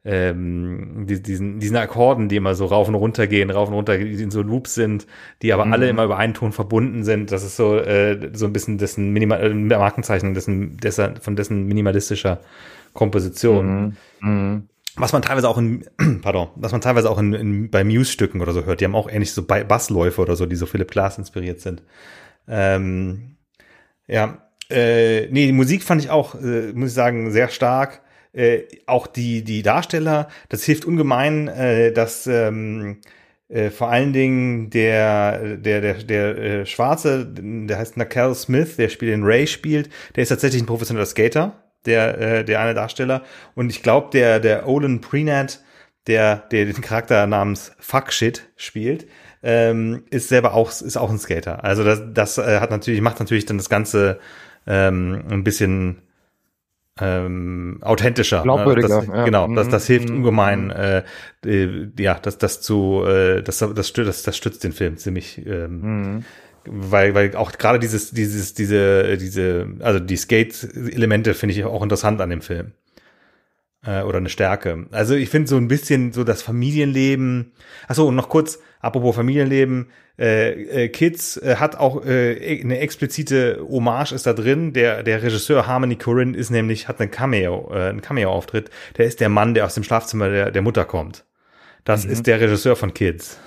ähm, 0.05 1.07
die, 1.09 1.23
diesen, 1.23 1.61
diesen 1.61 1.77
Akkorden, 1.77 2.29
die 2.29 2.37
immer 2.37 2.55
so 2.55 2.67
rauf 2.67 2.89
und 2.89 2.95
runter 2.95 3.27
gehen, 3.27 3.51
rauf 3.51 3.69
und 3.69 3.75
runter, 3.75 3.97
die 3.97 4.23
in 4.23 4.31
so 4.31 4.43
Loops 4.43 4.75
sind, 4.75 5.07
die 5.43 5.53
aber 5.53 5.71
alle 5.73 5.87
Mhm. 5.87 5.91
immer 5.91 6.05
über 6.05 6.19
einen 6.19 6.35
Ton 6.35 6.53
verbunden 6.53 7.05
sind. 7.05 7.33
Das 7.33 7.43
ist 7.43 7.57
so, 7.57 7.77
äh, 7.79 8.31
so 8.35 8.47
ein 8.47 8.53
bisschen 8.53 8.77
dessen 8.79 9.11
Minimal 9.13 9.43
äh, 9.51 9.55
Markenzeichen 9.55 10.35
dessen, 10.35 10.77
dessen, 10.77 11.17
von 11.17 11.37
dessen 11.37 11.67
minimalistischer 11.67 12.41
Komposition. 12.93 13.97
Mhm. 14.21 14.29
Mhm. 14.29 14.69
Was 14.97 15.13
man 15.13 15.23
teilweise 15.23 15.49
auch 15.49 15.59
in, 15.59 15.85
pardon, 16.23 16.49
was 16.57 16.71
man 16.73 16.81
teilweise 16.81 17.11
auch 17.11 17.19
in, 17.19 17.33
in, 17.33 17.71
bei 17.71 17.83
Muse-Stücken 17.83 18.41
oder 18.41 18.53
so 18.53 18.65
hört. 18.65 18.81
Die 18.81 18.85
haben 18.85 18.95
auch 18.95 19.11
ähnlich 19.11 19.33
so 19.33 19.43
Ba- 19.45 19.65
Bassläufe 19.65 20.21
oder 20.21 20.37
so, 20.37 20.47
die 20.47 20.57
so 20.57 20.67
Philip 20.67 20.91
Glass 20.91 21.19
inspiriert 21.19 21.61
sind. 21.61 21.83
Ähm, 22.47 23.37
ja, 24.07 24.39
äh, 24.71 25.27
nee, 25.31 25.47
die 25.47 25.53
Musik 25.53 25.83
fand 25.83 26.03
ich 26.03 26.11
auch, 26.11 26.35
äh, 26.37 26.73
muss 26.75 26.91
ich 26.91 26.95
sagen, 26.95 27.31
sehr 27.31 27.49
stark. 27.49 28.03
Äh, 28.35 28.63
auch 28.87 29.07
die, 29.07 29.45
die 29.45 29.63
Darsteller, 29.63 30.29
das 30.49 30.65
hilft 30.65 30.85
ungemein, 30.85 31.49
äh, 31.49 31.93
dass 31.93 32.27
ähm, 32.27 32.99
äh, 33.49 33.71
vor 33.71 33.91
allen 33.91 34.13
Dingen 34.13 34.71
der, 34.71 35.57
der, 35.57 35.81
der, 35.81 35.95
der 35.95 36.39
äh, 36.39 36.67
Schwarze, 36.67 37.27
der 37.27 37.79
heißt 37.79 37.97
Nakel 37.97 38.35
Smith, 38.35 38.77
der 38.77 38.89
spielt 38.89 39.13
den 39.13 39.25
Ray 39.25 39.47
spielt, 39.47 39.91
der 40.17 40.23
ist 40.23 40.31
tatsächlich 40.31 40.63
ein 40.63 40.67
professioneller 40.67 41.07
Skater, 41.07 41.63
der, 41.87 42.19
äh, 42.19 42.45
der 42.45 42.61
eine 42.61 42.75
Darsteller. 42.75 43.23
Und 43.55 43.71
ich 43.71 43.83
glaube, 43.83 44.09
der, 44.13 44.41
der 44.41 44.69
Olin 44.69 45.01
Prenat, 45.01 45.61
der, 46.07 46.37
der 46.51 46.65
den 46.67 46.81
Charakter 46.81 47.27
namens 47.27 47.73
Fuckshit 47.79 48.49
spielt, 48.57 49.07
ähm, 49.43 50.05
ist 50.11 50.29
selber 50.29 50.55
auch, 50.55 50.71
ist 50.71 50.97
auch 50.97 51.11
ein 51.11 51.19
Skater. 51.19 51.63
Also 51.65 51.85
das, 51.85 52.03
das 52.13 52.39
äh, 52.39 52.61
hat 52.61 52.71
natürlich, 52.71 53.01
macht 53.03 53.21
natürlich 53.21 53.47
dann 53.47 53.59
das 53.59 53.69
Ganze 53.69 54.19
ähm, 54.67 55.23
ein 55.31 55.45
bisschen 55.45 55.99
ähm, 57.01 57.79
authentischer. 57.83 58.43
Glaubwürdiger. 58.43 59.01
Das, 59.01 59.07
ja. 59.07 59.25
Genau, 59.25 59.53
das, 59.55 59.69
das 59.69 59.87
hilft 59.87 60.09
Mhm. 60.09 60.17
ungemein, 60.19 60.71
äh, 60.71 61.03
äh, 61.45 61.89
ja, 61.99 62.15
das, 62.21 62.39
das 62.39 62.61
zu, 62.61 63.05
äh, 63.07 63.43
das, 63.43 63.59
das, 63.59 63.89
stützt, 63.89 64.09
das, 64.09 64.23
das 64.23 64.37
stützt 64.37 64.63
den 64.63 64.73
Film 64.73 64.97
ziemlich, 64.97 65.45
ähm, 65.45 65.81
Mhm. 65.81 66.25
weil, 66.67 67.15
weil 67.15 67.35
auch 67.37 67.53
gerade 67.53 67.79
dieses, 67.81 68.13
dieses, 68.13 68.55
diese, 68.55 69.17
diese, 69.17 69.67
also 69.81 69.99
die 69.99 70.17
Skate-Elemente 70.17 71.35
finde 71.35 71.55
ich 71.55 71.65
auch 71.65 71.83
interessant 71.83 72.21
an 72.21 72.31
dem 72.31 72.43
Film. 72.43 72.73
Äh, 73.87 74.03
oder 74.03 74.19
eine 74.19 74.31
Stärke. 74.31 74.87
Also 74.93 75.15
ich 75.15 75.29
finde 75.29 75.49
so 75.49 75.57
ein 75.57 75.69
bisschen 75.69 76.13
so 76.13 76.25
das 76.25 76.41
Familienleben. 76.43 77.53
Achso, 77.87 78.07
und 78.09 78.15
noch 78.15 78.29
kurz, 78.31 78.59
apropos 78.85 79.17
Familienleben, 79.17 79.89
äh, 80.19 80.85
äh, 80.85 80.89
Kids 80.89 81.37
äh, 81.39 81.57
hat 81.57 81.77
auch 81.77 82.05
äh, 82.05 82.61
eine 82.63 82.79
explizite 82.79 83.59
Hommage 83.69 84.13
ist 84.13 84.27
da 84.27 84.33
drin. 84.33 84.73
Der, 84.73 85.03
der 85.03 85.23
Regisseur 85.23 85.67
Harmony 85.67 85.97
Korine 85.97 86.37
ist 86.37 86.51
nämlich, 86.51 86.87
hat 86.87 87.01
einen 87.01 87.11
Cameo, 87.11 87.71
äh, 87.73 87.89
einen 87.89 88.01
Cameo-Auftritt. 88.01 88.71
Der 88.97 89.07
ist 89.07 89.21
der 89.21 89.29
Mann, 89.29 89.55
der 89.55 89.65
aus 89.67 89.75
dem 89.75 89.83
Schlafzimmer 89.83 90.29
der, 90.29 90.51
der 90.51 90.63
Mutter 90.63 90.85
kommt. 90.85 91.25
Das 91.85 92.05
ist 92.05 92.27
der 92.27 92.41
Regisseur 92.41 92.77
von 92.77 92.95
Kids. 92.95 93.39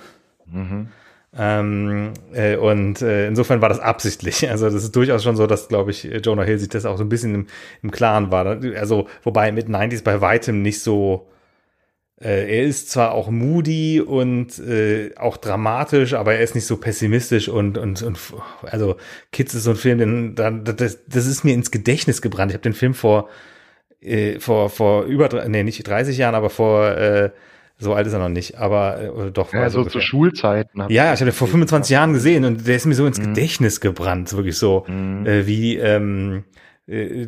Mhm. 0.46 0.88
Ähm, 1.36 2.12
äh, 2.32 2.56
und 2.56 3.02
äh, 3.02 3.26
insofern 3.28 3.60
war 3.60 3.68
das 3.68 3.80
absichtlich. 3.80 4.48
Also 4.50 4.66
das 4.66 4.82
ist 4.82 4.96
durchaus 4.96 5.22
schon 5.22 5.36
so, 5.36 5.46
dass, 5.46 5.68
glaube 5.68 5.90
ich, 5.90 6.04
Jonah 6.04 6.42
Hill 6.42 6.58
sich 6.58 6.68
das 6.68 6.86
auch 6.86 6.96
so 6.96 7.04
ein 7.04 7.08
bisschen 7.08 7.34
im, 7.34 7.46
im 7.82 7.90
Klaren 7.90 8.30
war. 8.30 8.46
Also, 8.76 9.08
wobei 9.22 9.52
mit 9.52 9.68
90s 9.68 10.02
bei 10.02 10.20
weitem 10.20 10.62
nicht 10.62 10.80
so. 10.80 11.28
Äh, 12.20 12.58
er 12.58 12.62
ist 12.64 12.90
zwar 12.90 13.12
auch 13.12 13.30
moody 13.30 14.00
und 14.00 14.58
äh, 14.58 15.14
auch 15.16 15.36
dramatisch, 15.36 16.14
aber 16.14 16.34
er 16.34 16.40
ist 16.40 16.54
nicht 16.56 16.66
so 16.66 16.76
pessimistisch 16.76 17.48
und 17.48 17.78
und 17.78 18.02
und 18.02 18.18
also 18.62 18.96
Kids 19.30 19.54
ist 19.54 19.64
so 19.64 19.70
ein 19.70 19.76
Film, 19.76 19.98
den 19.98 20.34
dann 20.34 20.64
das, 20.64 20.98
das 21.06 21.26
ist 21.26 21.44
mir 21.44 21.54
ins 21.54 21.70
Gedächtnis 21.70 22.20
gebrannt. 22.20 22.50
Ich 22.50 22.54
habe 22.56 22.62
den 22.62 22.72
Film 22.74 22.94
vor 22.94 23.28
äh, 24.00 24.40
vor 24.40 24.68
vor 24.70 25.04
über 25.04 25.28
nee 25.48 25.62
nicht 25.62 25.86
30 25.86 26.18
Jahren, 26.18 26.34
aber 26.34 26.50
vor 26.50 26.88
äh, 26.88 27.30
so 27.80 27.94
alt 27.94 28.08
ist 28.08 28.12
er 28.12 28.18
noch 28.18 28.28
nicht, 28.28 28.58
aber 28.58 29.00
äh, 29.26 29.30
doch 29.30 29.52
Ja, 29.52 29.70
so 29.70 29.78
ungefähr. 29.78 30.00
zu 30.00 30.04
Schulzeiten. 30.04 30.82
hab 30.82 30.90
Ja, 30.90 31.14
ich 31.14 31.20
habe 31.20 31.30
den 31.30 31.34
vor 31.36 31.46
25 31.46 31.90
Jahren 31.92 32.12
gesehen 32.14 32.44
und 32.44 32.66
der 32.66 32.74
ist 32.74 32.86
mir 32.86 32.94
so 32.96 33.06
ins 33.06 33.20
Mhm. 33.20 33.34
Gedächtnis 33.34 33.80
gebrannt, 33.80 34.32
wirklich 34.34 34.58
so 34.58 34.84
Mhm. 34.88 35.24
äh, 35.24 35.46
wie 35.46 35.76
ähm, 35.76 36.42
äh, 36.42 36.58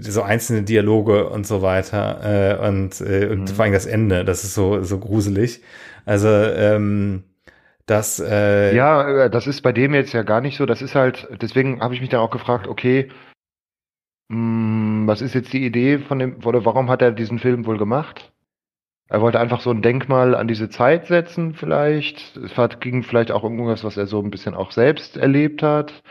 so 0.01 0.23
einzelne 0.23 0.63
Dialoge 0.63 1.29
und 1.31 1.47
so 1.47 1.63
weiter 1.63 2.59
äh, 2.63 2.69
und 2.69 3.01
äh, 3.03 3.29
und 3.31 3.51
Mhm. 3.51 3.55
vor 3.55 3.65
allem 3.65 3.75
das 3.75 3.87
Ende, 3.87 4.25
das 4.25 4.45
ist 4.45 4.55
so 4.55 4.83
so 4.83 4.99
gruselig. 4.99 5.63
Also 6.07 6.29
ähm, 6.29 7.25
das 7.87 8.21
äh, 8.21 8.79
Ja, 8.79 9.25
äh, 9.27 9.31
das 9.31 9.47
ist 9.47 9.61
bei 9.63 9.73
dem 9.73 9.93
jetzt 9.95 10.13
ja 10.15 10.23
gar 10.23 10.41
nicht 10.41 10.57
so. 10.57 10.65
Das 10.67 10.81
ist 10.83 10.95
halt, 10.95 11.29
deswegen 11.43 11.81
habe 11.83 11.95
ich 11.95 12.01
mich 12.01 12.09
dann 12.11 12.21
auch 12.21 12.31
gefragt, 12.31 12.67
okay, 12.69 13.11
mh, 14.29 15.07
was 15.07 15.21
ist 15.23 15.35
jetzt 15.35 15.53
die 15.53 15.65
Idee 15.65 15.99
von 15.99 16.19
dem, 16.19 16.45
oder 16.45 16.65
warum 16.65 16.89
hat 16.91 17.03
er 17.03 17.13
diesen 17.13 17.39
Film 17.39 17.67
wohl 17.67 17.79
gemacht? 17.79 18.33
Er 19.09 19.21
wollte 19.23 19.41
einfach 19.41 19.61
so 19.61 19.71
ein 19.73 19.83
Denkmal 19.83 20.35
an 20.37 20.49
diese 20.49 20.71
Zeit 20.71 21.07
setzen, 21.07 21.55
vielleicht. 21.55 22.37
Es 22.39 22.53
ging 22.81 23.03
vielleicht 23.05 23.33
auch 23.33 23.45
irgendwas, 23.45 23.85
was 23.85 23.97
er 23.97 24.07
so 24.07 24.21
ein 24.23 24.31
bisschen 24.31 24.55
auch 24.55 24.73
selbst 24.73 25.17
erlebt 25.17 25.63
hat. 25.63 26.03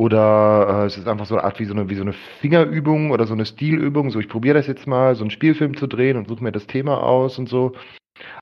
Oder 0.00 0.84
äh, 0.84 0.86
es 0.86 0.96
ist 0.96 1.06
einfach 1.06 1.26
so 1.26 1.34
eine 1.36 1.44
Art 1.44 1.60
wie 1.60 1.66
so 1.66 1.74
eine, 1.74 1.90
wie 1.90 1.94
so 1.94 2.00
eine 2.00 2.14
Fingerübung 2.40 3.10
oder 3.10 3.26
so 3.26 3.34
eine 3.34 3.44
Stilübung. 3.44 4.10
So, 4.10 4.18
ich 4.18 4.30
probiere 4.30 4.54
das 4.54 4.66
jetzt 4.66 4.86
mal, 4.86 5.14
so 5.14 5.22
einen 5.24 5.30
Spielfilm 5.30 5.76
zu 5.76 5.86
drehen 5.86 6.16
und 6.16 6.26
suche 6.26 6.42
mir 6.42 6.52
das 6.52 6.66
Thema 6.66 7.02
aus 7.02 7.38
und 7.38 7.50
so. 7.50 7.72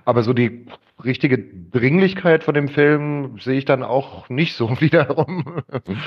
Aber 0.04 0.22
so 0.22 0.32
die 0.32 0.66
richtige 1.04 1.38
Dringlichkeit 1.38 2.44
von 2.44 2.54
dem 2.54 2.68
Film 2.68 3.38
sehe 3.40 3.58
ich 3.58 3.64
dann 3.64 3.82
auch 3.82 4.28
nicht 4.28 4.54
so 4.54 4.70
wiederum. 4.80 5.62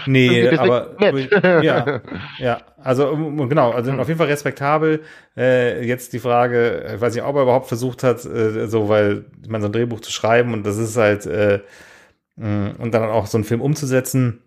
nee, 0.06 0.47
aber 0.49 0.95
ja, 1.63 2.02
ja, 2.39 2.62
also 2.78 3.13
genau, 3.49 3.71
also 3.71 3.91
Hm. 3.91 3.99
auf 3.99 4.08
jeden 4.08 4.19
Fall 4.19 4.28
respektabel. 4.28 5.02
Äh, 5.36 5.86
jetzt 5.86 6.13
die 6.13 6.19
Frage, 6.19 6.93
ich 6.95 7.02
weiß 7.02 7.13
nicht, 7.13 7.25
ob 7.25 7.36
er 7.36 7.43
überhaupt 7.43 7.67
versucht 7.67 8.04
hat, 8.04 8.23
äh, 8.25 8.67
so 8.67 8.88
weil 8.89 9.25
meine, 9.49 9.63
so 9.63 9.67
ein 9.69 9.73
Drehbuch 9.73 9.99
zu 9.99 10.12
schreiben 10.13 10.54
und 10.54 10.65
das 10.65 10.78
ist 10.78 10.95
halt 10.97 11.25
äh, 11.25 11.60
mh, 12.38 12.75
und 12.80 12.93
dann 12.93 13.04
auch 13.10 13.28
so 13.28 13.38
einen 13.38 13.45
Film 13.45 13.62
umzusetzen. 13.62 14.41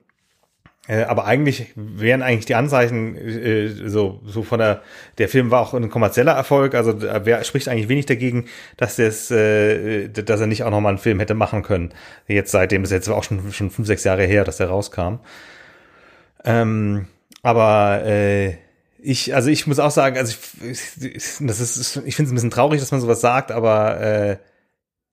Äh, 0.86 1.04
aber 1.04 1.24
eigentlich 1.24 1.72
wären 1.76 2.20
eigentlich 2.22 2.44
die 2.44 2.56
Anzeichen 2.56 3.16
äh, 3.16 3.88
so 3.88 4.20
so 4.26 4.42
von 4.42 4.58
der 4.58 4.82
der 5.16 5.30
Film 5.30 5.50
war 5.50 5.62
auch 5.62 5.72
ein 5.72 5.88
kommerzieller 5.88 6.32
Erfolg, 6.32 6.74
also 6.74 7.00
wer 7.00 7.42
spricht 7.44 7.68
eigentlich 7.68 7.88
wenig 7.88 8.04
dagegen, 8.04 8.46
dass 8.76 8.96
das 8.96 9.30
äh, 9.30 10.08
dass 10.08 10.40
er 10.40 10.46
nicht 10.46 10.62
auch 10.62 10.70
noch 10.70 10.80
mal 10.80 10.90
einen 10.90 10.98
Film 10.98 11.20
hätte 11.20 11.32
machen 11.34 11.62
können. 11.62 11.94
Jetzt 12.28 12.50
seitdem 12.50 12.84
ist 12.84 12.90
jetzt 12.92 13.08
auch 13.08 13.24
schon 13.24 13.50
schon 13.52 13.70
fünf 13.70 13.86
sechs 13.86 14.04
Jahre 14.04 14.24
her, 14.24 14.44
dass 14.44 14.58
der 14.58 14.68
rauskam. 14.68 15.20
Ähm, 16.44 17.06
aber 17.42 18.02
äh, 18.04 18.56
ich 18.98 19.34
also 19.34 19.48
ich 19.48 19.66
muss 19.66 19.78
auch 19.78 19.90
sagen, 19.90 20.18
also 20.18 20.36
ich 20.62 20.80
das 21.40 21.60
ist 21.60 21.96
ich 22.04 22.14
finde 22.14 22.28
es 22.28 22.32
ein 22.32 22.34
bisschen 22.34 22.50
traurig, 22.50 22.80
dass 22.80 22.90
man 22.90 23.00
sowas 23.00 23.22
sagt, 23.22 23.52
aber 23.52 24.00
äh, 24.00 24.36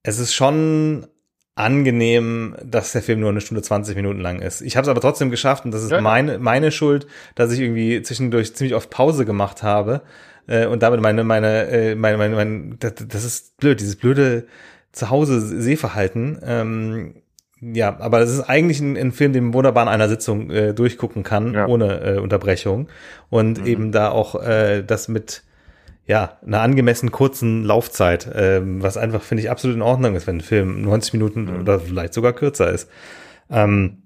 es 0.04 0.20
ist 0.20 0.34
schon 0.34 1.08
angenehm, 1.56 2.56
dass 2.64 2.92
der 2.94 3.02
Film 3.02 3.20
nur 3.20 3.30
eine 3.30 3.42
Stunde 3.42 3.62
20 3.62 3.96
Minuten 3.96 4.20
lang 4.20 4.42
ist. 4.42 4.62
Ich 4.62 4.78
habe 4.78 4.84
es 4.84 4.90
aber 4.90 5.02
trotzdem 5.02 5.30
geschafft 5.30 5.66
und 5.66 5.72
das 5.72 5.84
ist 5.84 5.92
Ja. 5.92 6.02
meine, 6.02 6.40
meine 6.40 6.72
Schuld, 6.72 7.08
dass 7.36 7.52
ich 7.52 7.60
irgendwie 7.60 8.02
zwischendurch 8.02 8.56
ziemlich 8.56 8.76
oft 8.76 8.90
Pause 8.90 9.26
gemacht 9.26 9.62
habe 9.64 10.02
äh, 10.48 10.66
und 10.66 10.82
damit 10.82 11.02
meine, 11.02 11.24
meine, 11.24 11.68
äh, 11.68 11.96
meine, 11.96 12.18
meine, 12.18 12.36
meine 12.36 12.76
das, 12.80 12.94
das 13.08 13.24
ist 13.24 13.58
blöd, 13.58 13.80
dieses 13.80 13.96
blöde 13.98 14.46
Zuhause 14.92 15.40
Sehverhalten. 15.62 16.40
Ähm, 16.44 17.16
ja, 17.62 17.96
aber 18.00 18.20
das 18.20 18.32
ist 18.32 18.42
eigentlich 18.42 18.80
ein, 18.80 18.98
ein 18.98 19.12
Film, 19.12 19.34
den 19.34 19.46
man 19.46 19.54
wunderbar 19.54 19.84
in 19.84 19.90
einer 19.90 20.10
Sitzung 20.10 20.50
äh, 20.50 20.74
durchgucken 20.74 21.24
kann, 21.24 21.54
Ja. 21.54 21.68
ohne 21.68 22.02
äh, 22.16 22.18
Unterbrechung. 22.20 22.88
Und 23.30 23.60
Mhm. 23.60 23.66
eben 23.68 23.92
da 23.92 24.10
auch 24.10 24.42
äh, 24.42 24.84
das 24.84 25.08
mit 25.08 25.44
ja, 26.06 26.38
einer 26.46 26.62
angemessen 26.62 27.12
kurzen 27.12 27.64
Laufzeit, 27.64 28.30
ähm, 28.34 28.82
was 28.82 28.98
einfach, 28.98 29.22
finde 29.22 29.44
ich, 29.44 29.50
absolut 29.50 29.76
in 29.76 29.82
Ordnung 29.82 30.16
ist, 30.16 30.28
wenn 30.28 30.38
ein 30.38 30.42
Film 30.42 30.82
90 30.82 31.14
Minuten 31.14 31.46
Mhm. 31.46 31.62
oder 31.62 31.80
vielleicht 31.80 32.14
sogar 32.14 32.34
kürzer 32.34 32.72
ist. 32.72 32.90
Ähm, 33.50 34.04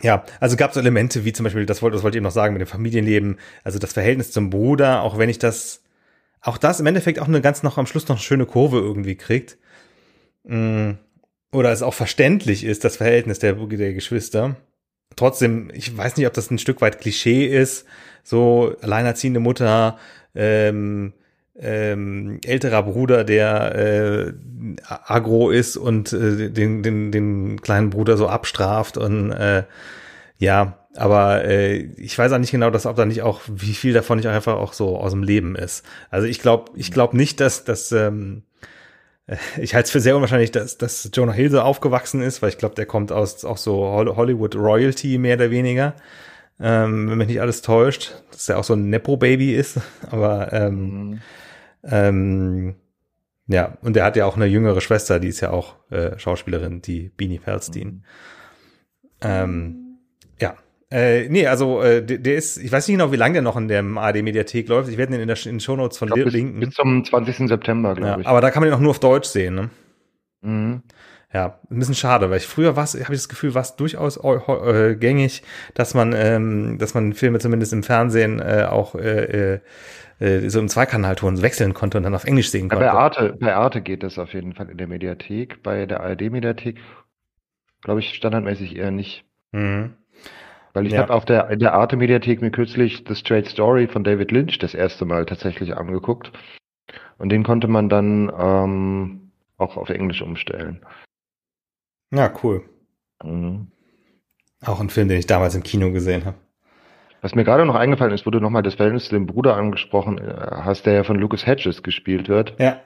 ja, 0.00 0.24
also 0.40 0.56
gab 0.56 0.70
es 0.72 0.76
Elemente 0.76 1.24
wie 1.24 1.32
zum 1.32 1.44
Beispiel, 1.44 1.66
das 1.66 1.82
wollte, 1.82 1.96
das 1.96 2.02
wollte 2.02 2.16
ich 2.16 2.18
eben 2.18 2.24
noch 2.24 2.32
sagen, 2.32 2.54
mit 2.54 2.60
dem 2.60 2.66
Familienleben, 2.68 3.38
also 3.62 3.78
das 3.78 3.92
Verhältnis 3.92 4.32
zum 4.32 4.50
Bruder, 4.50 5.02
auch 5.02 5.18
wenn 5.18 5.28
ich 5.28 5.38
das, 5.38 5.82
auch 6.40 6.58
das 6.58 6.80
im 6.80 6.86
Endeffekt 6.86 7.20
auch 7.20 7.28
eine 7.28 7.40
ganz 7.40 7.62
noch 7.62 7.78
am 7.78 7.86
Schluss 7.86 8.08
noch 8.08 8.16
eine 8.16 8.22
schöne 8.22 8.46
Kurve 8.46 8.78
irgendwie 8.78 9.16
kriegt. 9.16 9.58
Mm, 10.44 10.92
Oder 11.52 11.70
es 11.70 11.82
auch 11.82 11.94
verständlich 11.94 12.64
ist, 12.64 12.82
das 12.84 12.96
Verhältnis 12.96 13.38
der, 13.38 13.52
der 13.54 13.92
Geschwister. 13.92 14.56
Trotzdem, 15.16 15.70
ich 15.74 15.94
weiß 15.96 16.16
nicht, 16.16 16.26
ob 16.26 16.32
das 16.32 16.50
ein 16.50 16.58
Stück 16.58 16.80
weit 16.80 16.98
Klischee 17.00 17.46
ist, 17.46 17.84
so 18.24 18.74
alleinerziehende 18.80 19.40
Mutter, 19.40 19.98
ähm, 20.34 21.12
ähm, 21.58 22.40
älterer 22.44 22.82
Bruder, 22.82 23.24
der 23.24 23.74
äh, 23.74 24.32
agro 24.88 25.50
ist 25.50 25.76
und 25.76 26.12
äh, 26.12 26.50
den, 26.50 26.82
den, 26.82 27.12
den 27.12 27.60
kleinen 27.60 27.90
Bruder 27.90 28.16
so 28.16 28.28
abstraft 28.28 28.96
und 28.96 29.32
äh, 29.32 29.64
ja, 30.38 30.78
aber 30.96 31.44
äh, 31.44 31.76
ich 31.76 32.18
weiß 32.18 32.32
auch 32.32 32.38
nicht 32.38 32.50
genau, 32.50 32.70
dass, 32.70 32.86
ob 32.86 32.96
da 32.96 33.04
nicht 33.04 33.22
auch, 33.22 33.40
wie 33.48 33.74
viel 33.74 33.92
davon 33.92 34.18
nicht 34.18 34.28
einfach 34.28 34.54
auch 34.56 34.72
so 34.72 34.98
aus 34.98 35.12
dem 35.12 35.22
Leben 35.22 35.56
ist. 35.56 35.84
Also 36.10 36.26
ich 36.26 36.40
glaube, 36.40 36.72
ich 36.74 36.90
glaube 36.90 37.16
nicht, 37.16 37.40
dass, 37.40 37.64
dass 37.64 37.92
ähm, 37.92 38.42
äh, 39.26 39.36
ich 39.60 39.74
halte 39.74 39.86
es 39.86 39.90
für 39.90 40.00
sehr 40.00 40.16
unwahrscheinlich, 40.16 40.50
dass, 40.50 40.78
dass 40.78 41.10
Jonah 41.12 41.32
Hill 41.32 41.50
so 41.50 41.60
aufgewachsen 41.60 42.22
ist, 42.22 42.42
weil 42.42 42.48
ich 42.50 42.58
glaube, 42.58 42.74
der 42.74 42.86
kommt 42.86 43.12
aus 43.12 43.44
auch 43.44 43.56
so 43.58 43.84
Hol- 43.84 44.16
Hollywood 44.16 44.56
Royalty 44.56 45.18
mehr 45.18 45.36
oder 45.36 45.50
weniger. 45.50 45.94
Ähm, 46.60 47.10
wenn 47.10 47.18
mich 47.18 47.28
nicht 47.28 47.40
alles 47.40 47.62
täuscht, 47.62 48.12
dass 48.30 48.48
er 48.48 48.58
auch 48.58 48.64
so 48.64 48.74
ein 48.74 48.88
Nepo-Baby 48.90 49.54
ist, 49.54 49.80
aber 50.10 50.52
ähm, 50.52 51.10
Mhm. 51.10 51.20
ähm, 51.84 52.74
ja, 53.48 53.76
und 53.82 53.96
er 53.96 54.04
hat 54.04 54.16
ja 54.16 54.24
auch 54.26 54.36
eine 54.36 54.46
jüngere 54.46 54.80
Schwester, 54.80 55.18
die 55.18 55.28
ist 55.28 55.40
ja 55.40 55.50
auch 55.50 55.74
äh, 55.90 56.16
Schauspielerin, 56.18 56.80
die 56.80 57.10
Beanie 57.16 57.38
Feldstein. 57.38 58.04
Ähm, 59.20 59.98
ja. 60.40 60.54
Äh, 60.90 61.28
nee, 61.28 61.46
also 61.46 61.82
äh, 61.82 62.04
der, 62.04 62.18
der 62.18 62.36
ist, 62.36 62.58
ich 62.58 62.70
weiß 62.70 62.86
nicht 62.86 62.98
genau, 62.98 63.12
wie 63.12 63.16
lange 63.16 63.34
der 63.34 63.42
noch 63.42 63.56
in 63.56 63.66
der 63.68 63.82
ARD-Mediathek 63.82 64.68
läuft. 64.68 64.90
Ich 64.90 64.96
werde 64.98 65.12
den 65.12 65.22
in, 65.22 65.28
der, 65.28 65.36
in 65.44 65.54
den 65.54 65.60
Shownotes 65.60 65.98
von 65.98 66.06
glaub, 66.06 66.18
dir 66.18 66.24
bis, 66.24 66.34
linken. 66.34 66.60
bis 66.60 66.74
zum 66.74 67.04
20. 67.04 67.48
September, 67.48 67.90
ja, 67.90 67.94
glaube 67.94 68.20
ich. 68.22 68.26
aber 68.28 68.40
da 68.40 68.50
kann 68.50 68.62
man 68.62 68.70
ihn 68.70 68.74
auch 68.74 68.80
nur 68.80 68.90
auf 68.90 69.00
Deutsch 69.00 69.28
sehen, 69.28 69.54
ne? 69.54 69.70
Mhm. 70.42 70.82
Ja, 71.32 71.58
ein 71.70 71.78
bisschen 71.78 71.94
schade, 71.94 72.28
weil 72.28 72.36
ich 72.36 72.46
früher 72.46 72.76
war 72.76 72.84
habe 72.84 72.98
ich 72.98 73.20
das 73.20 73.28
Gefühl, 73.28 73.54
war 73.54 73.62
es 73.62 73.76
durchaus 73.76 74.18
äh, 74.18 74.96
gängig, 74.96 75.42
dass 75.74 75.94
man, 75.94 76.12
ähm, 76.14 76.76
dass 76.78 76.92
man 76.92 77.14
Filme 77.14 77.38
zumindest 77.38 77.72
im 77.72 77.82
Fernsehen 77.82 78.38
äh, 78.40 78.66
auch 78.68 78.94
äh, 78.94 79.60
äh, 80.22 80.48
so 80.48 80.60
im 80.60 80.68
Zweikanalton 80.68 81.42
wechseln 81.42 81.74
konnte 81.74 81.98
und 81.98 82.04
dann 82.04 82.14
auf 82.14 82.24
Englisch 82.24 82.50
sehen 82.50 82.68
konnte. 82.68 82.84
Ja, 82.84 82.92
bei 82.92 82.98
Arte, 82.98 83.36
bei 83.40 83.54
Arte 83.54 83.80
geht 83.80 84.02
das 84.02 84.18
auf 84.18 84.34
jeden 84.34 84.52
Fall 84.52 84.68
in 84.68 84.76
der 84.76 84.86
Mediathek. 84.86 85.62
Bei 85.62 85.86
der 85.86 86.00
ARD-Mediathek 86.00 86.78
glaube 87.80 88.00
ich 88.00 88.14
standardmäßig 88.14 88.76
eher 88.76 88.90
nicht. 88.90 89.24
Mhm. 89.52 89.94
Weil 90.74 90.86
ich 90.86 90.92
ja. 90.92 91.00
habe 91.00 91.12
auf 91.12 91.24
der 91.24 91.50
in 91.50 91.58
der 91.58 91.74
Arte-Mediathek 91.74 92.40
mir 92.40 92.50
kürzlich 92.50 93.04
The 93.06 93.14
Straight 93.14 93.48
Story 93.48 93.88
von 93.88 94.04
David 94.04 94.30
Lynch 94.30 94.58
das 94.58 94.74
erste 94.74 95.04
Mal 95.04 95.26
tatsächlich 95.26 95.76
angeguckt. 95.76 96.32
Und 97.18 97.30
den 97.30 97.42
konnte 97.42 97.68
man 97.68 97.88
dann 97.88 98.32
ähm, 98.38 99.32
auch 99.58 99.76
auf 99.76 99.90
Englisch 99.90 100.22
umstellen. 100.22 100.80
Ja, 102.12 102.32
cool. 102.42 102.62
Mhm. 103.24 103.68
Auch 104.64 104.80
ein 104.80 104.90
Film, 104.90 105.08
den 105.08 105.18
ich 105.18 105.26
damals 105.26 105.54
im 105.54 105.62
Kino 105.62 105.90
gesehen 105.90 106.24
habe. 106.24 106.36
Was 107.20 107.34
mir 107.34 107.44
gerade 107.44 107.64
noch 107.64 107.74
eingefallen 107.74 108.12
ist, 108.12 108.26
wo 108.26 108.30
du 108.30 108.40
nochmal 108.40 108.62
das 108.62 108.74
Verhältnis 108.74 109.06
zu 109.06 109.14
dem 109.14 109.26
Bruder 109.26 109.56
angesprochen 109.56 110.18
äh, 110.18 110.34
hast, 110.50 110.86
der 110.86 110.94
ja 110.94 111.04
von 111.04 111.16
Lucas 111.16 111.46
Hedges 111.46 111.82
gespielt 111.82 112.28
wird. 112.28 112.54
Ja. 112.58 112.80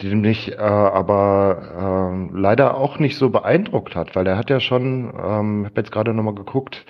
Den 0.00 0.20
mich 0.20 0.52
äh, 0.52 0.56
aber 0.56 2.30
äh, 2.32 2.36
leider 2.36 2.76
auch 2.76 2.98
nicht 2.98 3.16
so 3.16 3.30
beeindruckt 3.30 3.94
hat, 3.94 4.16
weil 4.16 4.26
er 4.26 4.36
hat 4.36 4.50
ja 4.50 4.58
schon, 4.58 5.12
ähm, 5.16 5.66
habe 5.66 5.72
jetzt 5.76 5.92
gerade 5.92 6.14
nochmal 6.14 6.34
geguckt, 6.34 6.84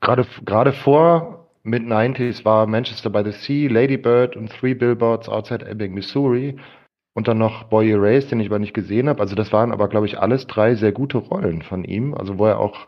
gerade 0.00 0.26
gerade 0.44 0.72
vor 0.72 1.48
Mid-90s 1.62 2.44
war 2.44 2.66
Manchester 2.66 3.10
by 3.10 3.22
the 3.24 3.32
Sea, 3.32 3.70
Lady 3.70 3.96
Bird 3.96 4.36
und 4.36 4.50
Three 4.50 4.74
Billboards 4.74 5.28
Outside 5.28 5.66
Ebbing, 5.66 5.94
Missouri. 5.94 6.56
Und 7.18 7.26
dann 7.26 7.38
noch 7.38 7.64
Boy 7.64 7.90
Erased, 7.90 8.30
den 8.30 8.38
ich 8.38 8.46
aber 8.46 8.60
nicht 8.60 8.74
gesehen 8.74 9.08
habe. 9.08 9.18
Also 9.18 9.34
das 9.34 9.52
waren 9.52 9.72
aber, 9.72 9.88
glaube 9.88 10.06
ich, 10.06 10.20
alles 10.20 10.46
drei 10.46 10.76
sehr 10.76 10.92
gute 10.92 11.18
Rollen 11.18 11.62
von 11.62 11.82
ihm. 11.82 12.14
Also 12.14 12.38
wo 12.38 12.46
er 12.46 12.60
auch 12.60 12.86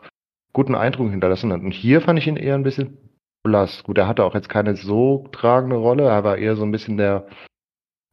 guten 0.53 0.73
Eindruck 0.73 1.09
hinterlassen 1.09 1.51
hat. 1.51 1.59
Und 1.59 1.73
hier 1.73 1.99
fand 1.99 2.17
ich 2.17 2.27
ihn 2.27 2.37
eher 2.37 2.55
ein 2.55 2.63
bisschen 2.63 2.97
blass. 3.43 3.83
Gut, 3.83 3.97
er 3.97 4.07
hatte 4.07 4.23
auch 4.23 4.33
jetzt 4.33 4.47
keine 4.47 4.77
so 4.77 5.27
tragende 5.33 5.75
Rolle. 5.75 6.03
Er 6.03 6.23
war 6.23 6.37
eher 6.37 6.55
so 6.55 6.63
ein 6.63 6.71
bisschen 6.71 6.95
der 6.95 7.27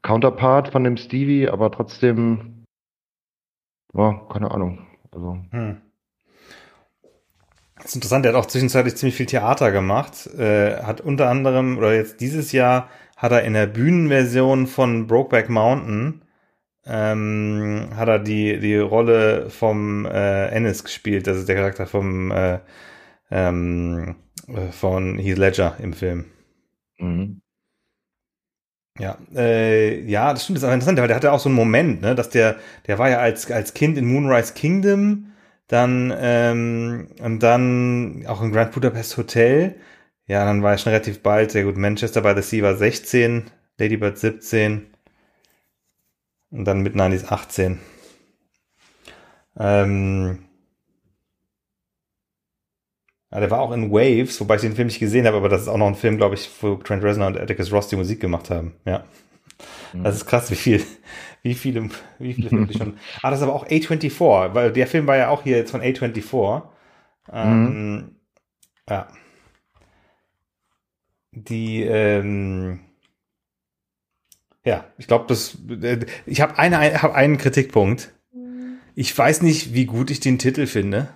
Counterpart 0.02 0.70
von 0.70 0.82
dem 0.82 0.96
Stevie, 0.96 1.48
aber 1.48 1.70
trotzdem, 1.70 2.64
ja, 3.94 4.20
keine 4.28 4.50
Ahnung. 4.50 4.88
Also. 5.12 5.38
Hm. 5.52 5.82
Das 7.76 7.84
ist 7.86 7.94
interessant, 7.94 8.26
er 8.26 8.32
hat 8.32 8.40
auch 8.40 8.46
zwischenzeitlich 8.46 8.96
ziemlich 8.96 9.14
viel 9.14 9.26
Theater 9.26 9.70
gemacht. 9.70 10.26
Äh, 10.36 10.82
hat 10.82 11.00
unter 11.00 11.30
anderem, 11.30 11.78
oder 11.78 11.94
jetzt 11.94 12.20
dieses 12.20 12.50
Jahr, 12.50 12.88
hat 13.18 13.32
er 13.32 13.42
in 13.42 13.52
der 13.52 13.66
Bühnenversion 13.66 14.66
von 14.66 15.06
Brokeback 15.06 15.50
Mountain 15.50 16.22
ähm, 16.86 17.88
hat 17.94 18.08
er 18.08 18.18
die, 18.20 18.60
die 18.60 18.76
Rolle 18.78 19.50
vom 19.50 20.06
äh, 20.06 20.46
Ennis 20.48 20.84
gespielt, 20.84 21.26
das 21.26 21.36
ist 21.36 21.48
der 21.48 21.56
Charakter 21.56 21.86
vom 21.86 22.30
äh, 22.30 22.60
ähm, 23.30 24.16
äh, 24.46 24.72
von 24.72 25.18
Heath 25.18 25.36
Ledger 25.36 25.76
im 25.80 25.92
Film. 25.92 26.26
Mhm. 26.98 27.42
Ja, 28.98 29.18
äh, 29.34 30.00
ja, 30.08 30.32
das 30.32 30.44
stimmt, 30.44 30.56
das 30.56 30.62
ist 30.62 30.64
aber 30.64 30.74
interessant, 30.74 30.98
weil 30.98 31.08
der 31.08 31.16
hatte 31.16 31.32
auch 31.32 31.40
so 31.40 31.48
einen 31.48 31.56
Moment, 31.56 32.00
ne, 32.00 32.14
dass 32.14 32.30
der, 32.30 32.56
der 32.86 32.98
war 32.98 33.10
ja 33.10 33.18
als, 33.18 33.50
als 33.50 33.74
Kind 33.74 33.98
in 33.98 34.06
Moonrise 34.06 34.54
Kingdom, 34.54 35.32
dann, 35.68 36.12
ähm, 36.18 37.08
und 37.20 37.42
dann 37.42 38.24
auch 38.26 38.42
in 38.42 38.50
Grand 38.52 38.72
Budapest 38.72 39.16
Hotel, 39.16 39.76
ja, 40.28 40.44
dann 40.44 40.62
war 40.62 40.72
er 40.72 40.78
schon 40.78 40.92
relativ 40.92 41.22
bald, 41.22 41.50
sehr 41.50 41.64
gut, 41.64 41.76
Manchester 41.76 42.20
by 42.20 42.34
the 42.36 42.42
Sea 42.42 42.62
war 42.62 42.76
16, 42.76 43.50
Ladybird 43.78 44.18
17 44.18 44.86
und 46.50 46.64
dann 46.66 46.82
mit 46.82 46.94
90 46.94 47.30
18. 47.30 47.78
Ähm, 49.58 50.38
ja, 53.32 53.40
der 53.40 53.50
war 53.50 53.60
auch 53.60 53.72
in 53.72 53.90
Waves, 53.90 54.38
wobei 54.40 54.56
ich 54.56 54.60
den 54.60 54.74
Film 54.74 54.88
nicht 54.88 55.00
gesehen 55.00 55.26
habe, 55.26 55.38
aber 55.38 55.48
das 55.48 55.62
ist 55.62 55.68
auch 55.68 55.78
noch 55.78 55.86
ein 55.86 55.94
Film, 55.94 56.18
glaube 56.18 56.34
ich, 56.34 56.50
wo 56.60 56.76
Trent 56.76 57.02
Reznor 57.02 57.28
und 57.28 57.40
Atticus 57.40 57.72
Ross 57.72 57.88
die 57.88 57.96
Musik 57.96 58.20
gemacht 58.20 58.50
haben. 58.50 58.74
Ja. 58.84 59.04
Mhm. 59.94 60.04
Das 60.04 60.14
ist 60.14 60.26
krass, 60.26 60.50
wie 60.50 60.56
viel, 60.56 60.84
wie 61.42 61.54
viele, 61.54 61.88
wie 62.18 62.34
viele 62.34 62.50
Filme 62.50 62.72
schon. 62.72 62.98
Ah, 63.22 63.30
das 63.30 63.40
ist 63.40 63.44
aber 63.44 63.54
auch 63.54 63.66
A24, 63.66 64.54
weil 64.54 64.72
der 64.72 64.86
Film 64.86 65.06
war 65.06 65.16
ja 65.16 65.30
auch 65.30 65.42
hier 65.42 65.56
jetzt 65.56 65.70
von 65.70 65.80
A24. 65.80 66.62
Ähm, 67.32 67.64
mhm. 67.64 68.16
Ja 68.90 69.08
die, 71.32 71.82
ähm, 71.82 72.80
ja, 74.64 74.84
ich 74.98 75.06
glaube, 75.06 75.26
das, 75.28 75.56
äh, 75.82 76.00
ich 76.26 76.40
habe 76.40 76.58
eine, 76.58 77.02
hab 77.02 77.14
einen 77.14 77.38
Kritikpunkt. 77.38 78.12
Ich 78.94 79.16
weiß 79.16 79.42
nicht, 79.42 79.74
wie 79.74 79.86
gut 79.86 80.10
ich 80.10 80.20
den 80.20 80.38
Titel 80.38 80.66
finde. 80.66 81.08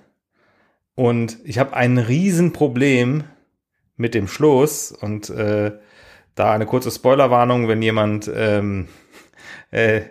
Und 0.95 1.39
ich 1.45 1.59
habe 1.59 1.75
ein 1.75 1.99
Riesenproblem 1.99 3.25
mit 3.97 4.15
dem 4.15 4.29
Schluss 4.29 4.93
und 4.93 5.31
äh, 5.31 5.73
da 6.35 6.53
eine 6.53 6.67
kurze 6.67 6.91
Spoilerwarnung, 6.91 7.69
wenn 7.69 7.83
jemand 7.83 8.31
ähm, 8.35 8.89
äh, 9.71 10.03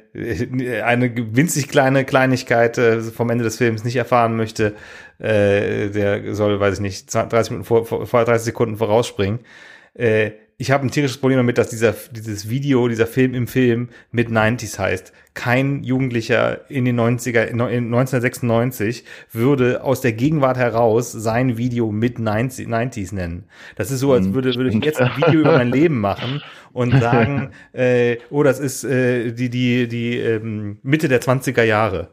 eine 0.83 1.35
winzig 1.35 1.69
kleine 1.69 2.03
Kleinigkeit 2.03 2.77
äh, 2.77 3.01
vom 3.01 3.29
Ende 3.29 3.43
des 3.43 3.57
Films 3.57 3.83
nicht 3.83 3.95
erfahren 3.95 4.35
möchte, 4.35 4.75
äh, 5.19 5.89
der 5.89 6.35
soll, 6.35 6.59
weiß 6.59 6.75
ich 6.75 6.81
nicht, 6.81 7.13
30 7.13 7.51
Minuten 7.51 7.65
vor, 7.65 7.85
vor 7.85 8.25
30 8.25 8.45
Sekunden 8.45 8.77
vorausspringen 8.77 9.39
äh, 9.93 10.31
ich 10.61 10.69
habe 10.69 10.85
ein 10.85 10.91
tierisches 10.91 11.17
Problem 11.17 11.37
damit, 11.37 11.57
dass 11.57 11.69
dieser, 11.69 11.95
dieses 12.11 12.47
Video, 12.47 12.87
dieser 12.87 13.07
Film 13.07 13.33
im 13.33 13.47
Film 13.47 13.89
mit 14.11 14.29
90s 14.29 14.77
heißt. 14.77 15.11
Kein 15.33 15.83
Jugendlicher 15.83 16.69
in 16.69 16.85
den 16.85 16.99
90er, 16.99 17.45
in 17.45 17.59
1996 17.59 19.03
würde 19.31 19.83
aus 19.83 20.01
der 20.01 20.13
Gegenwart 20.13 20.57
heraus 20.57 21.11
sein 21.11 21.57
Video 21.57 21.91
mit 21.91 22.19
90, 22.19 22.67
90s 22.67 23.15
nennen. 23.15 23.45
Das 23.75 23.89
ist 23.89 24.01
so, 24.01 24.13
als 24.13 24.27
hm, 24.27 24.35
würde, 24.35 24.53
würde 24.53 24.69
ich 24.69 24.85
jetzt 24.85 25.01
ein 25.01 25.17
Video 25.17 25.39
über 25.39 25.57
mein 25.57 25.71
Leben 25.71 25.99
machen 25.99 26.43
und 26.73 26.91
sagen, 26.91 27.49
äh, 27.73 28.17
oh, 28.29 28.43
das 28.43 28.59
ist 28.59 28.83
äh, 28.83 29.31
die, 29.31 29.49
die, 29.49 29.87
die 29.87 30.19
ähm, 30.19 30.77
Mitte 30.83 31.07
der 31.07 31.23
20er 31.23 31.63
Jahre. 31.63 32.09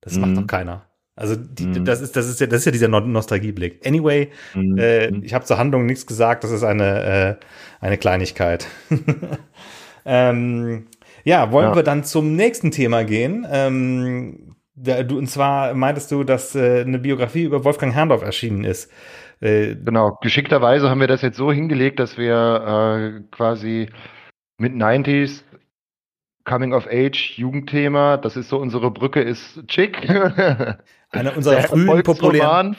Das 0.00 0.16
macht 0.16 0.32
mhm. 0.32 0.34
doch 0.34 0.46
keiner. 0.48 0.84
Also 1.16 1.36
die, 1.36 1.66
mhm. 1.66 1.84
das 1.84 2.00
ist 2.00 2.16
das 2.16 2.28
ist 2.28 2.40
ja 2.40 2.46
das 2.46 2.60
ist 2.60 2.66
ja 2.66 2.72
dieser 2.72 2.88
Nostalgieblick. 2.88 3.86
Anyway, 3.86 4.30
mhm. 4.54 4.78
äh, 4.78 5.08
ich 5.18 5.32
habe 5.32 5.44
zur 5.44 5.58
Handlung 5.58 5.86
nichts 5.86 6.06
gesagt. 6.06 6.42
Das 6.42 6.50
ist 6.50 6.64
eine 6.64 7.38
äh, 7.40 7.84
eine 7.84 7.98
Kleinigkeit. 7.98 8.66
ähm, 10.04 10.86
ja, 11.22 11.52
wollen 11.52 11.70
ja. 11.70 11.76
wir 11.76 11.82
dann 11.84 12.04
zum 12.04 12.34
nächsten 12.34 12.72
Thema 12.72 13.04
gehen? 13.04 13.46
Ähm, 13.48 14.56
du, 14.74 15.16
und 15.16 15.28
zwar 15.28 15.74
meintest 15.74 16.10
du, 16.10 16.24
dass 16.24 16.54
äh, 16.56 16.80
eine 16.80 16.98
Biografie 16.98 17.44
über 17.44 17.64
Wolfgang 17.64 17.94
Herrndorf 17.94 18.22
erschienen 18.22 18.64
ist. 18.64 18.90
Äh, 19.40 19.76
genau. 19.76 20.18
Geschickterweise 20.20 20.90
haben 20.90 21.00
wir 21.00 21.06
das 21.06 21.22
jetzt 21.22 21.36
so 21.36 21.52
hingelegt, 21.52 22.00
dass 22.00 22.18
wir 22.18 23.20
äh, 23.20 23.20
quasi 23.30 23.88
mit 24.58 24.72
90s 24.72 25.42
Coming 26.44 26.74
of 26.74 26.86
Age, 26.86 27.38
Jugendthema, 27.38 28.18
das 28.18 28.36
ist 28.36 28.50
so 28.50 28.58
unsere 28.58 28.90
Brücke 28.90 29.22
ist 29.22 29.66
Chick. 29.66 29.96
Eine 31.14 31.32
unserer 31.32 31.62
frühen 31.62 32.02
populären 32.02 32.76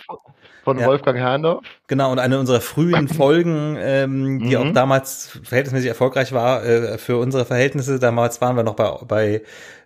von 0.63 0.79
ja. 0.79 0.87
Wolfgang 0.87 1.17
Herrndorf. 1.17 1.63
Genau, 1.87 2.11
und 2.11 2.19
eine 2.19 2.39
unserer 2.39 2.59
frühen 2.59 3.07
Folgen, 3.09 3.77
ähm, 3.79 4.39
die 4.39 4.55
mhm. 4.55 4.61
auch 4.69 4.73
damals 4.73 5.39
verhältnismäßig 5.43 5.89
erfolgreich 5.89 6.33
war 6.33 6.65
äh, 6.65 6.97
für 6.97 7.17
unsere 7.17 7.45
Verhältnisse. 7.45 7.99
Damals 7.99 8.41
waren 8.41 8.55
wir 8.55 8.63
noch 8.63 8.75
bei, 8.75 8.97
bei 9.07 9.41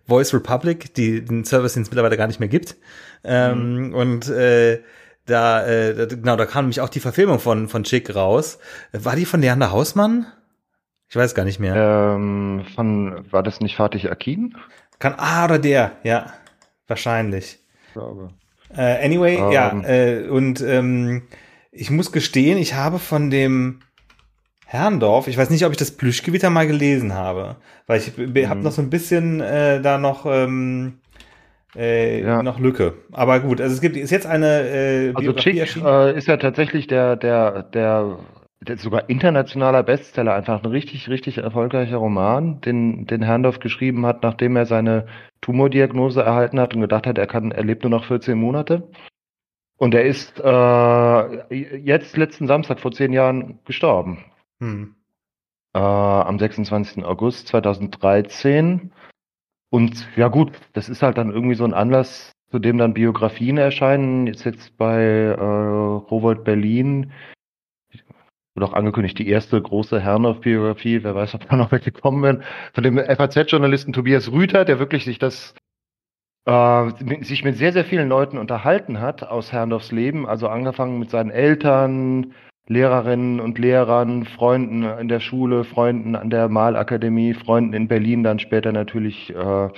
Voice 0.07 0.33
Republic, 0.33 0.93
die 0.95 1.23
den 1.23 1.45
Service, 1.45 1.73
den 1.73 1.83
es 1.83 1.89
mittlerweile 1.89 2.17
gar 2.17 2.27
nicht 2.27 2.39
mehr 2.39 2.49
gibt. 2.49 2.77
Ähm, 3.23 3.87
mhm. 3.87 3.93
Und 3.93 4.29
äh, 4.29 4.81
da, 5.25 5.67
äh, 5.67 6.07
genau, 6.07 6.37
da 6.37 6.45
kam 6.45 6.65
nämlich 6.65 6.81
auch 6.81 6.89
die 6.89 7.01
Verfilmung 7.01 7.39
von, 7.39 7.67
von 7.67 7.83
Chick 7.83 8.15
raus. 8.15 8.57
War 8.93 9.15
die 9.15 9.25
von 9.25 9.41
Leander 9.41 9.71
Hausmann? 9.71 10.25
Ich 11.09 11.15
weiß 11.15 11.35
gar 11.35 11.43
nicht 11.43 11.59
mehr. 11.59 11.75
Ähm, 11.75 12.65
von, 12.75 13.25
war 13.31 13.43
das 13.43 13.59
nicht 13.59 13.75
Fatih 13.75 14.09
Akin? 14.09 14.55
Kann, 14.97 15.15
ah, 15.17 15.45
oder 15.45 15.59
der, 15.59 15.93
ja. 16.03 16.33
Wahrscheinlich. 16.87 17.59
Ich 17.87 17.93
glaube. 17.93 18.29
Äh, 18.75 19.05
anyway, 19.05 19.37
um. 19.37 19.51
ja, 19.51 19.71
ähm. 19.71 19.83
äh, 19.85 20.27
und 20.27 20.61
ähm, 20.61 21.23
ich 21.71 21.91
muss 21.91 22.11
gestehen, 22.11 22.57
ich 22.57 22.73
habe 22.73 22.99
von 22.99 23.29
dem 23.29 23.79
Herrndorf, 24.65 25.27
ich 25.27 25.37
weiß 25.37 25.49
nicht, 25.49 25.65
ob 25.65 25.71
ich 25.71 25.77
das 25.77 25.91
Plüschgewitter 25.91 26.49
mal 26.49 26.67
gelesen 26.67 27.13
habe, 27.13 27.55
weil 27.87 27.99
ich 27.99 28.15
mhm. 28.17 28.49
habe 28.49 28.59
noch 28.61 28.71
so 28.71 28.81
ein 28.81 28.89
bisschen 28.89 29.41
äh, 29.41 29.81
da 29.81 29.97
noch 29.97 30.25
ähm, 30.27 30.99
äh, 31.75 32.21
ja. 32.21 32.43
noch 32.43 32.59
Lücke. 32.59 32.93
Aber 33.11 33.39
gut, 33.39 33.61
also 33.61 33.73
es 33.73 33.81
gibt 33.81 33.97
ist 33.97 34.11
jetzt 34.11 34.27
eine 34.27 34.61
äh, 34.69 35.13
Also 35.15 35.33
Chick 35.33 35.55
äh, 35.55 36.17
ist 36.17 36.27
ja 36.27 36.37
tatsächlich 36.37 36.87
der 36.87 37.15
der 37.15 37.63
der 37.63 38.19
sogar 38.75 39.09
internationaler 39.09 39.83
Bestseller, 39.83 40.33
einfach 40.33 40.63
ein 40.63 40.69
richtig, 40.69 41.09
richtig 41.09 41.37
erfolgreicher 41.37 41.97
Roman, 41.97 42.59
den, 42.61 43.05
den 43.05 43.21
Herrndorf 43.21 43.59
geschrieben 43.59 44.05
hat, 44.05 44.21
nachdem 44.23 44.55
er 44.55 44.65
seine 44.65 45.07
Tumordiagnose 45.41 46.21
erhalten 46.21 46.59
hat 46.59 46.75
und 46.75 46.81
gedacht 46.81 47.07
hat, 47.07 47.17
er 47.17 47.27
kann, 47.27 47.51
er 47.51 47.63
lebt 47.63 47.83
nur 47.83 47.91
noch 47.91 48.05
14 48.05 48.37
Monate. 48.37 48.89
Und 49.77 49.95
er 49.95 50.03
ist 50.03 50.41
äh, 50.43 51.75
jetzt 51.77 52.17
letzten 52.17 52.47
Samstag 52.47 52.81
vor 52.81 52.91
zehn 52.91 53.13
Jahren 53.13 53.59
gestorben. 53.63 54.25
Hm. 54.59 54.95
Äh, 55.73 55.79
am 55.79 56.37
26. 56.37 57.05
August 57.05 57.47
2013. 57.47 58.91
Und 59.69 60.07
ja 60.17 60.27
gut, 60.27 60.51
das 60.73 60.89
ist 60.89 61.01
halt 61.01 61.17
dann 61.17 61.31
irgendwie 61.31 61.55
so 61.55 61.63
ein 61.63 61.73
Anlass, 61.73 62.33
zudem 62.51 62.77
dann 62.77 62.93
Biografien 62.93 63.57
erscheinen. 63.57 64.27
Jetzt 64.27 64.43
jetzt 64.43 64.75
bei 64.77 65.01
äh, 65.01 65.41
Robert 65.41 66.43
Berlin 66.43 67.13
wird 68.59 68.69
auch 68.69 68.73
angekündigt, 68.73 69.17
die 69.19 69.29
erste 69.29 69.61
große 69.61 69.99
Herrenhoff-Biografie, 69.99 71.03
wer 71.03 71.15
weiß, 71.15 71.35
ob 71.35 71.47
da 71.49 71.55
noch 71.55 71.71
welche 71.71 71.91
kommen 71.91 72.23
werden, 72.23 72.43
von 72.73 72.83
dem 72.83 72.97
FAZ-Journalisten 72.97 73.93
Tobias 73.93 74.31
Rüther, 74.31 74.65
der 74.65 74.79
wirklich 74.79 75.05
sich 75.05 75.19
das 75.19 75.53
äh, 76.45 77.23
sich 77.23 77.43
mit 77.43 77.57
sehr, 77.57 77.73
sehr 77.73 77.85
vielen 77.85 78.09
Leuten 78.09 78.37
unterhalten 78.37 78.99
hat 78.99 79.23
aus 79.23 79.51
Herrndorfs 79.51 79.91
Leben, 79.91 80.27
also 80.27 80.47
angefangen 80.47 80.99
mit 80.99 81.09
seinen 81.09 81.31
Eltern, 81.31 82.33
Lehrerinnen 82.67 83.39
und 83.39 83.57
Lehrern, 83.57 84.25
Freunden 84.25 84.83
in 84.83 85.07
der 85.07 85.19
Schule, 85.19 85.63
Freunden 85.63 86.15
an 86.15 86.29
der 86.29 86.49
Malakademie, 86.49 87.33
Freunden 87.33 87.73
in 87.73 87.87
Berlin 87.87 88.23
dann 88.23 88.39
später 88.39 88.71
natürlich. 88.71 89.33
Äh, 89.35 89.69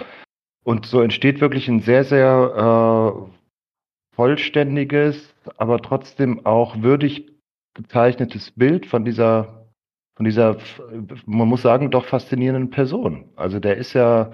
und 0.63 0.85
so 0.85 1.01
entsteht 1.01 1.41
wirklich 1.41 1.67
ein 1.67 1.79
sehr, 1.79 2.03
sehr 2.03 3.15
äh, 3.15 4.15
vollständiges, 4.15 5.33
aber 5.57 5.81
trotzdem 5.81 6.45
auch 6.45 6.81
würdig 6.81 7.30
gezeichnetes 7.73 8.51
Bild 8.51 8.85
von 8.85 9.05
dieser, 9.05 9.67
von 10.15 10.25
dieser, 10.25 10.57
man 11.25 11.47
muss 11.47 11.61
sagen, 11.61 11.91
doch 11.91 12.05
faszinierenden 12.05 12.69
Person. 12.69 13.29
Also 13.35 13.59
der 13.59 13.77
ist 13.77 13.93
ja 13.93 14.31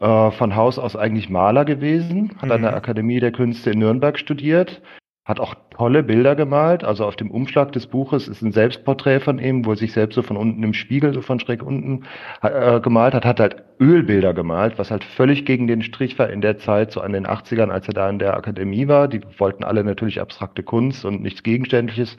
äh, 0.00 0.30
von 0.30 0.56
Haus 0.56 0.78
aus 0.78 0.96
eigentlich 0.96 1.28
Maler 1.28 1.64
gewesen, 1.64 2.30
hat 2.36 2.46
mhm. 2.46 2.52
an 2.52 2.62
der 2.62 2.70
mhm. 2.72 2.76
Akademie 2.76 3.20
der 3.20 3.32
Künste 3.32 3.70
in 3.70 3.80
Nürnberg 3.80 4.18
studiert, 4.18 4.82
hat 5.28 5.40
auch 5.40 5.54
tolle 5.70 6.02
Bilder 6.02 6.34
gemalt. 6.34 6.82
Also 6.84 7.04
auf 7.04 7.14
dem 7.14 7.30
Umschlag 7.30 7.70
des 7.72 7.86
Buches 7.86 8.28
ist 8.28 8.40
ein 8.40 8.52
Selbstporträt 8.52 9.20
von 9.20 9.38
ihm, 9.38 9.66
wo 9.66 9.72
er 9.72 9.76
sich 9.76 9.92
selbst 9.92 10.14
so 10.14 10.22
von 10.22 10.38
unten 10.38 10.62
im 10.62 10.72
Spiegel, 10.72 11.12
so 11.12 11.20
von 11.20 11.38
schräg 11.38 11.62
unten 11.62 12.04
äh, 12.40 12.80
gemalt 12.80 13.12
hat, 13.12 13.26
hat 13.26 13.38
halt 13.38 13.62
Ölbilder 13.78 14.32
gemalt, 14.32 14.78
was 14.78 14.90
halt 14.90 15.04
völlig 15.04 15.44
gegen 15.44 15.66
den 15.68 15.82
Strich 15.82 16.18
war 16.18 16.30
in 16.30 16.40
der 16.40 16.56
Zeit, 16.56 16.92
so 16.92 17.02
an 17.02 17.12
den 17.12 17.26
80ern, 17.26 17.68
als 17.68 17.86
er 17.88 17.94
da 17.94 18.08
in 18.08 18.18
der 18.18 18.38
Akademie 18.38 18.88
war. 18.88 19.06
Die 19.06 19.20
wollten 19.36 19.64
alle 19.64 19.84
natürlich 19.84 20.18
abstrakte 20.18 20.62
Kunst 20.62 21.04
und 21.04 21.22
nichts 21.22 21.42
Gegenständliches. 21.42 22.16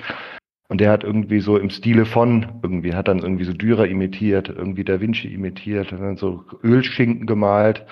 Und 0.70 0.80
der 0.80 0.92
hat 0.92 1.04
irgendwie 1.04 1.40
so 1.40 1.58
im 1.58 1.72
Stile 1.72 2.06
von, 2.06 2.46
irgendwie, 2.62 2.94
hat 2.94 3.08
dann 3.08 3.18
irgendwie 3.20 3.46
so 3.46 3.54
Dürer 3.54 3.88
imitiert, 3.88 4.50
irgendwie 4.50 4.84
Da 4.84 5.02
Vinci 5.02 5.34
imitiert, 5.34 5.92
hat 5.92 6.00
dann 6.00 6.16
so 6.16 6.44
Ölschinken 6.64 7.26
gemalt 7.26 7.88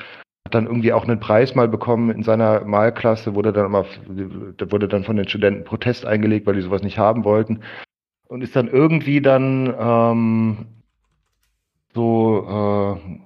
hat 0.48 0.56
dann 0.56 0.66
irgendwie 0.66 0.94
auch 0.94 1.04
einen 1.04 1.20
Preis 1.20 1.56
mal 1.56 1.68
bekommen 1.68 2.10
in 2.10 2.24
seiner 2.24 2.64
Malklasse, 2.64 3.36
wurde 3.36 3.52
dann 3.52 3.66
immer, 3.66 3.86
wurde 4.08 4.88
dann 4.88 5.04
von 5.04 5.18
den 5.18 5.28
Studenten 5.28 5.66
Protest 5.66 6.06
eingelegt, 6.06 6.48
weil 6.48 6.56
die 6.56 6.62
sowas 6.62 6.84
nicht 6.84 6.98
haben 6.98 7.26
wollten. 7.26 7.60
Und 8.30 8.42
ist 8.42 8.56
dann 8.56 8.70
irgendwie 8.70 9.22
dann 9.22 9.76
ähm, 9.78 10.68
so, 11.94 12.46
äh, 12.48 13.20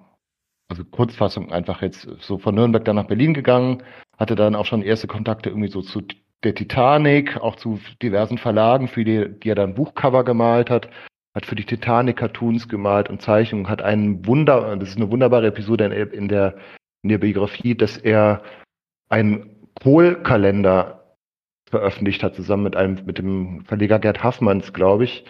also 0.67 0.83
Kurzfassung 0.89 1.51
einfach 1.51 1.83
jetzt 1.83 2.09
so 2.21 2.39
von 2.39 2.55
Nürnberg 2.55 2.85
dann 2.85 2.95
nach 2.95 3.05
Berlin 3.05 3.35
gegangen, 3.35 3.83
hatte 4.17 4.33
dann 4.33 4.55
auch 4.55 4.65
schon 4.65 4.81
erste 4.81 5.05
Kontakte 5.05 5.49
irgendwie 5.49 5.69
so 5.69 5.83
zu 5.83 6.01
der 6.43 6.55
Titanic, 6.55 7.37
auch 7.37 7.55
zu 7.55 7.79
diversen 8.01 8.39
Verlagen, 8.39 8.87
für 8.87 9.03
die, 9.03 9.29
die 9.29 9.49
er 9.49 9.55
dann 9.55 9.75
Buchcover 9.75 10.23
gemalt 10.23 10.71
hat, 10.71 10.89
hat 11.35 11.45
für 11.45 11.53
die 11.53 11.65
Titanic 11.65 12.17
Cartoons 12.17 12.67
gemalt 12.67 13.11
und 13.11 13.21
Zeichnungen, 13.21 13.69
hat 13.69 13.83
einen 13.83 14.25
Wunder, 14.25 14.75
das 14.75 14.89
ist 14.89 14.97
eine 14.97 15.11
wunderbare 15.11 15.45
Episode 15.45 15.85
in 15.85 16.27
der 16.27 16.55
in 17.03 17.09
der 17.09 17.17
Biografie, 17.17 17.75
dass 17.75 17.97
er 17.97 18.43
einen 19.09 19.67
Kohl-Kalender 19.81 21.15
veröffentlicht 21.69 22.23
hat, 22.23 22.35
zusammen 22.35 22.63
mit 22.63 22.75
einem, 22.75 23.05
mit 23.05 23.17
dem 23.17 23.63
Verleger 23.65 23.99
Gerd 23.99 24.23
Haffmanns, 24.23 24.73
glaube 24.73 25.05
ich. 25.05 25.25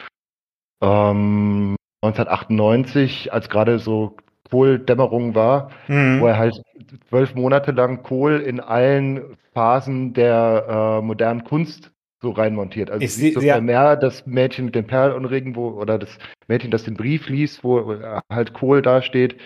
Ähm, 0.82 1.76
1998, 2.04 3.32
als 3.32 3.50
gerade 3.50 3.80
so 3.80 4.18
Kohldämmerung 4.50 5.36
war, 5.36 5.72
mhm. 5.88 6.20
wo 6.20 6.28
er 6.28 6.38
halt 6.38 6.62
zwölf 7.10 7.36
Monate 7.36 7.72
lang 7.72 8.04
Kohl 8.04 8.40
in 8.40 8.60
allen 8.60 9.38
Phasen 9.54 10.14
der 10.14 11.00
äh, 11.00 11.06
modernen 11.06 11.44
Kunst 11.44 11.92
so 12.22 12.32
reinmontiert. 12.32 12.92
Also 12.92 13.04
ich 13.04 13.14
sieht 13.14 13.34
so 13.36 13.42
ja. 13.42 13.60
mehr 13.62 13.96
das 13.96 14.26
Mädchen 14.26 14.66
mit 14.66 14.76
den 14.76 14.86
Perlenringen, 14.86 15.56
wo, 15.56 15.70
oder 15.70 15.98
das 15.98 16.18
Mädchen, 16.48 16.70
das 16.70 16.84
den 16.84 16.96
Brief 16.96 17.30
liest, 17.30 17.64
wo 17.64 17.96
halt 18.30 18.54
Kohl 18.54 18.82
dasteht, 18.82 19.38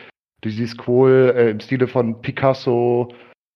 Du 0.45 0.51
siehst 0.51 0.77
Kohl 0.77 1.33
äh, 1.35 1.49
im 1.49 1.59
Stile 1.59 1.87
von 1.87 2.21
Picasso, 2.21 3.11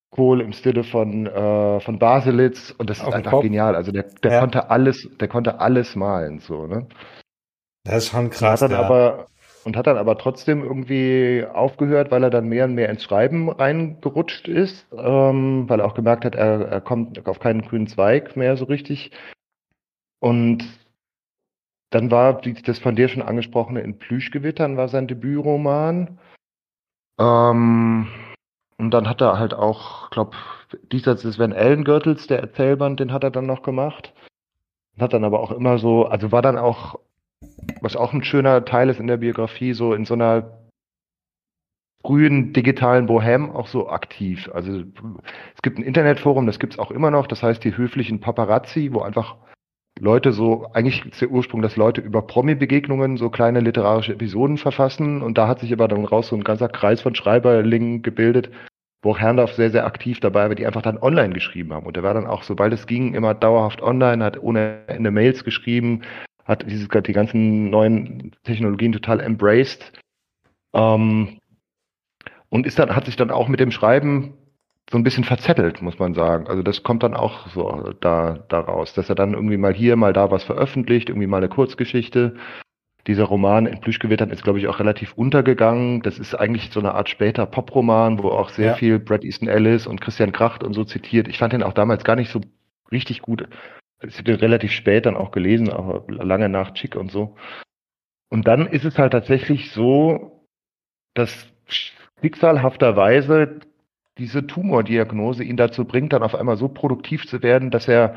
Kohl 0.09 0.41
im 0.41 0.53
Stile 0.53 0.83
von, 0.83 1.27
äh, 1.27 1.79
von 1.81 1.99
Baselitz 1.99 2.73
und 2.79 2.89
das 2.89 2.99
Auf 3.01 3.09
ist 3.09 3.13
einfach 3.13 3.29
Kopf. 3.29 3.43
genial. 3.43 3.75
Also 3.75 3.91
der, 3.91 4.05
der 4.23 4.31
ja. 4.31 4.39
konnte 4.39 4.71
alles, 4.71 5.07
der 5.19 5.27
konnte 5.27 5.59
alles 5.59 5.95
malen, 5.95 6.39
so, 6.39 6.65
ne? 6.65 6.87
Das 7.83 7.97
ist 7.97 8.09
schon 8.09 8.31
krass. 8.31 8.63
Hat 8.63 8.71
dann 8.71 8.79
ja. 8.79 8.83
aber, 8.83 9.27
und 9.65 9.77
hat 9.77 9.85
dann 9.85 9.99
aber 9.99 10.17
trotzdem 10.17 10.63
irgendwie 10.63 11.45
aufgehört, 11.53 12.09
weil 12.09 12.23
er 12.23 12.31
dann 12.31 12.47
mehr 12.47 12.65
und 12.65 12.73
mehr 12.73 12.89
ins 12.89 13.03
Schreiben 13.03 13.51
reingerutscht 13.51 14.47
ist, 14.47 14.87
ähm, 14.91 15.69
weil 15.69 15.81
er 15.81 15.85
auch 15.85 15.93
gemerkt 15.93 16.25
hat, 16.25 16.33
er, 16.33 16.69
er 16.69 16.81
kommt 16.81 17.27
auf 17.27 17.39
keinen 17.39 17.61
grünen 17.61 17.85
Zweig 17.85 18.35
mehr 18.35 18.57
so 18.57 18.65
richtig. 18.65 19.11
Und 20.19 20.63
dann 21.91 22.09
war 22.09 22.41
das 22.41 22.79
von 22.79 22.95
dir 22.95 23.09
schon 23.09 23.21
angesprochene 23.21 23.81
In 23.81 23.99
Plüschgewittern 23.99 24.75
war 24.75 24.87
sein 24.87 25.07
Debütroman. 25.07 26.17
Ähm, 27.19 28.07
und 28.77 28.91
dann 28.91 29.09
hat 29.09 29.21
er 29.21 29.37
halt 29.37 29.53
auch, 29.53 30.09
glaube 30.09 30.37
diesseits 30.91 31.23
des 31.23 31.39
Van 31.39 31.53
Allen 31.53 31.83
Gürtels, 31.83 32.27
der 32.27 32.39
Erzählband, 32.39 32.99
den 32.99 33.11
hat 33.11 33.23
er 33.23 33.31
dann 33.31 33.45
noch 33.45 33.63
gemacht. 33.63 34.13
Hat 34.99 35.13
dann 35.13 35.23
aber 35.23 35.39
auch 35.39 35.51
immer 35.51 35.79
so, 35.79 36.05
also 36.05 36.31
war 36.31 36.41
dann 36.41 36.57
auch, 36.57 36.99
was 37.81 37.95
auch 37.95 38.13
ein 38.13 38.23
schöner 38.23 38.65
Teil 38.65 38.89
ist 38.89 38.99
in 38.99 39.07
der 39.07 39.17
Biografie, 39.17 39.73
so 39.73 39.93
in 39.93 40.05
so 40.05 40.13
einer 40.13 40.59
frühen 42.05 42.53
digitalen 42.53 43.07
Bohem 43.07 43.51
auch 43.51 43.67
so 43.67 43.89
aktiv. 43.89 44.49
Also 44.53 44.83
es 45.55 45.61
gibt 45.61 45.77
ein 45.77 45.83
Internetforum, 45.83 46.45
das 46.45 46.59
gibt 46.59 46.73
es 46.73 46.79
auch 46.79 46.91
immer 46.91 47.11
noch, 47.11 47.27
das 47.27 47.43
heißt 47.43 47.63
die 47.63 47.75
höflichen 47.75 48.21
Paparazzi, 48.21 48.93
wo 48.93 49.01
einfach 49.01 49.35
Leute 49.99 50.31
so, 50.31 50.67
eigentlich 50.73 51.05
ist 51.05 51.21
der 51.21 51.29
Ursprung, 51.29 51.61
dass 51.61 51.75
Leute 51.75 52.01
über 52.01 52.21
Promi-Begegnungen 52.21 53.17
so 53.17 53.29
kleine 53.29 53.59
literarische 53.59 54.13
Episoden 54.13 54.57
verfassen 54.57 55.21
und 55.21 55.37
da 55.37 55.47
hat 55.47 55.59
sich 55.59 55.73
aber 55.73 55.87
dann 55.87 56.05
raus 56.05 56.29
so 56.29 56.35
ein 56.35 56.43
ganzer 56.43 56.69
Kreis 56.69 57.01
von 57.01 57.15
Schreiberlingen 57.15 58.01
gebildet, 58.01 58.49
wo 59.01 59.11
auch 59.11 59.19
Herrndorf 59.19 59.53
sehr, 59.53 59.71
sehr 59.71 59.85
aktiv 59.85 60.19
dabei 60.19 60.47
war, 60.47 60.55
die 60.55 60.65
einfach 60.65 60.81
dann 60.81 60.97
online 60.97 61.33
geschrieben 61.33 61.73
haben. 61.73 61.85
Und 61.85 61.95
der 61.95 62.03
war 62.03 62.13
dann 62.13 62.27
auch, 62.27 62.43
sobald 62.43 62.73
es 62.73 62.87
ging, 62.87 63.13
immer 63.13 63.33
dauerhaft 63.33 63.81
online, 63.81 64.23
hat 64.23 64.41
ohne 64.41 64.79
Ende 64.87 65.11
Mails 65.11 65.43
geschrieben, 65.43 66.01
hat 66.45 66.65
dieses, 66.69 66.87
die 66.87 67.13
ganzen 67.13 67.69
neuen 67.69 68.31
Technologien 68.43 68.93
total 68.93 69.19
embraced. 69.19 69.93
Ähm, 70.73 71.39
und 72.49 72.65
ist 72.65 72.79
dann, 72.79 72.95
hat 72.95 73.05
sich 73.05 73.15
dann 73.15 73.31
auch 73.31 73.47
mit 73.47 73.59
dem 73.59 73.71
Schreiben 73.71 74.33
so 74.91 74.97
ein 74.97 75.03
bisschen 75.03 75.23
verzettelt, 75.23 75.81
muss 75.81 75.99
man 75.99 76.13
sagen. 76.13 76.47
Also 76.47 76.63
das 76.63 76.83
kommt 76.83 77.03
dann 77.03 77.13
auch 77.13 77.47
so 77.49 77.93
da 77.99 78.39
daraus, 78.49 78.93
dass 78.93 79.09
er 79.09 79.15
dann 79.15 79.33
irgendwie 79.33 79.57
mal 79.57 79.73
hier, 79.73 79.95
mal 79.95 80.13
da 80.13 80.31
was 80.31 80.43
veröffentlicht, 80.43 81.09
irgendwie 81.09 81.27
mal 81.27 81.37
eine 81.37 81.49
Kurzgeschichte. 81.49 82.35
Dieser 83.05 83.25
Roman 83.25 83.65
in 83.65 83.79
Plüschgewittern 83.79 84.29
ist, 84.29 84.43
glaube 84.43 84.59
ich, 84.59 84.67
auch 84.67 84.79
relativ 84.79 85.13
untergegangen. 85.13 86.01
Das 86.01 86.19
ist 86.19 86.35
eigentlich 86.35 86.69
so 86.71 86.79
eine 86.79 86.95
Art 86.95 87.09
später 87.09 87.45
Poproman, 87.45 88.21
wo 88.21 88.29
auch 88.29 88.49
sehr 88.49 88.71
ja. 88.71 88.73
viel 88.75 88.99
Brad 88.99 89.23
Easton 89.23 89.47
Ellis 89.47 89.87
und 89.87 90.01
Christian 90.01 90.31
Kracht 90.31 90.63
und 90.63 90.73
so 90.73 90.83
zitiert. 90.83 91.27
Ich 91.27 91.37
fand 91.37 91.53
den 91.53 91.63
auch 91.63 91.73
damals 91.73 92.03
gar 92.03 92.15
nicht 92.15 92.31
so 92.31 92.41
richtig 92.91 93.21
gut. 93.21 93.47
Ich 94.01 94.15
habe 94.15 94.23
den 94.23 94.35
relativ 94.35 94.71
spät 94.71 95.05
dann 95.05 95.17
auch 95.17 95.31
gelesen, 95.31 95.69
auch 95.69 96.07
lange 96.07 96.49
nach 96.49 96.73
Chick 96.73 96.95
und 96.95 97.11
so. 97.11 97.35
Und 98.29 98.47
dann 98.47 98.67
ist 98.67 98.85
es 98.85 98.97
halt 98.97 99.11
tatsächlich 99.11 99.71
so, 99.71 100.45
dass 101.15 101.47
schicksalhafterweise 102.21 103.59
diese 104.17 104.45
Tumordiagnose 104.47 105.43
ihn 105.43 105.57
dazu 105.57 105.85
bringt, 105.85 106.13
dann 106.13 106.23
auf 106.23 106.35
einmal 106.35 106.57
so 106.57 106.67
produktiv 106.67 107.27
zu 107.27 107.41
werden, 107.41 107.71
dass 107.71 107.87
er 107.87 108.15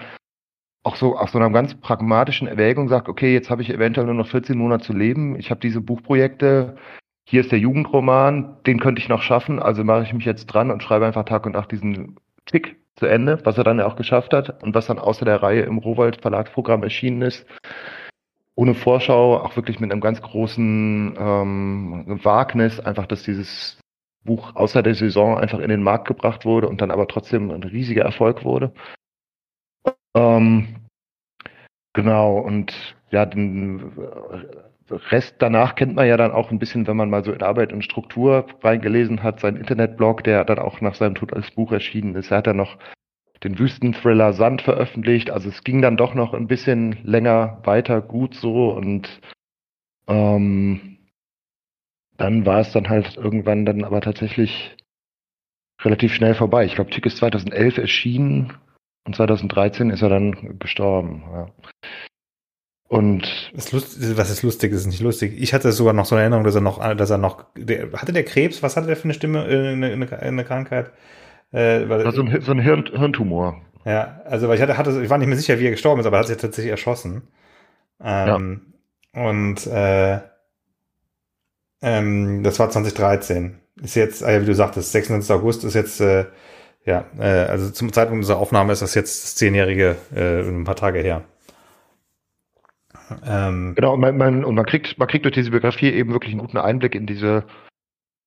auch 0.83 0.97
so 0.97 1.17
aus 1.17 1.33
so 1.33 1.39
einer 1.39 1.51
ganz 1.51 1.75
pragmatischen 1.75 2.49
Erwägung 2.49 2.89
sagt, 2.89 3.09
okay, 3.09 3.33
jetzt 3.33 3.51
habe 3.51 3.63
ich 3.63 3.71
eventuell 3.71 4.07
nur 4.07 4.17
noch 4.17 4.27
14 4.27 4.59
Monate 4.59 4.85
zu 4.85 4.93
leben, 4.93 5.39
ich 5.39 5.51
habe 5.51 5.61
diese 5.61 5.81
Buchprojekte, 5.81 6.77
hier 7.25 7.41
ist 7.41 7.53
der 7.53 7.61
Jugendroman, 7.61 8.57
den 8.67 8.81
könnte 8.81 9.01
ich 9.01 9.09
noch 9.09 9.23
schaffen, 9.23 9.61
also 9.61 9.85
mache 9.85 10.03
ich 10.03 10.13
mich 10.13 10.25
jetzt 10.25 10.47
dran 10.47 10.71
und 10.71 10.83
schreibe 10.83 11.07
einfach 11.07 11.25
Tag 11.25 11.47
und 11.47 11.53
Nacht 11.53 11.71
diesen 11.71 12.17
Tick 12.47 12.77
zu 12.97 13.07
Ende, 13.07 13.41
was 13.45 13.57
er 13.59 13.65
dann 13.65 13.79
ja 13.79 13.87
auch 13.87 13.97
geschafft 13.97 14.33
hat 14.33 14.63
und 14.63 14.75
was 14.75 14.87
dann 14.87 14.99
außer 14.99 15.25
der 15.25 15.43
Reihe 15.43 15.63
im 15.63 15.79
Rowold 15.79 16.21
Verlagsprogramm 16.21 16.83
erschienen 16.83 17.23
ist. 17.23 17.47
Ohne 18.55 18.75
Vorschau, 18.75 19.39
auch 19.39 19.57
wirklich 19.57 19.81
mit 19.81 19.91
einem 19.91 20.01
ganz 20.01 20.21
großen 20.21 21.17
ähm, 21.19 22.21
Wagnis, 22.23 22.81
einfach, 22.81 23.07
dass 23.07 23.23
dieses 23.23 23.79
Buch 24.25 24.55
außer 24.55 24.83
der 24.83 24.95
Saison 24.95 25.39
einfach 25.39 25.59
in 25.59 25.69
den 25.69 25.83
Markt 25.83 26.07
gebracht 26.07 26.45
wurde 26.45 26.69
und 26.69 26.81
dann 26.81 26.91
aber 26.91 27.09
trotzdem 27.09 27.51
ein 27.51 27.63
riesiger 27.63 28.03
Erfolg 28.03 28.45
wurde. 28.45 28.73
Ähm, 30.15 30.77
genau, 31.93 32.39
und 32.39 32.97
ja, 33.11 33.27
den 33.27 33.93
Rest 35.11 35.37
danach 35.39 35.75
kennt 35.75 35.95
man 35.95 36.07
ja 36.07 36.17
dann 36.17 36.33
auch 36.33 36.51
ein 36.51 36.59
bisschen, 36.59 36.87
wenn 36.87 36.97
man 36.97 37.11
mal 37.11 37.25
so 37.25 37.33
in 37.33 37.43
Arbeit 37.43 37.73
und 37.73 37.85
Struktur 37.85 38.47
reingelesen 38.63 39.23
hat, 39.23 39.41
sein 39.41 39.57
Internetblog, 39.57 40.25
der 40.25 40.45
dann 40.45 40.59
auch 40.59 40.81
nach 40.81 40.95
seinem 40.95 41.15
Tod 41.15 41.33
als 41.33 41.51
Buch 41.51 41.73
erschienen 41.73 42.15
ist. 42.15 42.31
Er 42.31 42.39
hat 42.39 42.47
dann 42.47 42.57
noch 42.57 42.79
den 43.43 43.59
Wüstenthriller 43.59 44.33
Sand 44.33 44.63
veröffentlicht. 44.63 45.31
Also 45.31 45.49
es 45.49 45.65
ging 45.65 45.83
dann 45.83 45.97
doch 45.97 46.15
noch 46.15 46.35
ein 46.35 46.47
bisschen 46.47 46.99
länger 47.03 47.61
weiter 47.65 48.01
gut 48.01 48.35
so 48.35 48.71
und 48.71 49.21
ähm, 50.09 50.92
dann 52.17 52.47
war 52.47 52.61
es 52.61 52.73
dann 52.73 52.89
halt 52.89 53.17
irgendwann 53.17 53.65
dann 53.65 53.85
aber 53.85 54.01
tatsächlich 54.01 54.77
relativ 55.83 56.15
schnell 56.15 56.35
vorbei. 56.35 56.65
Ich 56.65 56.75
glaube, 56.75 56.91
Tick 56.91 57.07
ist 57.07 57.19
2011 57.19 57.79
erschienen 57.79 58.53
und 59.05 59.17
2013 59.17 59.91
ist 59.91 60.03
er 60.03 60.09
dann 60.09 60.59
gestorben. 60.59 61.23
Ja. 61.33 61.49
Und 62.89 63.51
ist 63.55 63.73
lust, 63.73 64.19
was 64.19 64.31
ist 64.31 64.43
lustig, 64.43 64.71
ist 64.73 64.87
nicht 64.87 65.01
lustig. 65.01 65.35
Ich 65.39 65.55
hatte 65.55 65.73
sogar 65.73 65.95
noch 65.95 66.05
so 66.05 66.15
eine 66.15 66.23
Erinnerung, 66.23 66.45
dass 66.45 66.55
er 66.55 66.61
noch, 66.61 66.95
dass 66.95 67.09
er 67.09 67.19
noch, 67.19 67.47
der, 67.57 67.91
hatte 67.93 68.13
der 68.13 68.25
Krebs? 68.25 68.63
Was 68.63 68.77
hatte 68.77 68.87
der 68.87 68.97
für 68.97 69.05
eine 69.05 69.15
Stimme, 69.15 69.47
äh, 69.49 69.73
eine, 69.73 69.87
eine, 69.87 70.19
eine 70.19 70.45
Krankheit? 70.45 70.93
Äh, 71.53 71.89
weil, 71.89 72.05
also 72.05 72.23
ein, 72.23 72.41
so 72.43 72.53
ein 72.53 72.59
Hirn, 72.59 72.85
Hirntumor. 72.93 73.63
Ja, 73.85 74.21
also 74.27 74.47
weil 74.49 74.57
ich 74.57 74.63
hatte, 74.63 74.77
hatte, 74.77 75.03
ich 75.03 75.11
war 75.11 75.19
nicht 75.19 75.27
mehr 75.27 75.37
sicher, 75.37 75.59
wie 75.59 75.67
er 75.67 75.71
gestorben 75.71 76.01
ist, 76.01 76.07
aber 76.07 76.19
er 76.19 76.21
hat 76.21 76.27
sich 76.27 76.37
tatsächlich 76.37 76.71
erschossen. 76.71 77.23
Ähm, 78.03 78.61
ja. 79.15 79.27
Und 79.29 79.67
äh, 79.67 80.21
ähm, 81.83 82.43
das 82.43 82.59
war 82.59 82.71
2013. 82.71 83.59
Ist 83.83 83.97
jetzt, 83.97 84.23
äh, 84.23 84.41
wie 84.41 84.47
du 84.47 84.55
sagtest, 84.55 84.93
26. 84.93 85.35
August 85.35 85.65
ist 85.65 85.75
jetzt, 85.75 86.01
äh, 86.01 86.27
ja, 86.85 87.05
äh, 87.19 87.23
also 87.23 87.71
zum 87.71 87.93
Zeitpunkt 87.93 88.21
unserer 88.21 88.39
Aufnahme 88.39 88.73
ist 88.73 88.83
das 88.83 88.95
jetzt 88.95 89.25
das 89.25 89.35
zehnjährige, 89.35 89.97
äh, 90.15 90.41
ein 90.41 90.65
paar 90.65 90.77
Tage 90.77 91.01
her. 91.01 91.25
Ähm, 93.27 93.75
genau, 93.75 93.95
und 93.95 94.01
man, 94.01 94.17
man, 94.17 94.45
und 94.45 94.55
man 94.55 94.65
kriegt, 94.65 94.99
man 94.99 95.09
kriegt 95.09 95.25
durch 95.25 95.35
diese 95.35 95.51
Biografie 95.51 95.91
eben 95.91 96.13
wirklich 96.13 96.33
einen 96.33 96.41
guten 96.41 96.59
Einblick 96.59 96.95
in 96.95 97.07
diese 97.07 97.45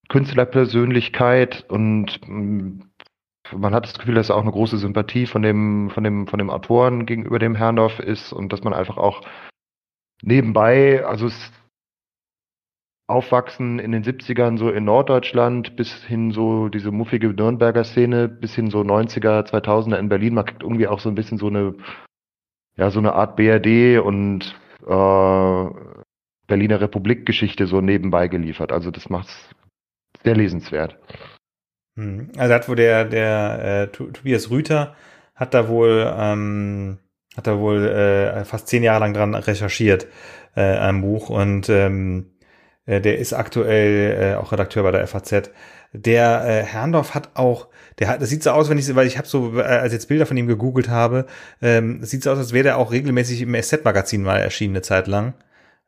Künstlerpersönlichkeit 0.09 1.65
und 1.67 2.19
mm, 2.27 2.81
man 3.55 3.73
hat 3.73 3.85
das 3.85 3.97
Gefühl, 3.97 4.15
dass 4.15 4.31
auch 4.31 4.41
eine 4.41 4.51
große 4.51 4.77
Sympathie 4.77 5.25
von 5.25 5.41
dem, 5.41 5.89
von 5.91 6.03
dem, 6.03 6.27
von 6.27 6.39
dem 6.39 6.49
Autoren 6.49 7.05
gegenüber 7.05 7.39
dem 7.39 7.55
Herrndorf 7.55 7.99
ist 7.99 8.33
und 8.33 8.51
dass 8.51 8.63
man 8.63 8.73
einfach 8.73 8.97
auch 8.97 9.21
nebenbei, 10.21 11.05
also 11.05 11.27
es 11.27 11.51
Aufwachsen 13.07 13.77
in 13.77 13.91
den 13.91 14.03
70ern 14.03 14.57
so 14.57 14.69
in 14.71 14.85
Norddeutschland 14.85 15.75
bis 15.75 16.03
hin 16.03 16.31
so 16.31 16.69
diese 16.69 16.91
muffige 16.91 17.29
Nürnberger 17.29 17.83
Szene 17.83 18.27
bis 18.27 18.55
hin 18.55 18.71
so 18.71 18.81
90er, 18.81 19.47
2000er 19.47 19.97
in 19.97 20.09
Berlin. 20.09 20.33
Man 20.33 20.45
kriegt 20.45 20.63
irgendwie 20.63 20.87
auch 20.87 20.99
so 20.99 21.09
ein 21.09 21.15
bisschen 21.15 21.37
so 21.37 21.47
eine, 21.47 21.75
ja, 22.77 22.89
so 22.89 22.99
eine 22.99 23.13
Art 23.13 23.35
BRD 23.35 23.99
und 23.99 24.55
äh, 24.87 25.65
Berliner 26.47 26.81
Republik-Geschichte 26.81 27.67
so 27.67 27.81
nebenbei 27.81 28.27
geliefert. 28.27 28.71
Also 28.71 28.89
das 28.89 29.09
macht 29.09 29.27
es 29.27 29.49
sehr 30.23 30.35
lesenswert. 30.35 30.97
Hm. 31.97 32.31
Also 32.37 32.53
hat 32.53 32.67
wohl 32.67 32.75
der, 32.75 33.05
der 33.05 33.83
äh, 33.83 33.87
Tobias 33.87 34.49
Rüther 34.49 34.95
hat 35.35 35.53
da 35.53 35.67
wohl 35.67 36.11
ähm, 36.17 36.97
hat 37.35 37.47
da 37.47 37.59
wohl 37.59 37.85
äh, 37.85 38.45
fast 38.45 38.67
zehn 38.67 38.83
Jahre 38.83 39.01
lang 39.01 39.13
dran 39.13 39.35
recherchiert 39.35 40.07
äh, 40.55 40.77
am 40.77 41.01
Buch 41.01 41.29
und 41.29 41.69
ähm, 41.69 42.31
äh, 42.31 42.34
der 42.87 43.17
ist 43.17 43.33
aktuell 43.33 44.33
äh, 44.33 44.35
auch 44.35 44.51
Redakteur 44.51 44.83
bei 44.83 44.91
der 44.91 45.07
FAZ. 45.07 45.49
Der 45.93 46.45
äh, 46.45 46.63
Herrndorf 46.63 47.13
hat 47.13 47.29
auch, 47.35 47.67
der 47.99 48.09
hat, 48.09 48.21
das 48.21 48.29
sieht 48.29 48.43
so 48.43 48.51
aus, 48.51 48.69
wenn 48.69 48.77
ich, 48.77 48.93
weil 48.95 49.07
ich 49.07 49.17
habe 49.17 49.27
so, 49.27 49.57
äh, 49.57 49.63
als 49.63 49.93
jetzt 49.93 50.07
Bilder 50.07 50.25
von 50.25 50.37
ihm 50.37 50.47
gegoogelt 50.47 50.89
habe, 50.89 51.25
ähm, 51.61 52.03
sieht 52.03 52.23
so 52.23 52.31
aus, 52.31 52.37
als 52.37 52.53
wäre 52.53 52.63
der 52.63 52.77
auch 52.77 52.91
regelmäßig 52.91 53.41
im 53.41 53.55
SZ-Magazin 53.55 54.21
mal 54.23 54.37
erschienen 54.37 54.75
eine 54.75 54.81
Zeit 54.81 55.07
lang. 55.07 55.33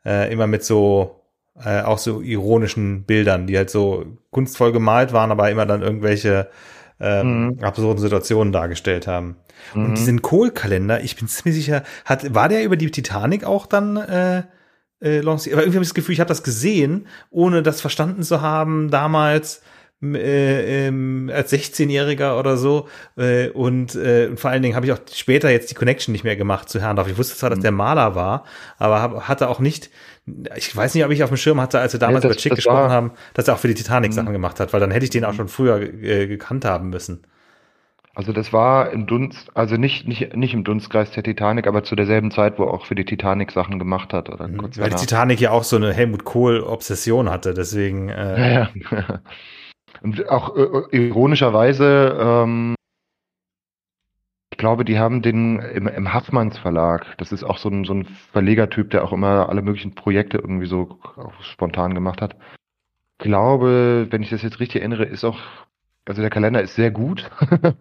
Äh, 0.06 0.32
immer 0.32 0.48
mit 0.48 0.64
so, 0.64 1.22
äh, 1.64 1.82
auch 1.82 1.98
so 1.98 2.22
ironischen 2.22 3.04
Bildern, 3.04 3.48
die 3.48 3.58
halt 3.58 3.70
so 3.70 4.06
kunstvoll 4.32 4.72
gemalt 4.72 5.14
waren, 5.14 5.32
aber 5.32 5.52
immer 5.52 5.66
dann 5.66 5.82
irgendwelche 5.82 6.50
ähm, 7.00 7.48
mhm. 7.48 7.64
absurden 7.64 8.02
Situationen 8.02 8.54
dargestellt 8.54 9.08
haben. 9.08 9.36
Mhm. 9.74 9.86
Und 9.86 9.98
diesen 9.98 10.22
Kohl-Kalender, 10.22 11.02
ich 11.02 11.16
bin 11.16 11.28
ziemlich 11.28 11.56
sicher, 11.56 11.84
hat, 12.06 12.34
war 12.34 12.50
der 12.50 12.64
über 12.64 12.78
die 12.78 12.92
Titanic 12.92 13.44
auch 13.44 13.66
dann 13.66 13.98
äh, 13.98 14.44
äh, 15.02 15.20
lanciert? 15.22 15.54
Aber 15.54 15.64
irgendwie 15.64 15.78
habe 15.78 15.84
ich 15.84 15.90
das 15.90 15.96
Gefühl, 15.96 16.14
ich 16.14 16.20
habe 16.20 16.30
das 16.30 16.44
gesehen, 16.44 17.08
ohne 17.30 17.64
das 17.64 17.82
verstanden 17.82 18.24
zu 18.24 18.42
haben 18.42 18.90
damals 18.90 19.62
äh, 20.04 20.88
ähm, 20.88 21.32
als 21.34 21.52
16-Jähriger 21.52 22.38
oder 22.38 22.58
so. 22.58 22.88
Äh, 23.16 23.50
und, 23.50 23.96
äh, 23.96 24.28
und 24.30 24.40
vor 24.40 24.52
allen 24.52 24.62
Dingen 24.62 24.76
habe 24.76 24.86
ich 24.86 24.92
auch 24.92 25.00
später 25.12 25.50
jetzt 25.50 25.72
die 25.72 25.76
Connection 25.76 26.12
nicht 26.12 26.24
mehr 26.24 26.36
gemacht 26.36 26.70
zu 26.70 26.80
Herrndorf. 26.80 27.08
Ich 27.08 27.18
wusste 27.18 27.36
zwar, 27.36 27.50
dass 27.50 27.60
mhm. 27.60 27.64
der 27.64 27.72
Maler 27.72 28.16
war, 28.16 28.46
aber 28.78 29.02
hab, 29.02 29.28
hatte 29.28 29.50
auch 29.50 29.60
nicht, 29.60 29.90
ich 30.56 30.76
weiß 30.76 30.94
nicht, 30.94 31.04
ob 31.04 31.12
ich 31.12 31.24
auf 31.24 31.30
dem 31.30 31.38
Schirm 31.38 31.60
hatte, 31.60 31.80
als 31.80 31.94
wir 31.94 32.00
damals 32.00 32.24
ja, 32.24 32.30
das, 32.30 32.38
über 32.38 32.42
Chick 32.42 32.56
gesprochen 32.56 32.76
war, 32.76 32.90
haben, 32.92 33.12
dass 33.34 33.48
er 33.48 33.56
auch 33.56 33.60
für 33.60 33.70
die 33.70 33.74
Titanic 33.74 34.14
Sachen 34.14 34.30
mhm. 34.30 34.34
gemacht 34.34 34.60
hat, 34.60 34.72
weil 34.74 34.80
dann 34.80 34.92
hätte 34.92 35.06
ich 35.06 35.10
den 35.10 35.26
auch 35.26 35.32
mhm. 35.32 35.38
schon 35.38 35.48
früher 35.48 35.82
äh, 35.82 36.28
gekannt 36.28 36.66
haben 36.66 36.90
müssen. 36.90 37.24
Also 38.18 38.34
das 38.34 38.52
war 38.52 38.90
im 38.90 39.06
Dunst, 39.06 39.56
also 39.56 39.78
nicht, 39.78 40.08
nicht, 40.08 40.36
nicht 40.36 40.56
im 40.56 40.64
Dunstkreis 40.64 41.12
der 41.12 41.22
Titanic, 41.22 41.68
aber 41.68 41.84
zu 41.84 41.96
derselben 41.96 42.32
Zeit, 42.32 42.58
wo 42.58 42.64
er 42.64 42.74
auch 42.74 42.88
für 42.88 42.96
die 42.96 43.06
Titanic 43.06 43.52
Sachen 43.52 43.78
gemacht 43.78 44.12
hat. 44.12 44.28
Oder 44.32 44.48
mhm, 44.48 44.72
Weil 44.76 44.90
die 44.90 44.96
Titanic 44.96 45.40
ja 45.40 45.52
auch 45.52 45.64
so 45.64 45.76
eine 45.76 45.94
Helmut 45.94 46.24
Kohl-Obsession 46.24 47.30
hatte, 47.30 47.54
deswegen. 47.54 48.10
Äh 48.10 48.54
ja, 48.54 48.70
ja. 48.90 49.20
Und 50.02 50.28
auch 50.30 50.56
äh, 50.58 50.98
ironischerweise, 50.98 52.18
ähm, 52.20 52.74
ich 54.52 54.58
glaube, 54.58 54.84
die 54.84 54.98
haben 54.98 55.22
den 55.22 55.60
im, 55.60 55.88
im 55.88 56.12
Haffmanns 56.12 56.58
Verlag, 56.58 57.06
das 57.20 57.32
ist 57.32 57.44
auch 57.44 57.60
so 57.60 57.70
ein, 57.70 57.86
so 57.86 57.94
ein 57.94 58.06
Verlegertyp, 58.32 58.90
der 58.90 59.04
auch 59.04 59.14
immer 59.14 59.48
alle 59.48 59.62
möglichen 59.62 59.94
Projekte 59.94 60.40
irgendwie 60.40 60.66
so 60.66 60.98
spontan 61.42 61.94
gemacht 61.94 62.24
hat. 62.24 62.36
Ich 63.20 63.26
glaube, 63.26 64.08
wenn 64.10 64.24
ich 64.24 64.32
das 64.32 64.42
jetzt 64.42 64.60
richtig 64.60 64.82
erinnere, 64.82 65.06
ist 65.06 65.24
auch 65.24 65.38
also 66.08 66.22
der 66.22 66.30
Kalender 66.30 66.62
ist 66.62 66.76
sehr 66.76 66.92
gut. 66.92 67.30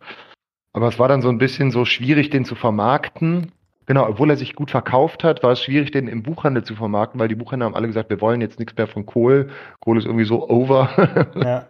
Aber 0.77 0.89
es 0.89 0.99
war 0.99 1.09
dann 1.09 1.23
so 1.23 1.31
ein 1.31 1.39
bisschen 1.39 1.71
so 1.71 1.87
schwierig, 1.87 2.29
den 2.29 2.45
zu 2.45 2.55
vermarkten. 2.55 3.51
Genau, 3.87 4.07
obwohl 4.07 4.29
er 4.29 4.37
sich 4.37 4.55
gut 4.55 4.71
verkauft 4.71 5.25
hat, 5.25 5.43
war 5.43 5.53
es 5.53 5.63
schwierig, 5.63 5.91
den 5.91 6.07
im 6.07 6.23
Buchhandel 6.23 6.65
zu 6.65 6.77
vermarkten, 6.77 7.19
weil 7.19 7.29
die 7.29 7.35
Buchhändler 7.35 7.65
haben 7.65 7.75
alle 7.75 7.87
gesagt, 7.87 8.11
wir 8.11 8.21
wollen 8.21 8.43
jetzt 8.43 8.59
nichts 8.59 8.77
mehr 8.77 8.87
von 8.87 9.07
Kohl. 9.07 9.49
Kohl 9.81 9.97
ist 9.97 10.05
irgendwie 10.05 10.27
so 10.27 10.47
over. 10.51 11.33
Ja. 11.43 11.67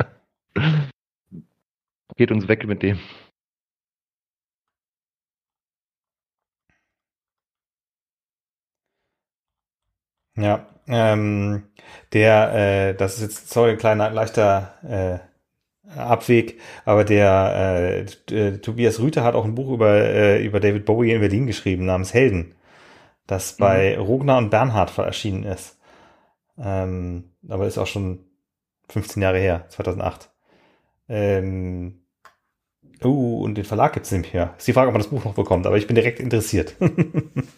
Geht 2.16 2.33
uns 2.33 2.49
weg 2.49 2.66
mit 2.66 2.83
dem. 2.83 2.99
Ja, 10.37 10.66
ähm, 10.88 11.64
der, 12.12 12.90
äh, 12.90 12.95
das 12.97 13.16
ist 13.16 13.23
jetzt, 13.23 13.51
sorry, 13.51 13.73
ein 13.73 13.79
kleiner, 13.79 14.11
leichter 14.11 14.75
äh, 14.83 15.36
Abweg, 15.94 16.59
aber 16.85 17.05
der 17.05 18.07
äh, 18.29 18.35
äh, 18.35 18.59
Tobias 18.59 19.01
Rüther 19.01 19.22
hat 19.22 19.35
auch 19.35 19.44
ein 19.44 19.55
Buch 19.55 19.70
über, 19.70 19.94
äh, 19.94 20.44
über 20.44 20.61
David 20.61 20.85
Bowie 20.85 21.12
in 21.12 21.20
Berlin 21.20 21.46
geschrieben, 21.46 21.87
namens 21.87 22.12
Helden, 22.12 22.55
das 23.27 23.59
mhm. 23.59 23.62
bei 23.62 23.99
Rogner 23.99 24.38
und 24.38 24.51
Bernhard 24.51 24.96
erschienen 24.99 25.44
ist. 25.44 25.79
Ähm, 26.59 27.25
aber 27.49 27.66
ist 27.66 27.79
auch 27.79 27.87
schon 27.87 28.20
15 28.88 29.22
Jahre 29.22 29.38
her, 29.38 29.66
2008. 29.68 30.31
Ähm, 31.09 32.01
uh, 33.05 33.42
und 33.42 33.57
den 33.57 33.64
Verlag 33.64 33.92
gibt's 33.92 34.11
nicht 34.11 34.33
mehr. 34.35 34.55
Ist 34.59 34.66
die 34.66 34.72
Frage, 34.72 34.88
ob 34.88 34.94
man 34.94 35.03
das 35.03 35.11
Buch 35.11 35.25
noch 35.25 35.35
bekommt, 35.35 35.66
aber 35.66 35.77
ich 35.77 35.87
bin 35.87 35.96
direkt 35.96 36.18
interessiert. 36.20 36.75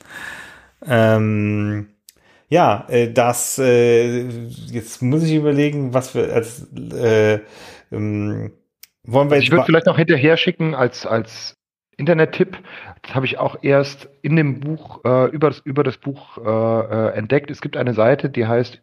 ähm, 0.87 1.89
ja, 2.49 2.87
äh, 2.89 3.13
das, 3.13 3.59
äh, 3.59 4.27
jetzt 4.71 5.03
muss 5.03 5.23
ich 5.23 5.35
überlegen, 5.35 5.93
was 5.93 6.15
wir 6.15 6.33
als, 6.33 6.67
äh, 6.93 7.41
ähm, 7.93 8.53
wollen 9.05 9.31
wir 9.31 9.37
jetzt 9.37 9.45
ich 9.45 9.51
würde 9.51 9.65
vielleicht 9.65 9.87
noch 9.87 9.97
hinterher 9.97 10.37
schicken 10.37 10.75
als, 10.75 11.07
als 11.07 11.57
Internet-Tipp. 11.97 12.59
Das 13.03 13.15
habe 13.15 13.27
ich 13.27 13.39
auch 13.39 13.57
erst 13.63 14.09
in 14.23 14.37
dem 14.37 14.61
Buch, 14.61 15.05
äh, 15.05 15.31
über, 15.31 15.49
das, 15.51 15.61
über 15.61 15.83
das 15.83 15.97
Buch 15.97 16.39
äh, 16.39 16.41
äh 16.43 17.13
entdeckt. 17.15 17.51
Es 17.51 17.61
gibt 17.61 17.77
eine 17.77 17.95
Seite, 17.95 18.31
die 18.31 18.47
heißt 18.47 18.83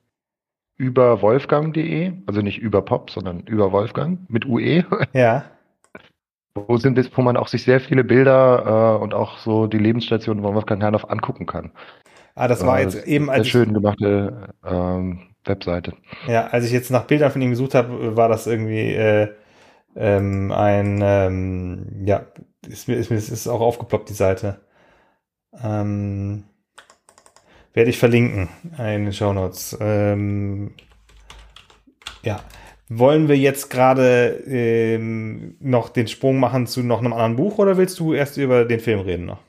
über 0.78 1.22
Wolfgang.de, 1.22 2.14
also 2.26 2.42
nicht 2.42 2.60
über 2.60 2.82
Pop, 2.82 3.10
sondern 3.10 3.42
über 3.42 3.72
Wolfgang 3.72 4.30
mit 4.30 4.46
UE. 4.46 4.84
Ja. 5.14 5.46
Wo 6.54 6.78
sind 6.78 6.98
es, 6.98 7.10
wo 7.16 7.22
man 7.22 7.38
auch 7.38 7.48
sich 7.48 7.64
sehr 7.64 7.82
viele 7.82 8.04
Bilder 8.04 8.98
äh, 8.98 9.04
und 9.04 9.14
auch 9.14 9.38
so 9.40 9.68
die 9.68 9.78
Lebensstation 9.78 10.42
von 10.42 10.54
Wolfgang 10.54 10.82
Herrnhoff 10.82 11.10
angucken 11.10 11.46
kann. 11.46 11.72
Ah, 12.34 12.48
das 12.48 12.66
war 12.66 12.80
äh, 12.80 12.84
jetzt 12.84 13.06
eben 13.08 13.30
als. 13.30 13.44
Sehr 13.44 13.66
schön 13.66 13.74
gemachte 13.74 14.54
ähm, 14.66 15.35
Webseite. 15.46 15.94
Ja, 16.28 16.48
als 16.48 16.66
ich 16.66 16.72
jetzt 16.72 16.92
nach 16.92 17.06
Bildern 17.06 17.32
von 17.32 17.42
ihm 17.42 17.52
gesucht 17.52 17.76
habe, 17.76 18.16
war 18.16 18.30
das 18.30 18.48
irgendwie 18.48 18.94
äh, 18.94 19.30
ähm, 19.96 20.52
ein, 20.52 21.02
ähm, 21.04 22.04
ja, 22.06 22.26
ist 22.68 22.88
mir, 22.88 22.96
ist 22.96 23.10
mir 23.10 23.18
ist 23.18 23.48
auch 23.48 23.62
aufgeploppt, 23.62 24.10
die 24.10 24.14
Seite. 24.14 24.60
Ähm, 25.64 26.44
werde 27.74 27.90
ich 27.90 28.00
verlinken 28.00 28.50
in 28.78 29.06
den 29.06 29.14
Show 29.14 29.34
Notes. 29.34 29.78
Ähm, 29.80 30.74
ja. 32.24 32.40
Wollen 32.88 33.28
wir 33.28 33.38
jetzt 33.38 33.72
gerade 33.72 34.44
ähm, 34.46 35.58
noch 35.60 35.90
den 35.90 36.08
Sprung 36.08 36.40
machen 36.40 36.68
zu 36.68 36.84
noch 36.84 37.00
einem 37.00 37.14
anderen 37.14 37.36
Buch 37.36 37.58
oder 37.58 37.78
willst 37.78 38.00
du 38.00 38.14
erst 38.14 38.38
über 38.38 38.64
den 38.64 38.80
Film 38.80 39.00
reden 39.00 39.26
noch? 39.26 39.40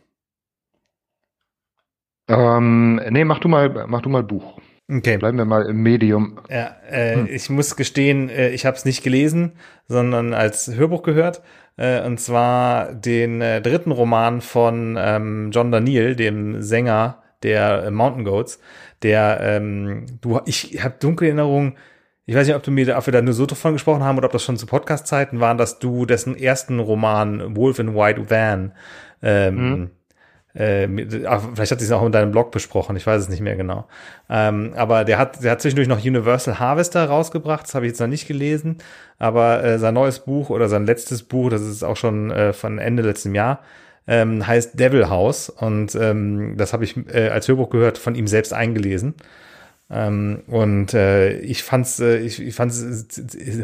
Ähm, 2.28 2.96
nee, 3.10 3.24
mach 3.24 3.38
du 3.38 3.48
mal, 3.48 3.86
mach 3.86 4.00
du 4.00 4.08
mal 4.08 4.22
Buch. 4.22 4.58
Okay. 4.88 5.16
Bleiben 5.18 5.38
wir 5.38 5.44
mal 5.44 5.66
im 5.66 5.82
Medium. 5.82 6.38
Ja, 6.48 6.76
äh, 6.88 7.16
hm. 7.16 7.26
ich 7.28 7.50
muss 7.50 7.74
gestehen, 7.74 8.28
äh, 8.28 8.50
ich 8.50 8.66
habe 8.66 8.76
es 8.76 8.84
nicht 8.84 9.02
gelesen, 9.02 9.52
sondern 9.88 10.32
als 10.32 10.72
Hörbuch 10.74 11.02
gehört. 11.02 11.42
Äh, 11.76 12.02
und 12.06 12.20
zwar 12.20 12.94
den 12.94 13.40
äh, 13.40 13.60
dritten 13.60 13.90
Roman 13.90 14.40
von 14.40 14.96
ähm, 14.98 15.50
John 15.52 15.72
Daniel, 15.72 16.14
dem 16.14 16.62
Sänger 16.62 17.22
der 17.42 17.90
Mountain 17.90 18.24
Goats. 18.24 18.60
Der, 19.02 19.40
ähm, 19.42 20.06
du, 20.20 20.40
ich 20.46 20.82
habe 20.82 20.94
dunkle 21.00 21.28
Erinnerungen, 21.28 21.76
ich 22.24 22.34
weiß 22.34 22.46
nicht, 22.46 22.56
ob 22.56 22.62
du 22.62 22.72
mir, 22.72 22.86
wir 22.86 23.12
da 23.12 23.22
nur 23.22 23.34
so 23.34 23.46
davon 23.46 23.74
gesprochen 23.74 24.02
haben 24.02 24.18
oder 24.18 24.26
ob 24.26 24.32
das 24.32 24.42
schon 24.42 24.56
zu 24.56 24.66
Podcast-Zeiten 24.66 25.38
waren, 25.38 25.58
dass 25.58 25.78
du 25.78 26.06
dessen 26.06 26.36
ersten 26.36 26.80
Roman 26.80 27.56
Wolf 27.56 27.78
in 27.78 27.94
White 27.94 28.30
Van 28.30 28.72
ähm, 29.22 29.54
mhm. 29.54 29.90
Äh, 30.56 30.88
vielleicht 31.54 31.70
hat 31.70 31.80
sie 31.80 31.84
es 31.84 31.92
auch 31.92 32.04
in 32.04 32.12
deinem 32.12 32.30
Blog 32.30 32.50
besprochen, 32.50 32.96
ich 32.96 33.06
weiß 33.06 33.22
es 33.22 33.28
nicht 33.28 33.42
mehr 33.42 33.56
genau. 33.56 33.86
Ähm, 34.30 34.72
aber 34.74 35.04
der 35.04 35.18
hat, 35.18 35.44
der 35.44 35.52
hat 35.52 35.60
zwischendurch 35.60 35.88
noch 35.88 36.02
Universal 36.02 36.58
Harvester 36.58 37.04
rausgebracht, 37.04 37.64
das 37.64 37.74
habe 37.74 37.84
ich 37.84 37.90
jetzt 37.90 38.00
noch 38.00 38.06
nicht 38.06 38.26
gelesen, 38.26 38.78
aber 39.18 39.62
äh, 39.62 39.78
sein 39.78 39.94
neues 39.94 40.20
Buch 40.20 40.48
oder 40.48 40.68
sein 40.68 40.86
letztes 40.86 41.22
Buch, 41.22 41.50
das 41.50 41.60
ist 41.60 41.82
auch 41.82 41.96
schon 41.96 42.30
äh, 42.30 42.54
von 42.54 42.78
Ende 42.78 43.02
letzten 43.02 43.34
Jahr, 43.34 43.60
ähm, 44.06 44.46
heißt 44.46 44.80
Devil 44.80 45.10
House 45.10 45.50
und 45.50 45.94
ähm, 45.94 46.54
das 46.56 46.72
habe 46.72 46.84
ich 46.84 46.96
äh, 47.12 47.28
als 47.28 47.48
Hörbuch 47.48 47.68
gehört, 47.68 47.98
von 47.98 48.14
ihm 48.14 48.26
selbst 48.26 48.54
eingelesen. 48.54 49.14
Ähm, 49.88 50.42
und 50.48 50.94
äh, 50.94 51.38
ich 51.38 51.62
fand's, 51.62 52.00
äh, 52.00 52.18
ich, 52.18 52.42
ich 52.42 52.54
fand's 52.54 52.84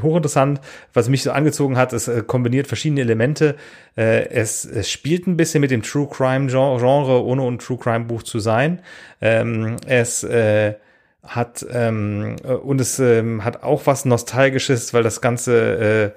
hochinteressant. 0.02 0.60
Was 0.92 1.08
mich 1.08 1.22
so 1.22 1.32
angezogen 1.32 1.76
hat, 1.76 1.92
es 1.92 2.06
äh, 2.06 2.22
kombiniert 2.24 2.68
verschiedene 2.68 3.00
Elemente. 3.00 3.56
Äh, 3.96 4.28
es, 4.28 4.64
es 4.64 4.90
spielt 4.90 5.26
ein 5.26 5.36
bisschen 5.36 5.60
mit 5.60 5.72
dem 5.72 5.82
True 5.82 6.08
Crime 6.08 6.46
Genre, 6.46 7.24
ohne 7.24 7.42
ein 7.42 7.58
True 7.58 7.78
Crime 7.78 8.04
Buch 8.04 8.22
zu 8.22 8.38
sein. 8.38 8.82
Ähm, 9.20 9.76
es 9.86 10.22
äh, 10.22 10.74
hat 11.24 11.66
ähm, 11.72 12.36
äh, 12.44 12.52
und 12.52 12.80
es 12.80 13.00
ähm, 13.00 13.44
hat 13.44 13.64
auch 13.64 13.86
was 13.86 14.04
Nostalgisches, 14.04 14.94
weil 14.94 15.02
das 15.02 15.20
Ganze 15.20 16.12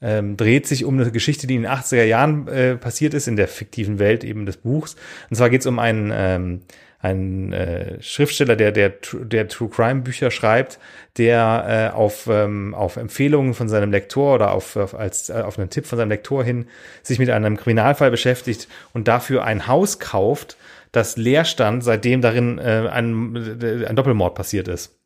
äh, 0.00 0.08
ähm, 0.18 0.36
dreht 0.36 0.66
sich 0.66 0.84
um 0.84 0.98
eine 0.98 1.10
Geschichte, 1.10 1.46
die 1.46 1.56
in 1.56 1.62
den 1.62 1.70
80er 1.70 2.04
Jahren 2.04 2.48
äh, 2.48 2.76
passiert 2.76 3.14
ist, 3.14 3.28
in 3.28 3.36
der 3.36 3.48
fiktiven 3.48 3.98
Welt 3.98 4.24
eben 4.24 4.46
des 4.46 4.58
Buchs. 4.58 4.96
Und 5.30 5.36
zwar 5.36 5.50
geht 5.50 5.60
es 5.60 5.66
um 5.66 5.78
einen 5.78 6.10
ähm, 6.14 6.60
ein 7.04 7.52
äh, 7.52 8.00
Schriftsteller, 8.00 8.56
der, 8.56 8.72
der, 8.72 8.94
der 9.12 9.46
True 9.48 9.68
Crime 9.68 10.00
Bücher 10.00 10.30
schreibt, 10.30 10.78
der 11.18 11.92
äh, 11.92 11.94
auf, 11.94 12.28
ähm, 12.30 12.74
auf 12.74 12.96
Empfehlungen 12.96 13.52
von 13.52 13.68
seinem 13.68 13.90
Lektor 13.90 14.36
oder 14.36 14.52
auf, 14.52 14.74
auf, 14.76 14.94
als, 14.94 15.28
äh, 15.28 15.34
auf 15.34 15.58
einen 15.58 15.68
Tipp 15.68 15.84
von 15.84 15.98
seinem 15.98 16.08
Lektor 16.08 16.42
hin 16.42 16.66
sich 17.02 17.18
mit 17.18 17.28
einem 17.28 17.58
Kriminalfall 17.58 18.10
beschäftigt 18.10 18.68
und 18.94 19.06
dafür 19.06 19.44
ein 19.44 19.66
Haus 19.66 19.98
kauft, 19.98 20.56
das 20.92 21.18
leer 21.18 21.44
stand, 21.44 21.84
seitdem 21.84 22.22
darin 22.22 22.58
äh, 22.58 22.88
ein, 22.90 23.60
äh, 23.60 23.84
ein 23.84 23.96
Doppelmord 23.96 24.34
passiert 24.34 24.66
ist. 24.68 24.98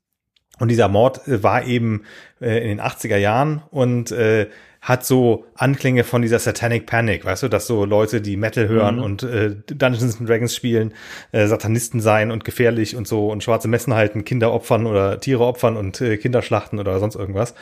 Und 0.61 0.69
dieser 0.69 0.87
Mord 0.87 1.27
äh, 1.27 1.43
war 1.43 1.65
eben 1.65 2.05
äh, 2.41 2.59
in 2.63 2.69
den 2.69 2.81
80er 2.81 3.17
Jahren 3.17 3.63
und 3.71 4.13
äh, 4.13 4.47
hat 4.81 5.05
so 5.05 5.45
Anklänge 5.55 6.05
von 6.05 6.23
dieser 6.23 6.39
Satanic 6.39 6.87
Panic, 6.87 7.25
weißt 7.25 7.43
du, 7.43 7.49
dass 7.49 7.67
so 7.67 7.85
Leute, 7.85 8.21
die 8.21 8.37
Metal 8.37 8.69
hören 8.69 8.97
mhm. 8.97 9.03
und 9.03 9.23
äh, 9.23 9.55
Dungeons 9.67 10.19
and 10.19 10.29
Dragons 10.29 10.55
spielen, 10.55 10.95
äh, 11.33 11.47
Satanisten 11.47 12.01
sein 12.01 12.31
und 12.31 12.45
gefährlich 12.45 12.97
und 12.97 13.09
so 13.09 13.31
und 13.31 13.43
schwarze 13.43 13.69
Messen 13.69 13.95
halten, 13.95 14.25
Kinder 14.25 14.53
opfern 14.53 14.87
oder 14.87 15.21
Tiere 15.21 15.45
opfern 15.45 15.77
und 15.77 16.01
äh, 16.01 16.17
Kinder 16.17 16.43
schlachten 16.43 16.79
oder 16.79 16.99
sonst 17.01 17.17
irgendwas. 17.17 17.55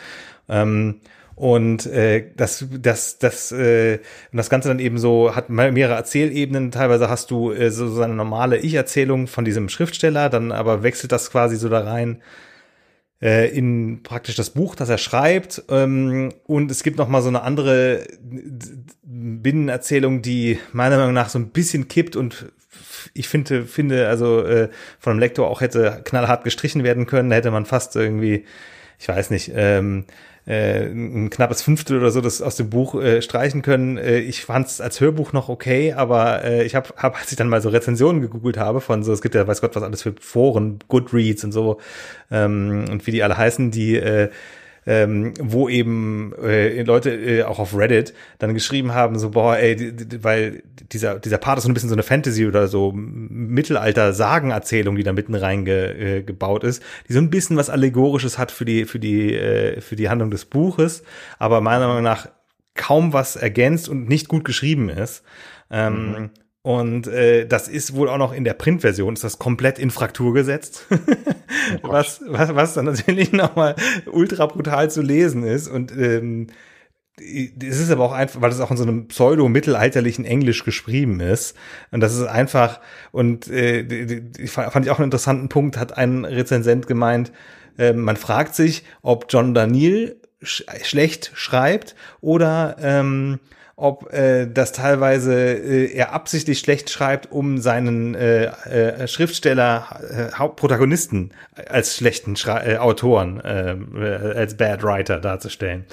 Ähm, 0.48 1.00
und 1.36 1.84
äh, 1.86 2.30
das, 2.34 2.64
das, 2.70 3.18
das, 3.18 3.52
äh, 3.52 3.98
und 4.32 4.36
das 4.36 4.48
Ganze 4.48 4.68
dann 4.68 4.78
eben 4.78 4.96
so 4.96 5.36
hat 5.36 5.50
mehrere 5.50 5.94
Erzählebenen. 5.94 6.70
Teilweise 6.70 7.10
hast 7.10 7.30
du 7.30 7.52
äh, 7.52 7.70
so, 7.70 7.88
so 7.88 8.00
eine 8.00 8.14
normale 8.14 8.56
Ich-Erzählung 8.56 9.26
von 9.26 9.44
diesem 9.44 9.68
Schriftsteller, 9.68 10.30
dann 10.30 10.50
aber 10.50 10.82
wechselt 10.82 11.12
das 11.12 11.30
quasi 11.30 11.56
so 11.56 11.68
da 11.68 11.80
rein 11.80 12.22
in 13.20 14.02
praktisch 14.02 14.34
das 14.34 14.50
Buch, 14.50 14.74
das 14.74 14.88
er 14.88 14.98
schreibt. 14.98 15.62
Ähm, 15.70 16.34
und 16.44 16.70
es 16.70 16.82
gibt 16.82 16.98
noch 16.98 17.08
mal 17.08 17.22
so 17.22 17.28
eine 17.28 17.42
andere 17.42 18.06
Binnenerzählung, 19.02 20.22
die 20.22 20.58
meiner 20.72 20.98
Meinung 20.98 21.14
nach 21.14 21.28
so 21.28 21.38
ein 21.38 21.48
bisschen 21.48 21.88
kippt 21.88 22.16
und 22.16 22.46
ich 23.14 23.28
finde, 23.28 23.64
finde 23.64 24.08
also 24.08 24.42
äh, 24.42 24.68
von 24.98 25.12
einem 25.12 25.20
Lektor 25.20 25.48
auch 25.48 25.60
hätte 25.60 26.02
knallhart 26.04 26.44
gestrichen 26.44 26.84
werden 26.84 27.06
können. 27.06 27.30
Da 27.30 27.36
hätte 27.36 27.50
man 27.50 27.64
fast 27.64 27.96
irgendwie, 27.96 28.44
ich 28.98 29.08
weiß 29.08 29.30
nicht, 29.30 29.52
ähm, 29.54 30.04
äh, 30.46 30.86
ein 30.86 31.28
knappes 31.28 31.62
Fünftel 31.62 31.98
oder 31.98 32.10
so 32.10 32.20
das 32.20 32.40
aus 32.40 32.56
dem 32.56 32.70
Buch 32.70 32.94
äh, 32.94 33.20
streichen 33.20 33.62
können. 33.62 33.98
Äh, 33.98 34.20
ich 34.20 34.44
fand 34.44 34.68
es 34.68 34.80
als 34.80 35.00
Hörbuch 35.00 35.32
noch 35.32 35.48
okay, 35.48 35.92
aber 35.92 36.44
äh, 36.44 36.64
ich 36.64 36.74
habe, 36.76 36.90
hab, 36.96 37.18
als 37.18 37.32
ich 37.32 37.36
dann 37.36 37.48
mal 37.48 37.60
so 37.60 37.68
Rezensionen 37.68 38.22
gegoogelt 38.22 38.56
habe 38.56 38.80
von 38.80 39.02
so, 39.02 39.12
es 39.12 39.22
gibt 39.22 39.34
ja 39.34 39.46
weiß 39.46 39.60
Gott 39.60 39.74
was 39.74 39.82
alles 39.82 40.02
für 40.02 40.14
Foren, 40.20 40.78
Goodreads 40.88 41.42
und 41.42 41.52
so 41.52 41.80
ähm, 42.30 42.84
und 42.90 43.06
wie 43.06 43.10
die 43.10 43.22
alle 43.24 43.36
heißen, 43.36 43.72
die 43.72 43.96
äh, 43.96 44.30
ähm, 44.86 45.34
wo 45.40 45.68
eben 45.68 46.32
äh, 46.40 46.82
Leute 46.82 47.10
äh, 47.10 47.42
auch 47.42 47.58
auf 47.58 47.76
Reddit 47.76 48.14
dann 48.38 48.54
geschrieben 48.54 48.94
haben, 48.94 49.18
so, 49.18 49.30
boah, 49.30 49.56
ey, 49.56 49.74
die, 49.74 49.92
die, 49.94 50.22
weil 50.22 50.62
dieser, 50.92 51.18
dieser 51.18 51.38
Part 51.38 51.58
ist 51.58 51.64
so 51.64 51.70
ein 51.70 51.74
bisschen 51.74 51.88
so 51.88 51.94
eine 51.94 52.04
Fantasy 52.04 52.46
oder 52.46 52.68
so 52.68 52.92
Mittelalter-Sagenerzählung, 52.94 54.94
die 54.94 55.02
da 55.02 55.12
mitten 55.12 55.34
reingebaut 55.34 56.62
äh, 56.62 56.68
ist, 56.68 56.84
die 57.08 57.12
so 57.12 57.18
ein 57.18 57.30
bisschen 57.30 57.56
was 57.56 57.68
Allegorisches 57.68 58.38
hat 58.38 58.52
für 58.52 58.64
die, 58.64 58.84
für 58.84 59.00
die, 59.00 59.34
äh, 59.34 59.80
für 59.80 59.96
die 59.96 60.08
Handlung 60.08 60.30
des 60.30 60.44
Buches, 60.44 61.02
aber 61.38 61.60
meiner 61.60 61.88
Meinung 61.88 62.04
nach 62.04 62.28
kaum 62.74 63.12
was 63.12 63.36
ergänzt 63.36 63.88
und 63.88 64.08
nicht 64.08 64.28
gut 64.28 64.44
geschrieben 64.44 64.88
ist. 64.88 65.24
Ähm, 65.70 66.10
mhm. 66.10 66.30
Und 66.66 67.06
äh, 67.06 67.46
das 67.46 67.68
ist 67.68 67.94
wohl 67.94 68.08
auch 68.08 68.18
noch 68.18 68.32
in 68.32 68.42
der 68.42 68.54
Printversion, 68.54 69.14
ist 69.14 69.22
das 69.22 69.38
komplett 69.38 69.78
in 69.78 69.92
Fraktur 69.92 70.34
gesetzt. 70.34 70.86
oh 71.84 71.92
was, 71.92 72.20
was, 72.26 72.56
was 72.56 72.74
dann 72.74 72.86
natürlich 72.86 73.30
nochmal 73.32 73.76
ultra 74.10 74.46
brutal 74.46 74.90
zu 74.90 75.00
lesen 75.00 75.44
ist. 75.44 75.68
Und 75.68 75.92
ähm, 75.92 76.48
es 77.20 77.78
ist 77.78 77.92
aber 77.92 78.02
auch 78.02 78.10
einfach, 78.10 78.40
weil 78.40 78.50
es 78.50 78.58
auch 78.58 78.72
in 78.72 78.76
so 78.78 78.82
einem 78.82 79.06
pseudo-mittelalterlichen 79.06 80.24
Englisch 80.24 80.64
geschrieben 80.64 81.20
ist. 81.20 81.56
Und 81.92 82.00
das 82.00 82.16
ist 82.16 82.24
einfach, 82.24 82.80
und 83.12 83.46
äh, 83.46 84.20
fand 84.48 84.86
ich 84.86 84.90
auch 84.90 84.98
einen 84.98 85.04
interessanten 85.04 85.48
Punkt, 85.48 85.76
hat 85.76 85.96
ein 85.96 86.24
Rezensent 86.24 86.88
gemeint, 86.88 87.30
äh, 87.78 87.92
man 87.92 88.16
fragt 88.16 88.56
sich, 88.56 88.82
ob 89.02 89.26
John 89.28 89.54
Daniel 89.54 90.20
sch 90.42 90.64
schlecht 90.82 91.30
schreibt 91.34 91.94
oder 92.20 92.74
ähm, 92.80 93.38
ob 93.78 94.10
äh, 94.10 94.46
das 94.46 94.72
teilweise 94.72 95.34
äh, 95.34 95.92
er 95.92 96.14
absichtlich 96.14 96.58
schlecht 96.58 96.88
schreibt, 96.88 97.30
um 97.30 97.58
seinen 97.58 98.14
äh, 98.14 98.46
äh, 98.46 99.06
Schriftsteller, 99.06 100.00
äh, 100.10 100.34
Hauptprotagonisten 100.34 101.32
als 101.68 101.96
schlechten 101.96 102.36
Schra 102.36 102.64
äh, 102.66 102.78
Autoren, 102.78 103.38
äh, 103.40 103.76
als 104.34 104.56
Bad 104.56 104.82
Writer 104.82 105.20
darzustellen. 105.20 105.84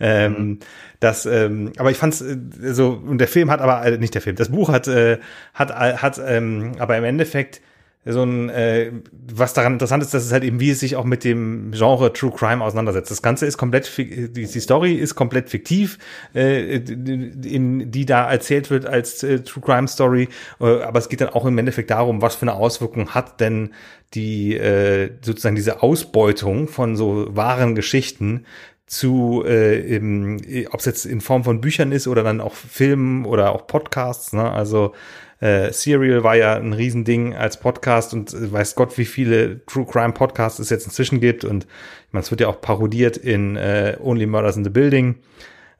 Ähm, 0.00 0.32
mhm. 0.32 0.58
Das, 0.98 1.26
ähm, 1.26 1.72
aber 1.78 1.92
ich 1.92 1.96
fand's 1.96 2.20
äh, 2.20 2.36
so, 2.60 2.90
und 2.90 3.18
der 3.18 3.28
Film 3.28 3.52
hat 3.52 3.60
aber, 3.60 3.86
äh, 3.86 3.98
nicht 3.98 4.14
der 4.14 4.22
Film, 4.22 4.34
das 4.34 4.48
Buch 4.48 4.68
hat, 4.68 4.88
äh, 4.88 5.18
hat, 5.54 5.72
hat 5.72 6.20
ähm, 6.24 6.72
aber 6.80 6.96
im 6.96 7.04
Endeffekt 7.04 7.60
so 8.04 8.22
ein, 8.22 8.48
äh, 8.48 8.92
was 9.34 9.52
daran 9.52 9.74
interessant 9.74 10.02
ist, 10.02 10.14
dass 10.14 10.24
es 10.24 10.32
halt 10.32 10.44
eben, 10.44 10.60
wie 10.60 10.70
es 10.70 10.80
sich 10.80 10.96
auch 10.96 11.04
mit 11.04 11.24
dem 11.24 11.72
Genre 11.72 12.12
True 12.12 12.32
Crime 12.34 12.64
auseinandersetzt. 12.64 13.10
Das 13.10 13.22
Ganze 13.22 13.44
ist 13.44 13.58
komplett, 13.58 13.90
die, 13.98 14.46
Story 14.46 14.94
ist 14.94 15.14
komplett 15.14 15.50
fiktiv, 15.50 15.98
äh, 16.34 16.76
in, 16.76 17.90
die 17.90 18.06
da 18.06 18.30
erzählt 18.30 18.70
wird 18.70 18.86
als 18.86 19.22
äh, 19.22 19.40
True 19.40 19.62
Crime 19.62 19.88
Story, 19.88 20.28
äh, 20.60 20.82
aber 20.82 20.98
es 20.98 21.08
geht 21.08 21.20
dann 21.20 21.30
auch 21.30 21.44
im 21.44 21.58
Endeffekt 21.58 21.90
darum, 21.90 22.22
was 22.22 22.36
für 22.36 22.42
eine 22.42 22.54
Auswirkung 22.54 23.10
hat 23.10 23.40
denn 23.40 23.74
die, 24.14 24.56
äh, 24.56 25.10
sozusagen 25.20 25.56
diese 25.56 25.82
Ausbeutung 25.82 26.68
von 26.68 26.96
so 26.96 27.26
wahren 27.30 27.74
Geschichten 27.74 28.46
zu, 28.86 29.44
äh, 29.46 30.66
ob 30.70 30.80
es 30.80 30.86
jetzt 30.86 31.04
in 31.04 31.20
Form 31.20 31.44
von 31.44 31.60
Büchern 31.60 31.92
ist 31.92 32.08
oder 32.08 32.22
dann 32.22 32.40
auch 32.40 32.54
Filmen 32.54 33.26
oder 33.26 33.52
auch 33.52 33.66
Podcasts, 33.66 34.32
ne? 34.32 34.50
also 34.50 34.94
äh, 35.40 35.72
Serial 35.72 36.24
war 36.24 36.36
ja 36.36 36.56
ein 36.56 36.72
Riesending 36.72 37.34
als 37.34 37.58
Podcast 37.58 38.12
und 38.12 38.32
äh, 38.32 38.52
weiß 38.52 38.74
Gott, 38.74 38.98
wie 38.98 39.04
viele 39.04 39.64
True 39.66 39.86
Crime 39.86 40.12
Podcasts 40.12 40.58
es 40.58 40.70
jetzt 40.70 40.86
inzwischen 40.86 41.20
gibt. 41.20 41.44
Und 41.44 41.64
ich 41.64 42.12
meine, 42.12 42.22
es 42.22 42.30
wird 42.30 42.40
ja 42.40 42.48
auch 42.48 42.60
parodiert 42.60 43.16
in 43.16 43.56
äh, 43.56 43.96
Only 44.00 44.26
Murders 44.26 44.56
in 44.56 44.64
the 44.64 44.70
Building. 44.70 45.16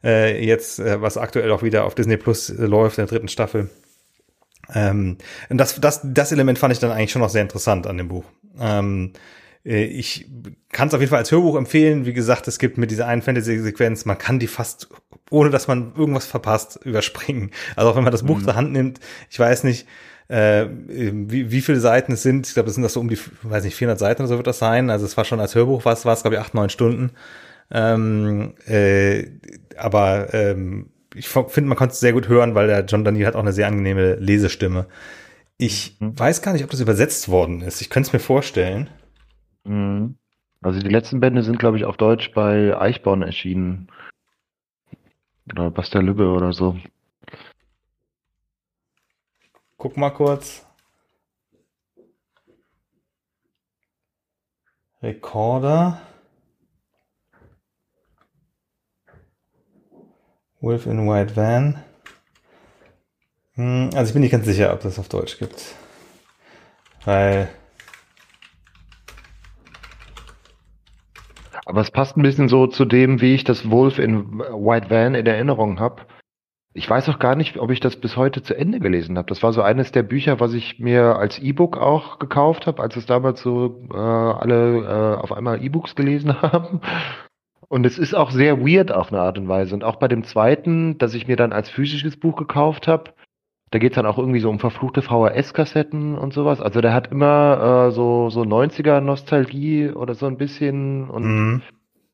Äh, 0.03 0.45
jetzt, 0.45 0.79
äh, 0.79 1.01
was 1.01 1.17
aktuell 1.17 1.51
auch 1.51 1.61
wieder 1.61 1.83
auf 1.83 1.95
Disney 1.95 2.17
Plus 2.17 2.49
äh, 2.49 2.65
läuft, 2.65 2.97
in 2.97 3.05
der 3.05 3.09
dritten 3.09 3.27
Staffel. 3.27 3.69
Ähm, 4.73 5.17
und 5.49 5.57
das, 5.57 5.79
das, 5.81 6.01
das 6.03 6.31
Element 6.31 6.57
fand 6.57 6.73
ich 6.73 6.79
dann 6.79 6.91
eigentlich 6.91 7.11
schon 7.11 7.21
noch 7.21 7.29
sehr 7.29 7.41
interessant 7.41 7.85
an 7.87 7.97
dem 7.97 8.07
Buch. 8.07 8.25
Ähm, 8.59 9.11
äh, 9.13 9.17
ich 9.63 10.29
kann 10.71 10.87
es 10.87 10.93
auf 10.93 10.99
jeden 10.99 11.09
Fall 11.09 11.19
als 11.19 11.31
Hörbuch 11.31 11.55
empfehlen. 11.55 12.05
Wie 12.05 12.13
gesagt, 12.13 12.47
es 12.47 12.59
gibt 12.59 12.77
mit 12.77 12.91
dieser 12.91 13.07
einen 13.07 13.21
Fantasy-Sequenz, 13.21 14.05
man 14.05 14.17
kann 14.17 14.39
die 14.39 14.47
fast, 14.47 14.89
ohne 15.29 15.49
dass 15.49 15.67
man 15.67 15.93
irgendwas 15.97 16.25
verpasst, 16.25 16.79
überspringen. 16.83 17.51
Also 17.75 17.91
auch 17.91 17.95
wenn 17.95 18.03
man 18.03 18.11
das 18.11 18.23
Buch 18.23 18.37
mhm. 18.37 18.43
zur 18.43 18.55
Hand 18.55 18.71
nimmt, 18.71 18.99
ich 19.29 19.39
weiß 19.39 19.65
nicht, 19.65 19.85
äh, 20.29 20.67
wie, 20.87 21.51
wie 21.51 21.61
viele 21.61 21.79
Seiten 21.79 22.13
es 22.13 22.23
sind. 22.23 22.47
Ich 22.47 22.53
glaube, 22.53 22.67
das 22.67 22.75
sind 22.75 22.83
das 22.83 22.93
so 22.93 22.99
um 22.99 23.09
die, 23.09 23.17
weiß 23.43 23.63
nicht, 23.63 23.75
400 23.75 23.99
Seiten 23.99 24.21
oder 24.21 24.29
so 24.29 24.37
wird 24.37 24.47
das 24.47 24.59
sein. 24.59 24.89
Also 24.89 25.05
es 25.05 25.17
war 25.17 25.25
schon 25.25 25.39
als 25.39 25.55
Hörbuch, 25.55 25.85
was 25.85 26.05
war 26.05 26.13
es, 26.13 26.21
glaube 26.21 26.35
ich, 26.35 26.41
acht, 26.41 26.53
neun 26.53 26.69
Stunden. 26.69 27.11
Ähm, 27.71 28.53
äh, 28.67 29.25
aber 29.75 30.33
ähm, 30.33 30.91
ich 31.15 31.27
finde, 31.27 31.69
man 31.69 31.77
konnte 31.77 31.93
es 31.93 31.99
sehr 31.99 32.13
gut 32.13 32.27
hören, 32.27 32.55
weil 32.55 32.67
der 32.67 32.85
John 32.85 33.03
Daniel 33.03 33.25
hat 33.25 33.35
auch 33.35 33.41
eine 33.41 33.53
sehr 33.53 33.67
angenehme 33.67 34.15
Lesestimme. 34.15 34.85
Ich 35.57 35.97
mhm. 35.99 36.17
weiß 36.17 36.41
gar 36.41 36.53
nicht, 36.53 36.63
ob 36.63 36.69
das 36.69 36.79
übersetzt 36.79 37.29
worden 37.29 37.61
ist. 37.61 37.81
Ich 37.81 37.89
könnte 37.89 38.07
es 38.07 38.13
mir 38.13 38.19
vorstellen. 38.19 38.89
Mhm. 39.63 40.17
Also 40.61 40.79
die 40.79 40.89
letzten 40.89 41.19
Bände 41.19 41.43
sind, 41.43 41.59
glaube 41.59 41.77
ich, 41.77 41.85
auf 41.85 41.97
Deutsch 41.97 42.33
bei 42.33 42.77
Eichborn 42.77 43.21
erschienen. 43.21 43.87
Genau, 45.47 45.63
oder 45.63 45.71
Bastel 45.71 46.03
Lübbe 46.03 46.29
oder 46.29 46.53
so. 46.53 46.77
Guck 49.77 49.97
mal 49.97 50.09
kurz. 50.11 50.65
Recorder. 55.01 56.01
Wolf 60.59 60.85
in 60.85 61.07
White 61.07 61.37
Van. 61.37 61.81
Hm, 63.53 63.91
also 63.93 64.09
ich 64.09 64.13
bin 64.13 64.21
nicht 64.21 64.31
ganz 64.31 64.45
sicher, 64.45 64.73
ob 64.73 64.81
das 64.81 64.99
auf 64.99 65.07
Deutsch 65.07 65.39
gibt. 65.39 65.75
Weil 67.05 67.49
Aber 71.69 71.81
es 71.81 71.91
passt 71.91 72.17
ein 72.17 72.23
bisschen 72.23 72.49
so 72.49 72.65
zu 72.65 72.83
dem, 72.83 73.21
wie 73.21 73.35
ich 73.35 73.43
das 73.43 73.69
Wolf 73.69 73.99
in 73.99 74.39
White 74.39 74.89
Van 74.89 75.13
in 75.13 75.27
Erinnerung 75.27 75.79
habe. 75.79 76.01
Ich 76.73 76.89
weiß 76.89 77.07
auch 77.09 77.19
gar 77.19 77.35
nicht, 77.35 77.59
ob 77.59 77.69
ich 77.69 77.79
das 77.79 77.95
bis 77.95 78.17
heute 78.17 78.41
zu 78.41 78.57
Ende 78.57 78.79
gelesen 78.79 79.19
habe. 79.19 79.27
Das 79.27 79.43
war 79.43 79.53
so 79.53 79.61
eines 79.61 79.91
der 79.91 80.01
Bücher, 80.01 80.39
was 80.39 80.55
ich 80.55 80.79
mir 80.79 81.17
als 81.17 81.37
E-Book 81.37 81.77
auch 81.77 82.17
gekauft 82.17 82.65
habe, 82.65 82.81
als 82.81 82.95
es 82.95 83.05
damals 83.05 83.43
so 83.43 83.87
äh, 83.93 83.97
alle 83.97 84.79
äh, 84.79 85.21
auf 85.21 85.31
einmal 85.31 85.63
E-Books 85.63 85.93
gelesen 85.93 86.41
haben. 86.41 86.81
Und 87.67 87.85
es 87.85 87.99
ist 87.99 88.15
auch 88.15 88.31
sehr 88.31 88.61
weird 88.61 88.91
auf 88.91 89.13
eine 89.13 89.21
Art 89.21 89.37
und 89.37 89.47
Weise. 89.47 89.75
Und 89.75 89.83
auch 89.83 89.97
bei 89.97 90.07
dem 90.07 90.23
zweiten, 90.23 90.97
das 90.97 91.13
ich 91.13 91.27
mir 91.27 91.35
dann 91.35 91.53
als 91.53 91.69
physisches 91.69 92.19
Buch 92.19 92.35
gekauft 92.35 92.87
habe, 92.87 93.11
da 93.71 93.79
geht's 93.79 93.95
dann 93.95 94.05
auch 94.05 94.17
irgendwie 94.17 94.39
so 94.39 94.49
um 94.49 94.59
verfluchte 94.59 95.01
VHS-Kassetten 95.01 96.17
und 96.17 96.33
sowas. 96.33 96.59
Also 96.61 96.81
der 96.81 96.93
hat 96.93 97.11
immer 97.11 97.87
äh, 97.87 97.91
so, 97.91 98.29
so 98.29 98.43
90er-Nostalgie 98.43 99.89
oder 99.91 100.15
so 100.15 100.25
ein 100.25 100.37
bisschen 100.37 101.09
und 101.09 101.23
Mhm. 101.25 101.61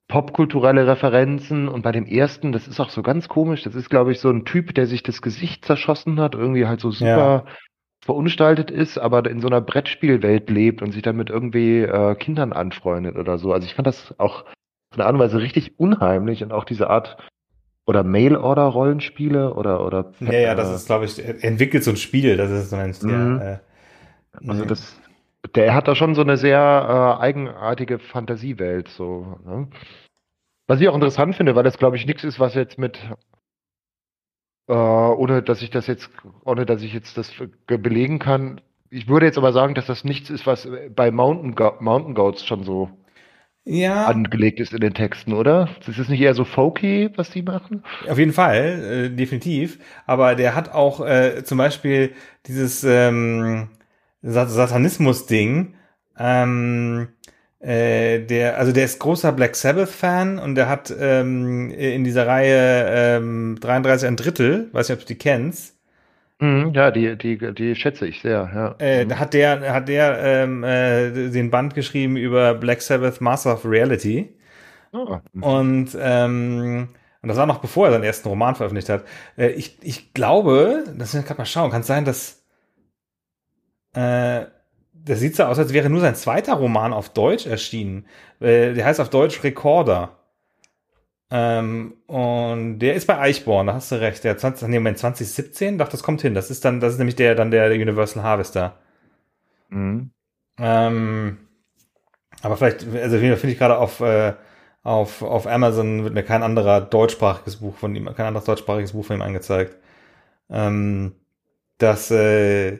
popkulturelle 0.08 0.86
Referenzen. 0.88 1.68
Und 1.68 1.82
bei 1.82 1.92
dem 1.92 2.06
ersten, 2.06 2.52
das 2.52 2.68
ist 2.68 2.80
auch 2.80 2.90
so 2.90 3.02
ganz 3.02 3.28
komisch, 3.28 3.64
das 3.64 3.76
ist, 3.76 3.90
glaube 3.90 4.12
ich, 4.12 4.20
so 4.20 4.30
ein 4.30 4.46
Typ, 4.46 4.76
der 4.76 4.86
sich 4.86 5.02
das 5.04 5.22
Gesicht 5.22 5.66
zerschossen 5.66 6.20
hat, 6.20 6.36
irgendwie 6.36 6.68
halt 6.68 6.80
so 6.82 6.92
super 6.92 7.46
verunstaltet 8.04 8.70
ist, 8.70 9.00
aber 9.00 9.28
in 9.28 9.40
so 9.40 9.48
einer 9.48 9.62
Brettspielwelt 9.62 10.50
lebt 10.52 10.84
und 10.84 10.92
sich 10.92 11.02
dann 11.02 11.16
mit 11.16 11.32
irgendwie 11.32 11.80
äh, 11.80 12.14
Kindern 12.16 12.54
anfreundet 12.54 13.16
oder 13.16 13.40
so. 13.40 13.52
Also 13.52 13.66
ich 13.66 13.74
fand 13.74 13.88
das 13.88 14.14
auch 14.20 14.42
auf 14.44 14.94
eine 14.94 15.06
Art 15.06 15.14
und 15.16 15.20
Weise 15.20 15.40
richtig 15.42 15.80
unheimlich 15.80 16.44
und 16.44 16.52
auch 16.54 16.66
diese 16.66 16.88
Art 16.88 17.18
oder 17.86 18.04
Mail-Order-Rollenspiele 18.04 19.54
oder 19.54 19.86
oder 19.86 20.12
Ja, 20.20 20.32
ja, 20.34 20.56
das 20.56 20.72
äh, 20.72 20.76
ist, 20.76 20.86
glaube 20.88 21.06
ich, 21.06 21.20
entwickelt 21.44 21.84
so 21.84 21.92
ein 21.92 21.98
Spiel, 21.98 22.38
das 22.38 22.52
ist 22.52 22.70
so 22.72 22.76
ein 22.76 22.96
Mhm. 23.02 23.42
äh, 23.42 23.60
Also 24.48 24.66
das, 24.66 25.00
der 25.56 25.74
hat 25.74 25.88
da 25.88 25.96
schon 25.96 26.16
so 26.16 26.22
eine 26.22 26.38
sehr 26.38 26.58
äh, 27.20 27.22
eigenartige 27.22 28.00
Fantasiewelt, 28.00 28.90
so. 28.90 29.38
Ne? 29.46 29.68
Was 30.68 30.82
ich 30.82 30.88
auch 30.88 30.96
interessant 30.96 31.36
finde, 31.36 31.56
weil 31.56 31.64
das, 31.64 31.78
glaube 31.78 31.96
ich, 31.96 32.08
nichts 32.08 32.24
ist, 32.24 32.40
was 32.40 32.56
jetzt 32.56 32.80
mit, 32.80 33.00
äh, 34.68 34.74
ohne 34.74 35.44
dass 35.44 35.62
ich 35.62 35.70
das 35.70 35.88
jetzt, 35.88 36.10
ohne 36.44 36.66
dass 36.66 36.82
ich 36.82 36.94
jetzt 36.94 37.18
das 37.18 37.32
ge- 37.68 37.78
belegen 37.78 38.20
kann. 38.20 38.62
Ich 38.90 39.08
würde 39.08 39.26
jetzt 39.26 39.38
aber 39.38 39.54
sagen, 39.54 39.76
dass 39.76 39.86
das 39.88 40.04
nichts 40.04 40.30
ist, 40.30 40.46
was 40.48 40.68
bei 40.96 41.12
Mountain, 41.12 41.56
Go 41.56 41.74
Mountain 41.80 42.16
Goats 42.16 42.46
schon 42.46 42.64
so 42.64 42.90
ja, 43.66 44.06
angelegt 44.06 44.60
ist 44.60 44.74
in 44.74 44.80
den 44.82 44.94
Texten, 44.94 45.34
oder? 45.34 45.70
Ist 45.88 45.98
es 46.00 46.10
nicht 46.10 46.22
eher 46.22 46.34
so 46.34 46.46
folky, 46.46 47.10
was 47.16 47.30
die 47.32 47.42
machen? 47.44 47.84
auf 48.08 48.18
jeden 48.18 48.34
Fall, 48.34 49.08
äh, 49.12 49.16
definitiv. 49.16 49.80
Aber 50.06 50.36
der 50.36 50.56
hat 50.56 50.70
auch 50.74 51.02
äh, 51.06 51.44
zum 51.44 51.58
Beispiel 51.58 52.14
dieses 52.48 52.84
ähm, 52.84 53.70
Sa- 54.22 54.48
Satanismus-Ding. 54.48 55.76
Ähm, 56.18 57.10
äh, 57.60 58.20
der, 58.22 58.58
also 58.58 58.72
der 58.72 58.86
ist 58.86 59.00
großer 59.00 59.32
Black 59.32 59.56
Sabbath-Fan 59.56 60.40
und 60.40 60.56
der 60.56 60.70
hat 60.70 60.94
ähm, 60.98 61.72
in 61.72 62.04
dieser 62.04 62.28
Reihe 62.28 63.18
ähm, 63.18 63.58
33 63.60 64.08
ein 64.08 64.18
Drittel, 64.18 64.70
weiß 64.74 64.90
nicht, 64.90 64.96
ob 65.00 65.02
du 65.02 65.08
die 65.14 65.18
kennst. 65.18 65.75
Mhm, 66.42 66.74
ja, 66.74 66.92
die, 66.92 67.18
die, 67.18 67.38
die 67.54 67.76
schätze 67.76 68.08
ich 68.08 68.22
sehr, 68.22 68.50
ja. 68.54 68.76
Äh, 68.80 69.06
Mhm. 69.06 69.20
hat 69.20 69.34
der, 69.34 69.74
hat 69.74 69.88
der 69.88 70.20
ähm, 70.22 70.64
äh, 70.64 71.30
den 71.32 71.50
Band 71.50 71.76
geschrieben 71.76 72.18
über 72.18 72.54
Black 72.56 72.82
Sabbath 72.82 73.22
Master 73.22 73.54
of 73.54 73.66
Reality. 73.66 74.36
Mhm. 75.34 75.44
Und, 75.44 75.98
ähm, 76.00 76.90
und 77.22 77.30
das 77.30 77.38
war 77.38 77.46
noch 77.46 77.60
bevor 77.60 77.88
er 77.88 77.94
seinen 77.94 78.04
ersten 78.04 78.28
Roman 78.30 78.56
veröffentlicht 78.56 78.90
hat. 78.90 79.06
Äh, 79.38 79.50
ich, 79.52 79.78
ich 79.84 80.14
glaube, 80.14 80.84
das 80.88 80.98
müssen 81.14 81.22
wir 81.22 81.28
gerade 81.28 81.40
mal 81.40 81.46
schauen, 81.46 81.72
kann 81.72 81.82
es 81.82 81.88
sein, 81.88 82.06
dass 82.06 82.44
äh, 83.94 84.46
das 84.94 85.20
sieht 85.20 85.36
so 85.36 85.44
aus, 85.44 85.60
als 85.60 85.74
wäre 85.74 85.90
nur 85.90 86.02
sein 86.02 86.16
zweiter 86.16 86.54
Roman 86.56 86.94
auf 86.94 87.10
Deutsch 87.10 87.46
erschienen. 87.46 88.08
Äh, 88.40 88.74
der 88.74 88.86
heißt 88.86 89.00
auf 89.00 89.10
Deutsch 89.10 89.44
Recorder. 89.44 90.15
Ähm, 91.32 91.96
und 92.08 92.80
der 92.80 92.96
ist 92.96 93.08
bei 93.08 93.20
Eichborn, 93.20 93.68
da 93.68 93.74
hast 93.74 93.92
du 93.92 93.96
recht. 93.96 94.24
Der 94.24 94.38
20, 94.38 94.68
nee, 94.68 94.80
Moment, 94.80 95.00
2017, 95.00 95.78
doch, 95.78 95.90
das 95.90 96.04
kommt 96.04 96.22
hin. 96.22 96.34
Das 96.36 96.52
ist 96.52 96.66
dann, 96.66 96.80
das 96.80 96.94
ist 96.94 97.00
nämlich 97.00 97.16
der, 97.16 97.36
dann 97.36 97.52
der 97.52 97.72
Universal 97.72 98.24
Harvester. 98.24 98.78
Mhm. 99.70 100.12
Ähm, 100.60 101.38
aber 102.42 102.58
vielleicht, 102.58 102.88
also 102.88 103.18
finde 103.18 103.50
ich 103.50 103.58
gerade 103.58 103.78
auf, 103.78 104.02
äh, 104.02 104.34
auf, 104.84 105.22
auf 105.24 105.48
Amazon 105.48 106.04
wird 106.04 106.14
mir 106.14 106.24
kein 106.24 106.44
anderer 106.44 106.82
deutschsprachiges 106.82 107.58
Buch 107.58 107.76
von 107.76 107.96
ihm, 107.96 108.06
kein 108.16 108.28
anderes 108.28 108.46
deutschsprachiges 108.46 108.94
Buch 108.94 109.06
von 109.06 109.18
ihm 109.18 109.22
angezeigt. 109.24 109.78
Ähm, 110.50 111.16
das, 111.80 112.12
äh, 112.12 112.80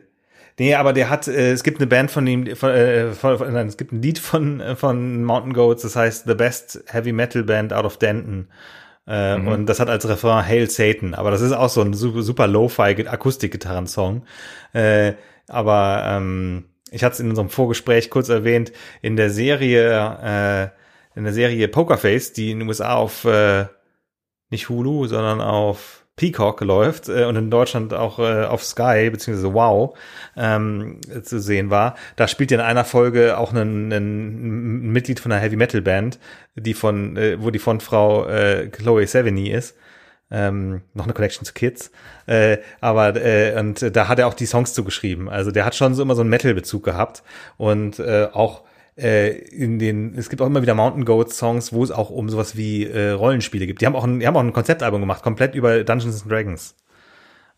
nee, 0.60 0.76
aber 0.76 0.94
der 0.94 1.10
hat, 1.10 1.28
äh, 1.28 1.52
es 1.52 1.64
gibt 1.64 1.80
eine 1.80 1.88
Band 1.88 2.12
von 2.12 2.26
ihm, 2.28 2.56
von, 2.56 2.70
äh, 2.70 3.12
von, 3.12 3.38
von, 3.38 3.54
nein, 3.54 3.68
es 3.68 3.78
gibt 3.78 3.92
ein 3.92 4.02
Lied 4.02 4.20
von, 4.20 4.60
äh, 4.60 4.76
von 4.76 5.24
Mountain 5.24 5.54
Goats, 5.54 5.84
das 5.84 5.96
heißt 5.96 6.26
The 6.28 6.36
Best 6.36 6.84
Heavy 6.88 7.12
Metal 7.12 7.44
Band 7.44 7.74
Out 7.74 7.86
of 7.86 7.98
Denton. 7.98 8.48
Äh, 9.08 9.38
Mhm. 9.38 9.48
Und 9.48 9.66
das 9.68 9.80
hat 9.80 9.90
als 9.90 10.08
Refrain 10.08 10.46
Hail 10.46 10.70
Satan. 10.70 11.14
Aber 11.14 11.32
das 11.32 11.42
ist 11.42 11.52
auch 11.52 11.70
so 11.70 11.82
ein 11.82 11.94
super, 11.94 12.24
super 12.24 12.48
Lo-Fi 12.48 13.08
Akustikgitarrensong. 13.08 14.24
Äh, 14.74 15.14
aber 15.48 16.04
ähm, 16.08 16.66
ich 16.92 17.04
hatte 17.04 17.14
es 17.14 17.20
in 17.20 17.30
unserem 17.30 17.50
Vorgespräch 17.50 18.10
kurz 18.10 18.30
erwähnt, 18.30 18.72
in 19.02 19.16
der 19.16 19.30
Serie, 19.30 20.72
äh, 21.14 21.18
in 21.18 21.24
der 21.24 21.34
Serie 21.34 21.68
Pokerface, 21.68 22.34
die 22.34 22.52
in 22.52 22.60
den 22.60 22.68
USA 22.68 22.96
auf 22.96 23.26
äh, 23.26 23.66
nicht 24.50 24.70
Hulu, 24.70 25.08
sondern 25.08 25.42
auf 25.42 26.05
Peacock 26.16 26.62
läuft 26.62 27.10
äh, 27.10 27.26
und 27.26 27.36
in 27.36 27.50
Deutschland 27.50 27.94
auch 27.94 28.20
äh, 28.20 28.46
auf 28.46 28.64
Sky 28.64 29.10
beziehungsweise 29.10 29.54
Wow 29.54 29.98
ähm, 30.38 31.00
zu 31.24 31.40
sehen 31.40 31.70
war. 31.70 31.96
Da 32.16 32.28
spielt 32.28 32.52
in 32.52 32.62
einer 32.62 32.86
Folge 32.86 33.38
auch 33.38 33.54
ein, 33.54 33.92
ein 33.92 34.92
Mitglied 34.92 35.20
von 35.20 35.32
einer 35.32 35.42
Heavy 35.42 35.58
Metal 35.58 35.82
Band, 35.82 36.20
die 36.56 36.74
von, 36.74 37.18
äh, 37.18 37.42
wo 37.42 37.52
die 37.52 37.60
Frontfrau 37.60 38.28
äh, 38.28 38.68
Chloe 38.68 39.06
Sevigny 39.06 39.50
ist. 39.50 39.76
Ähm, 40.32 40.82
noch 40.94 41.04
eine 41.04 41.14
Connection 41.14 41.46
zu 41.46 41.54
Kids. 41.54 41.92
Äh, 42.26 42.58
aber 42.82 43.16
äh, 43.16 43.60
und 43.60 43.96
da 43.96 44.08
hat 44.08 44.18
er 44.18 44.28
auch 44.28 44.34
die 44.34 44.48
Songs 44.48 44.74
zugeschrieben. 44.74 45.30
Also 45.30 45.52
der 45.52 45.66
hat 45.66 45.76
schon 45.76 45.94
so 45.94 46.02
immer 46.02 46.16
so 46.16 46.22
einen 46.22 46.32
Metal-Bezug 46.32 46.84
gehabt 46.84 47.24
und 47.58 48.00
äh, 48.00 48.30
auch 48.34 48.64
äh, 48.98 49.30
in 49.30 49.80
den, 49.80 50.16
es 50.18 50.30
gibt 50.30 50.42
auch 50.42 50.48
immer 50.48 50.62
wieder 50.62 50.76
Mountain 50.76 51.06
Goats 51.06 51.38
Songs, 51.38 51.74
wo 51.74 51.84
es 51.84 51.92
auch 51.92 52.10
um 52.10 52.30
sowas 52.30 52.56
wie 52.56 52.86
äh, 52.86 53.12
Rollenspiele 53.12 53.68
gibt. 53.68 53.82
Die 53.82 53.86
haben 53.86 53.96
auch 53.96 54.04
ein, 54.04 54.20
die 54.20 54.28
haben 54.28 54.36
auch 54.36 54.42
ein 54.44 54.54
Konzeptalbum 54.54 55.02
gemacht, 55.02 55.24
komplett 55.24 55.56
über 55.56 55.84
Dungeons 55.84 56.22
and 56.22 56.32
Dragons. 56.32 56.76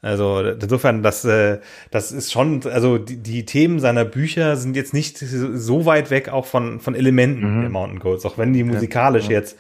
Also 0.01 0.41
insofern, 0.41 1.01
das, 1.01 1.25
äh, 1.25 1.59
das 1.89 2.11
ist 2.11 2.31
schon, 2.31 2.61
also 2.65 2.97
die, 2.99 3.17
die 3.17 3.45
Themen 3.45 3.79
seiner 3.79 4.05
Bücher 4.05 4.55
sind 4.55 4.75
jetzt 4.75 4.93
nicht 4.93 5.17
so 5.17 5.85
weit 5.85 6.11
weg 6.11 6.29
auch 6.29 6.45
von, 6.45 6.79
von 6.79 6.93
Elementen 6.93 7.57
Mhm. 7.57 7.61
der 7.61 7.69
Mountain 7.71 7.99
Goats, 7.99 8.25
auch 8.25 8.37
wenn 8.37 8.53
die 8.53 8.63
musikalisch 8.63 9.25
ja. 9.25 9.31
jetzt 9.31 9.57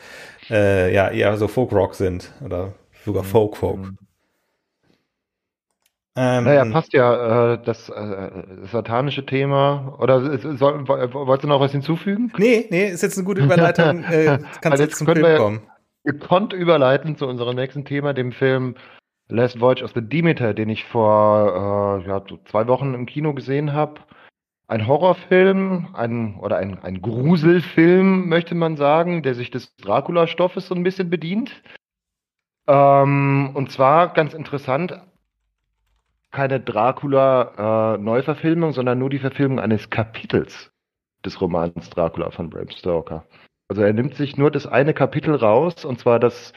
äh, 0.49 0.93
ja 0.93 1.09
eher 1.09 1.37
so 1.37 1.47
Folk-Rock 1.47 1.95
sind 1.95 2.31
oder 2.45 2.73
sogar 3.03 3.23
Folk-Folk. 3.23 3.77
Mhm. 3.79 3.97
Ähm, 6.17 6.45
Naja, 6.45 6.65
passt 6.65 6.93
ja, 6.93 7.53
äh, 7.53 7.59
das 7.63 7.89
äh, 7.89 8.31
satanische 8.71 9.25
Thema. 9.25 9.95
Oder 9.99 10.37
soll, 10.57 10.87
woll- 10.87 11.13
wolltest 11.13 11.43
du 11.43 11.47
noch 11.47 11.59
was 11.59 11.71
hinzufügen? 11.71 12.33
Nee, 12.37 12.65
nee, 12.71 12.87
ist 12.89 13.03
jetzt 13.03 13.17
eine 13.17 13.25
gute 13.25 13.41
Überleitung. 13.43 14.03
äh, 14.11 14.39
kannst 14.61 14.79
jetzt 14.79 14.79
jetzt 14.79 14.97
zum 14.97 15.07
Film 15.07 15.23
wir- 15.25 15.37
kommen. 15.37 15.61
Gekonnt 16.03 16.53
überleiten 16.53 17.17
zu 17.17 17.27
unserem 17.27 17.55
nächsten 17.55 17.83
Thema, 17.85 18.13
dem 18.13 18.31
Film 18.31 18.75
Last 19.29 19.59
Voyage 19.59 19.83
of 19.83 19.91
the 19.93 20.01
Demeter, 20.01 20.53
den 20.53 20.69
ich 20.69 20.85
vor 20.85 22.01
äh, 22.03 22.07
ja, 22.07 22.23
so 22.27 22.37
zwei 22.45 22.65
Wochen 22.67 22.93
im 22.93 23.05
Kino 23.05 23.33
gesehen 23.33 23.73
habe. 23.73 23.95
Ein 24.69 24.87
Horrorfilm, 24.87 25.89
ein 25.93 26.37
oder 26.39 26.57
ein, 26.57 26.79
ein 26.81 27.01
Gruselfilm, 27.01 28.27
möchte 28.29 28.55
man 28.55 28.75
sagen, 28.77 29.21
der 29.21 29.35
sich 29.35 29.51
des 29.51 29.75
Dracula-Stoffes 29.77 30.67
so 30.67 30.75
ein 30.75 30.83
bisschen 30.83 31.09
bedient. 31.09 31.61
Ähm, 32.67 33.51
und 33.53 33.71
zwar 33.71 34.13
ganz 34.13 34.33
interessant, 34.33 34.99
keine 36.37 36.59
Dracula-Neuverfilmung, 36.59 38.71
sondern 38.71 38.99
nur 38.99 39.09
die 39.09 39.17
Verfilmung 39.17 39.59
eines 39.59 39.89
Kapitels 39.89 40.71
des 41.25 41.41
Romans 41.41 41.89
Dracula 41.89 42.29
von 42.29 42.51
Bram 42.51 42.69
Stoker. 42.69 43.25
Also 43.67 43.81
er 43.81 43.91
nimmt 43.91 44.13
sich 44.13 44.37
nur 44.37 44.51
das 44.51 44.67
eine 44.67 44.93
Kapitel 44.93 45.33
raus, 45.33 45.83
und 45.83 45.97
zwar 45.97 46.19
das, 46.19 46.53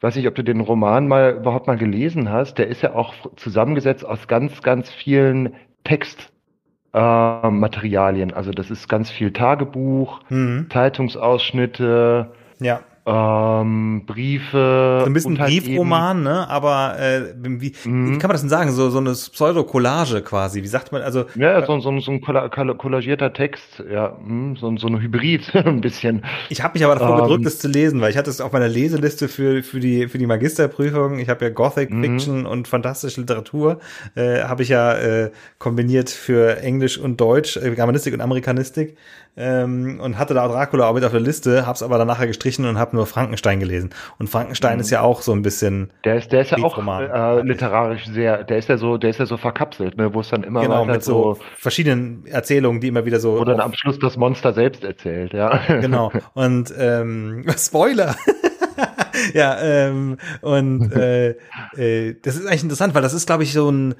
weiß 0.00 0.16
nicht, 0.16 0.26
ob 0.28 0.34
du 0.34 0.42
den 0.42 0.60
Roman 0.60 1.08
mal 1.08 1.36
überhaupt 1.36 1.66
mal 1.66 1.76
gelesen 1.76 2.30
hast, 2.30 2.56
der 2.56 2.68
ist 2.68 2.80
ja 2.80 2.94
auch 2.94 3.12
zusammengesetzt 3.36 4.06
aus 4.06 4.28
ganz, 4.28 4.62
ganz 4.62 4.90
vielen 4.90 5.52
Textmaterialien. 5.84 8.30
Äh, 8.30 8.34
also 8.34 8.50
das 8.50 8.70
ist 8.70 8.88
ganz 8.88 9.10
viel 9.10 9.34
Tagebuch, 9.34 10.20
Mhm. 10.30 10.70
Zeitungsausschnitte, 10.70 12.32
Ja. 12.60 12.80
Ähm, 13.04 14.04
Briefe. 14.06 15.00
So 15.00 15.06
ein 15.06 15.12
bisschen 15.12 15.38
halt 15.38 15.50
Briefroman, 15.50 16.22
ne? 16.22 16.48
Aber 16.48 16.98
äh, 17.00 17.34
wie, 17.36 17.72
mhm. 17.84 18.14
wie 18.14 18.18
kann 18.18 18.28
man 18.28 18.32
das 18.32 18.42
denn 18.42 18.50
sagen? 18.50 18.70
So, 18.70 18.90
so 18.90 18.98
eine 18.98 19.10
Pseudo-Collage 19.10 20.22
quasi. 20.22 20.62
Wie 20.62 20.68
sagt 20.68 20.92
man? 20.92 21.02
Also 21.02 21.24
ja, 21.34 21.66
so, 21.66 21.80
so, 21.80 21.98
so 21.98 22.12
ein 22.12 22.20
kollagierter 22.20 23.32
Text, 23.32 23.82
ja, 23.90 24.16
hm, 24.16 24.56
so, 24.56 24.76
so 24.76 24.86
ein 24.86 25.00
Hybrid, 25.00 25.52
ein 25.54 25.80
bisschen. 25.80 26.24
Ich 26.48 26.62
habe 26.62 26.74
mich 26.74 26.84
aber 26.84 26.94
davor 26.94 27.16
ähm, 27.16 27.22
gedrückt, 27.24 27.46
das 27.46 27.58
zu 27.58 27.68
lesen, 27.68 28.00
weil 28.00 28.10
ich 28.10 28.16
hatte 28.16 28.30
es 28.30 28.40
auf 28.40 28.52
meiner 28.52 28.68
Leseliste 28.68 29.28
für 29.28 29.64
für 29.64 29.80
die 29.80 30.06
für 30.06 30.18
die 30.18 30.26
Magisterprüfung. 30.26 31.18
Ich 31.18 31.28
habe 31.28 31.44
ja 31.44 31.50
Gothic 31.50 31.90
mhm. 31.90 32.02
Fiction 32.04 32.46
und 32.46 32.68
fantastische 32.68 33.20
Literatur 33.20 33.80
äh, 34.14 34.42
habe 34.42 34.62
ich 34.62 34.68
ja 34.68 34.94
äh, 34.94 35.30
kombiniert 35.58 36.08
für 36.08 36.58
Englisch 36.58 36.98
und 36.98 37.20
Deutsch, 37.20 37.56
äh, 37.56 37.74
Germanistik 37.74 38.14
und 38.14 38.20
Amerikanistik 38.20 38.96
ähm, 39.36 39.98
und 40.00 40.18
hatte 40.18 40.34
da 40.34 40.46
Dracula 40.46 40.88
auch 40.88 40.94
mit 40.94 41.04
auf 41.04 41.12
der 41.12 41.20
Liste, 41.20 41.66
hab's 41.66 41.82
aber 41.82 41.98
dann 41.98 42.06
nachher 42.06 42.26
gestrichen 42.26 42.66
und 42.66 42.78
habe 42.78 42.94
nur 42.94 43.06
Frankenstein 43.06 43.60
gelesen. 43.60 43.90
Und 44.18 44.28
Frankenstein 44.28 44.74
mhm. 44.74 44.80
ist 44.80 44.90
ja 44.90 45.00
auch 45.00 45.22
so 45.22 45.32
ein 45.32 45.42
bisschen. 45.42 45.90
Der 46.04 46.16
ist, 46.16 46.32
der 46.32 46.42
ist 46.42 46.50
ja 46.50 46.58
auch 46.58 46.78
äh, 46.78 47.40
literarisch 47.42 48.06
sehr, 48.06 48.44
der 48.44 48.58
ist 48.58 48.68
ja 48.68 48.76
so, 48.76 48.98
der 48.98 49.10
ist 49.10 49.18
ja 49.18 49.26
so 49.26 49.36
verkapselt, 49.36 49.96
ne, 49.96 50.12
wo 50.12 50.20
es 50.20 50.28
dann 50.28 50.42
immer 50.42 50.62
genau, 50.62 50.84
mit 50.84 51.02
so, 51.02 51.34
so, 51.34 51.40
verschiedenen 51.56 52.26
Erzählungen, 52.26 52.80
die 52.80 52.88
immer 52.88 53.06
wieder 53.06 53.20
so. 53.20 53.38
Wo 53.38 53.44
dann 53.44 53.60
am 53.60 53.72
Schluss 53.74 53.98
das 53.98 54.16
Monster 54.16 54.52
selbst 54.52 54.84
erzählt, 54.84 55.32
ja. 55.32 55.60
Genau. 55.80 56.12
Und 56.34 56.72
ähm, 56.78 57.44
Spoiler. 57.56 58.14
ja, 59.34 59.58
ähm, 59.60 60.18
und 60.40 60.92
äh, 60.96 61.30
äh, 61.76 62.16
das 62.22 62.36
ist 62.36 62.46
eigentlich 62.46 62.64
interessant, 62.64 62.94
weil 62.94 63.02
das 63.02 63.14
ist, 63.14 63.26
glaube 63.26 63.44
ich, 63.44 63.52
so 63.52 63.70
ein 63.70 63.94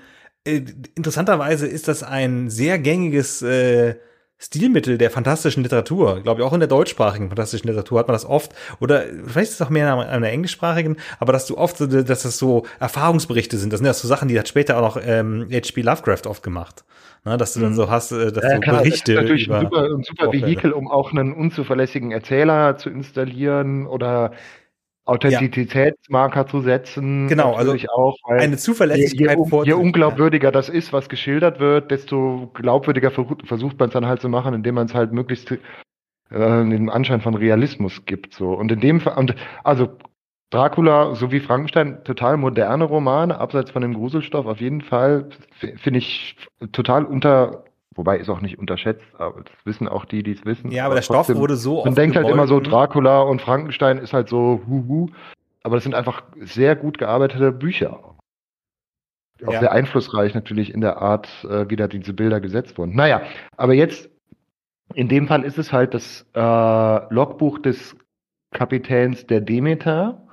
äh, 0.44 0.62
interessanterweise 0.94 1.66
ist 1.66 1.88
das 1.88 2.02
ein 2.02 2.50
sehr 2.50 2.78
gängiges 2.78 3.42
äh, 3.42 3.96
Stilmittel 4.42 4.98
der 4.98 5.10
fantastischen 5.10 5.62
Literatur. 5.62 6.20
Glaube 6.20 6.40
ich, 6.40 6.46
auch 6.46 6.52
in 6.52 6.58
der 6.58 6.68
deutschsprachigen 6.68 7.28
fantastischen 7.28 7.68
Literatur 7.68 8.00
hat 8.00 8.08
man 8.08 8.14
das 8.14 8.26
oft. 8.26 8.52
Oder 8.80 9.02
vielleicht 9.02 9.50
ist 9.50 9.60
es 9.60 9.62
auch 9.62 9.70
mehr 9.70 9.92
in 9.92 10.00
einer, 10.00 10.28
englischsprachigen, 10.28 10.96
aber 11.20 11.32
dass 11.32 11.46
du 11.46 11.56
oft 11.56 11.80
dass 11.80 12.22
das 12.22 12.38
so 12.38 12.64
Erfahrungsberichte 12.80 13.56
sind. 13.56 13.72
Das 13.72 13.78
sind 13.78 13.86
ja 13.86 13.92
so 13.92 14.08
Sachen, 14.08 14.26
die 14.26 14.36
hat 14.36 14.48
später 14.48 14.78
auch 14.78 14.96
noch 14.96 15.02
ähm, 15.04 15.46
H.P. 15.52 15.82
Lovecraft 15.82 16.26
oft 16.26 16.42
gemacht. 16.42 16.84
Na, 17.24 17.36
dass 17.36 17.54
du 17.54 17.60
dann 17.60 17.70
mhm. 17.70 17.76
so 17.76 17.88
hast, 17.88 18.10
äh, 18.10 18.32
dass 18.32 18.42
ja, 18.42 18.54
du 18.54 18.60
klar, 18.60 18.82
Berichte. 18.82 19.14
Das 19.14 19.22
ist 19.22 19.30
natürlich 19.30 19.46
über 19.46 19.58
ein 19.58 19.66
super, 19.66 19.84
ein 19.84 20.02
super 20.02 20.32
Vehikel, 20.32 20.72
um 20.72 20.90
auch 20.90 21.12
einen 21.12 21.32
unzuverlässigen 21.32 22.10
Erzähler 22.10 22.76
zu 22.78 22.90
installieren 22.90 23.86
oder 23.86 24.32
Authentizitätsmarker 25.04 26.42
ja. 26.42 26.46
zu 26.46 26.60
setzen. 26.60 27.26
Genau, 27.28 27.54
also 27.54 27.74
auch, 27.92 28.16
eine 28.24 28.56
Zuverlässigkeit. 28.56 29.36
Je, 29.36 29.44
je, 29.44 29.64
je 29.64 29.72
unglaubwürdiger 29.72 30.48
ja. 30.48 30.52
das 30.52 30.68
ist, 30.68 30.92
was 30.92 31.08
geschildert 31.08 31.58
wird, 31.58 31.90
desto 31.90 32.50
glaubwürdiger 32.54 33.10
versucht 33.10 33.78
man 33.78 33.88
es 33.88 33.92
dann 33.92 34.06
halt 34.06 34.20
zu 34.20 34.28
machen, 34.28 34.54
indem 34.54 34.76
man 34.76 34.86
es 34.86 34.94
halt 34.94 35.12
möglichst 35.12 35.50
äh, 35.50 35.58
den 36.30 36.88
Anschein 36.88 37.20
von 37.20 37.34
Realismus 37.34 38.04
gibt. 38.06 38.34
So 38.34 38.52
und 38.52 38.70
in 38.70 38.80
dem 38.80 39.00
Fall 39.00 39.18
und 39.18 39.34
also 39.64 39.88
Dracula 40.50 41.14
sowie 41.14 41.40
Frankenstein 41.40 42.04
total 42.04 42.36
moderne 42.36 42.84
Romane, 42.84 43.38
abseits 43.38 43.70
von 43.70 43.82
dem 43.82 43.94
Gruselstoff 43.94 44.46
auf 44.46 44.60
jeden 44.60 44.82
Fall 44.82 45.30
finde 45.58 45.98
ich 45.98 46.36
total 46.72 47.06
unter 47.06 47.64
Wobei 47.94 48.18
ist 48.18 48.30
auch 48.30 48.40
nicht 48.40 48.58
unterschätzt, 48.58 49.04
aber 49.18 49.42
das 49.42 49.52
wissen 49.64 49.88
auch 49.88 50.04
die, 50.04 50.22
die 50.22 50.32
es 50.32 50.44
wissen. 50.44 50.70
Ja, 50.70 50.84
aber, 50.84 50.92
aber 50.92 51.00
der 51.00 51.04
trotzdem, 51.04 51.34
Stoff 51.34 51.42
wurde 51.42 51.56
so 51.56 51.78
oft 51.78 51.86
Man 51.86 51.94
denkt 51.94 52.16
halt 52.16 52.28
immer 52.28 52.46
so, 52.46 52.60
Dracula 52.60 53.22
und 53.22 53.42
Frankenstein 53.42 53.98
ist 53.98 54.12
halt 54.12 54.28
so 54.28 54.62
huhu. 54.66 55.08
Aber 55.62 55.76
das 55.76 55.84
sind 55.84 55.94
einfach 55.94 56.22
sehr 56.40 56.74
gut 56.74 56.98
gearbeitete 56.98 57.52
Bücher. 57.52 58.16
Auch 59.46 59.52
ja. 59.52 59.60
sehr 59.60 59.72
einflussreich 59.72 60.34
natürlich 60.34 60.72
in 60.72 60.80
der 60.80 60.98
Art, 60.98 61.28
äh, 61.44 61.68
wie 61.68 61.76
da 61.76 61.88
diese 61.88 62.12
Bilder 62.12 62.40
gesetzt 62.40 62.78
wurden. 62.78 62.94
Naja, 62.94 63.22
aber 63.56 63.74
jetzt, 63.74 64.08
in 64.94 65.08
dem 65.08 65.26
Fall 65.26 65.44
ist 65.44 65.58
es 65.58 65.72
halt 65.72 65.94
das 65.94 66.26
äh, 66.34 67.14
Logbuch 67.14 67.58
des 67.58 67.96
Kapitäns 68.52 69.26
der 69.26 69.40
Demeter. 69.40 70.26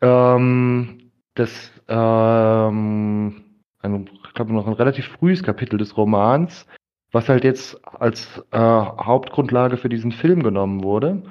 Ähm, 0.00 1.10
das 1.34 1.72
ähm, 1.88 3.44
ein, 3.80 4.10
glaube, 4.38 4.52
noch 4.52 4.66
ein 4.66 4.72
relativ 4.72 5.06
frühes 5.08 5.42
Kapitel 5.42 5.78
des 5.78 5.96
Romans, 5.96 6.66
was 7.12 7.28
halt 7.28 7.44
jetzt 7.44 7.76
als 8.00 8.42
äh, 8.52 8.58
Hauptgrundlage 8.58 9.76
für 9.76 9.88
diesen 9.88 10.12
Film 10.12 10.42
genommen 10.42 10.82
wurde, 10.82 11.22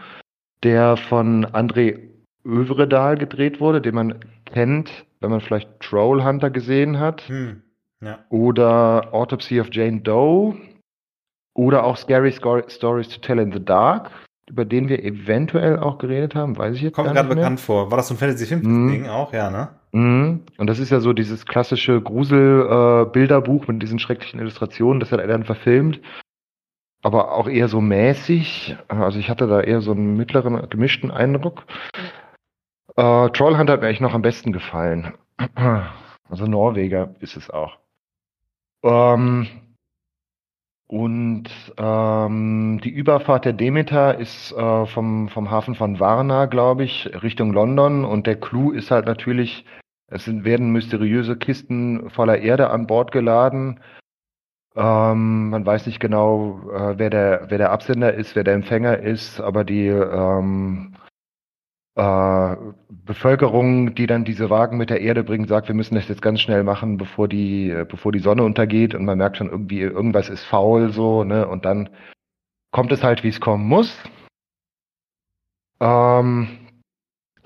der 0.63 0.97
von 0.97 1.45
André 1.45 1.99
Övredal 2.45 3.17
gedreht 3.17 3.59
wurde, 3.59 3.81
den 3.81 3.95
man 3.95 4.15
kennt, 4.45 5.05
wenn 5.19 5.31
man 5.31 5.41
vielleicht 5.41 5.79
Trollhunter 5.79 6.49
gesehen 6.49 6.99
hat. 6.99 7.21
Hm, 7.27 7.61
ja. 8.01 8.19
Oder 8.29 9.13
Autopsy 9.13 9.59
of 9.59 9.69
Jane 9.71 10.01
Doe. 10.01 10.55
Oder 11.53 11.85
auch 11.85 11.97
Scary 11.97 12.31
Stories 12.31 13.09
to 13.09 13.19
Tell 13.19 13.39
in 13.39 13.51
the 13.51 13.63
Dark, 13.63 14.11
über 14.49 14.65
den 14.65 14.89
wir 14.89 15.03
eventuell 15.03 15.79
auch 15.79 15.97
geredet 15.97 16.35
haben, 16.35 16.57
weiß 16.57 16.75
ich 16.75 16.81
jetzt 16.81 16.95
Kommt 16.95 17.13
gerade 17.13 17.27
bekannt 17.27 17.59
vor. 17.59 17.91
War 17.91 17.97
das 17.97 18.07
so 18.07 18.13
ein 18.13 18.17
Fantasy-Film-Ding 18.17 19.03
hm. 19.03 19.09
auch, 19.09 19.33
ja, 19.33 19.49
ne? 19.49 19.69
Mhm. 19.91 20.43
Und 20.57 20.67
das 20.67 20.79
ist 20.79 20.89
ja 20.89 20.99
so 20.99 21.13
dieses 21.13 21.45
klassische 21.45 22.01
Grusel-Bilderbuch 22.01 23.67
äh, 23.67 23.71
mit 23.71 23.81
diesen 23.81 23.99
schrecklichen 23.99 24.39
Illustrationen, 24.39 24.99
das 24.99 25.11
hat 25.11 25.19
er 25.19 25.27
dann 25.27 25.43
verfilmt. 25.43 25.99
Aber 27.03 27.33
auch 27.33 27.47
eher 27.47 27.67
so 27.67 27.79
mäßig. 27.79 28.75
Also 28.87 29.19
ich 29.19 29.29
hatte 29.29 29.47
da 29.47 29.61
eher 29.61 29.81
so 29.81 29.91
einen 29.91 30.17
mittleren, 30.17 30.69
gemischten 30.69 31.11
Eindruck. 31.11 31.63
Äh, 32.95 33.29
Trollhunter 33.29 33.73
hat 33.73 33.81
mir 33.81 33.87
eigentlich 33.87 34.01
noch 34.01 34.13
am 34.13 34.23
besten 34.23 34.51
gefallen. 34.51 35.13
Also 36.29 36.45
Norweger 36.45 37.15
ist 37.19 37.37
es 37.37 37.49
auch. 37.49 37.77
Ähm, 38.83 39.47
und 40.87 41.49
ähm, 41.77 42.79
die 42.81 42.89
Überfahrt 42.89 43.43
der 43.43 43.53
Demeter 43.53 44.17
ist 44.17 44.53
äh, 44.53 44.85
vom, 44.85 45.27
vom 45.27 45.51
Hafen 45.51 45.75
von 45.75 45.99
Varna, 45.99 46.45
glaube 46.45 46.85
ich, 46.85 47.09
Richtung 47.23 47.51
London. 47.51 48.05
Und 48.05 48.25
der 48.25 48.39
Clou 48.39 48.71
ist 48.71 48.89
halt 48.89 49.05
natürlich, 49.05 49.65
es 50.07 50.23
sind, 50.23 50.45
werden 50.45 50.71
mysteriöse 50.71 51.35
Kisten 51.35 52.09
voller 52.09 52.39
Erde 52.39 52.69
an 52.69 52.87
Bord 52.87 53.11
geladen. 53.11 53.81
Ähm, 54.77 55.49
man 55.49 55.65
weiß 55.65 55.87
nicht 55.87 55.99
genau, 55.99 56.61
äh, 56.71 56.97
wer, 56.97 57.09
der, 57.09 57.47
wer 57.49 57.57
der 57.57 57.71
Absender 57.71 58.13
ist, 58.13 58.35
wer 58.37 58.45
der 58.45 58.53
Empfänger 58.53 58.99
ist, 58.99 59.41
aber 59.41 59.65
die 59.65 59.87
ähm, 59.87 60.93
äh, 61.97 62.55
Bevölkerung, 62.89 63.95
die 63.95 64.05
dann 64.05 64.23
diese 64.23 64.51
Wagen 64.51 64.77
mit 64.77 64.91
der 64.91 65.01
Erde 65.01 65.23
bringt, 65.23 65.49
sagt, 65.49 65.67
wir 65.67 65.73
müssen 65.73 65.95
das 65.95 66.07
jetzt 66.07 66.21
ganz 66.21 66.39
schnell 66.41 66.63
machen, 66.63 66.97
bevor 66.97 67.27
die, 67.27 67.71
äh, 67.71 67.85
bevor 67.89 68.11
die 68.11 68.19
Sonne 68.19 68.43
untergeht 68.43 68.93
und 68.93 69.03
man 69.03 69.17
merkt 69.17 69.37
schon 69.37 69.49
irgendwie, 69.49 69.81
irgendwas 69.81 70.29
ist 70.29 70.43
faul 70.45 70.91
so, 70.91 71.23
ne? 71.23 71.47
Und 71.47 71.65
dann 71.65 71.89
kommt 72.71 72.91
es 72.91 73.03
halt, 73.03 73.23
wie 73.23 73.29
es 73.29 73.41
kommen 73.41 73.67
muss. 73.67 73.97
Ähm, 75.79 76.47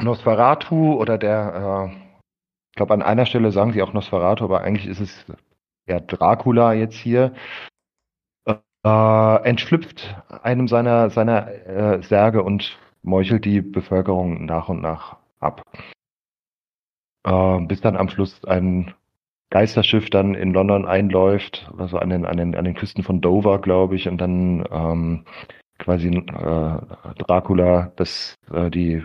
Nosferatu 0.01 0.95
oder 0.95 1.17
der, 1.17 1.89
äh, 1.89 1.95
ich 2.71 2.75
glaube, 2.75 2.93
an 2.93 3.01
einer 3.01 3.25
Stelle 3.25 3.51
sagen 3.51 3.71
sie 3.71 3.81
auch 3.81 3.93
Nosferatu, 3.93 4.43
aber 4.43 4.61
eigentlich 4.61 4.87
ist 4.87 4.99
es 4.99 5.25
ja 5.87 6.01
Dracula 6.01 6.73
jetzt 6.73 6.95
hier, 6.95 7.33
äh, 8.83 9.43
entschlüpft 9.43 10.21
einem 10.43 10.67
seiner, 10.67 11.09
seiner 11.09 11.47
äh, 11.47 12.03
Särge 12.03 12.43
und 12.43 12.77
meuchelt 13.03 13.45
die 13.45 13.61
Bevölkerung 13.61 14.45
nach 14.45 14.69
und 14.69 14.81
nach 14.81 15.17
ab. 15.39 15.63
Äh, 17.23 17.59
bis 17.61 17.81
dann 17.81 17.97
am 17.97 18.09
Schluss 18.09 18.43
ein 18.45 18.93
Geisterschiff 19.51 20.09
dann 20.09 20.33
in 20.33 20.53
London 20.53 20.85
einläuft, 20.85 21.69
also 21.77 21.97
an 21.97 22.09
den, 22.09 22.25
an 22.25 22.37
den, 22.37 22.55
an 22.55 22.65
den 22.65 22.73
Küsten 22.73 23.03
von 23.03 23.19
Dover, 23.19 23.59
glaube 23.59 23.95
ich, 23.95 24.07
und 24.07 24.17
dann 24.17 24.65
ähm, 24.71 25.25
quasi 25.77 26.07
äh, 26.07 26.81
Dracula 27.17 27.91
das, 27.97 28.35
äh, 28.51 28.69
die, 28.69 29.03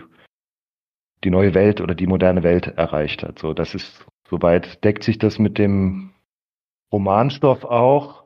die 1.23 1.29
neue 1.29 1.53
Welt 1.53 1.81
oder 1.81 1.95
die 1.95 2.07
moderne 2.07 2.43
Welt 2.43 2.67
erreicht 2.67 3.23
hat. 3.23 3.39
So, 3.39 3.53
das 3.53 3.75
ist, 3.75 4.05
soweit 4.29 4.83
deckt 4.85 5.03
sich 5.03 5.17
das 5.17 5.37
mit 5.37 5.57
dem 5.57 6.11
Romanstoff 6.93 7.65
auch. 7.65 8.23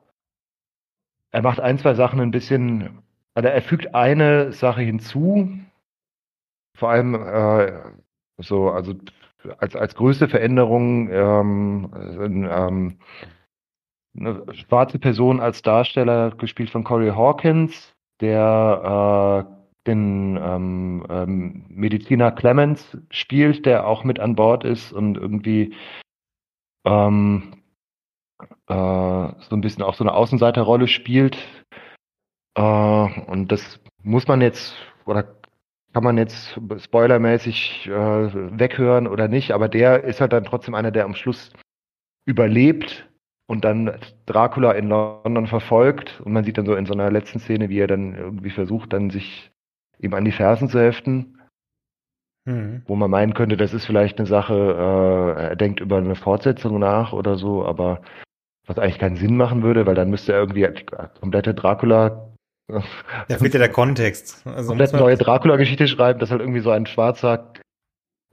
Er 1.32 1.42
macht 1.42 1.60
ein, 1.60 1.80
zwei 1.80 1.96
Sachen 1.96 2.20
ein 2.20 2.32
bisschen 2.32 3.02
also 3.34 3.50
er 3.50 3.62
fügt 3.62 3.96
eine 3.96 4.52
Sache 4.54 4.82
hinzu, 4.82 5.50
vor 6.78 6.90
allem 6.90 7.16
äh, 7.16 7.82
so, 8.38 8.70
also 8.70 8.96
als, 9.58 9.76
als 9.76 9.96
größte 9.96 10.28
Veränderung 10.28 11.10
ähm, 11.10 11.92
ähm, 11.94 12.98
eine 14.18 14.46
schwarze 14.54 15.00
Person 15.00 15.40
als 15.40 15.62
Darsteller, 15.62 16.32
gespielt 16.32 16.70
von 16.70 16.84
Corey 16.84 17.10
Hawkins, 17.10 17.94
der 18.20 19.48
äh, 19.48 19.62
den 19.88 20.38
ähm, 20.42 21.06
ähm, 21.10 21.66
Mediziner 21.70 22.32
Clemens 22.32 22.98
spielt, 23.10 23.66
der 23.66 23.88
auch 23.88 24.04
mit 24.04 24.20
an 24.20 24.36
Bord 24.36 24.64
ist 24.64 24.92
und 24.94 25.18
irgendwie 25.18 25.74
ähm, 26.86 27.64
äh, 28.68 28.74
so 28.74 29.56
ein 29.56 29.62
bisschen 29.62 29.84
auch 29.84 29.96
so 29.96 30.04
eine 30.04 30.14
Außenseiterrolle 30.14 30.88
spielt, 30.88 31.38
und 32.56 33.48
das 33.50 33.80
muss 34.04 34.28
man 34.28 34.42
jetzt, 34.42 34.76
oder 35.06 35.36
kann 35.94 36.04
man 36.04 36.18
jetzt 36.18 36.60
spoilermäßig 36.78 37.88
äh, 37.88 37.92
weghören 37.92 39.08
oder 39.08 39.28
nicht, 39.28 39.52
aber 39.52 39.68
der 39.68 40.04
ist 40.04 40.22
halt 40.22 40.34
dann 40.34 40.46
trotzdem 40.46 40.76
einer, 40.76 40.92
der 40.92 41.06
am 41.06 41.16
Schluss 41.16 41.52
überlebt 42.26 43.10
und 43.48 43.66
dann 43.66 44.00
Dracula 44.26 44.72
in 44.72 44.88
London 44.88 45.48
verfolgt 45.48 46.22
und 46.24 46.32
man 46.32 46.44
sieht 46.44 46.58
dann 46.58 46.66
so 46.66 46.76
in 46.76 46.86
so 46.86 46.94
einer 46.94 47.12
letzten 47.12 47.40
Szene, 47.40 47.70
wie 47.70 47.80
er 47.80 47.88
dann 47.88 48.16
irgendwie 48.16 48.52
versucht, 48.52 48.94
dann 48.94 49.10
sich 49.10 49.52
ihm 50.00 50.14
an 50.14 50.26
die 50.26 50.32
Fersen 50.32 50.70
zu 50.70 50.80
heften. 50.80 51.38
Mhm. 52.46 52.84
Wo 52.88 52.96
man 52.96 53.12
meinen 53.12 53.34
könnte, 53.34 53.58
das 53.58 53.74
ist 53.74 53.86
vielleicht 53.86 54.18
eine 54.18 54.28
Sache, 54.28 54.54
äh, 54.56 55.42
er 55.50 55.56
denkt 55.56 55.80
über 55.80 55.98
eine 55.98 56.16
Fortsetzung 56.16 56.80
nach 56.80 57.14
oder 57.14 57.36
so, 57.36 57.66
aber 57.66 58.02
was 58.66 58.80
eigentlich 58.80 59.00
keinen 59.00 59.18
Sinn 59.18 59.36
machen 59.36 59.64
würde, 59.64 59.86
weil 59.86 59.96
dann 59.96 60.10
müsste 60.10 60.34
er 60.34 60.40
irgendwie 60.40 60.68
komplette 61.20 61.54
Dracula 61.54 62.31
da 63.28 63.38
fehlt 63.38 63.54
ja 63.54 63.60
der 63.60 63.70
Kontext. 63.70 64.46
Also 64.46 64.70
komplett 64.70 64.94
neue 64.94 65.18
Dracula-Geschichte 65.18 65.88
schreiben, 65.88 66.20
dass 66.20 66.32
halt 66.32 66.42
irgendwie 66.42 66.62
so 66.62 66.72
ein 66.72 66.86
schwarzer 66.86 67.54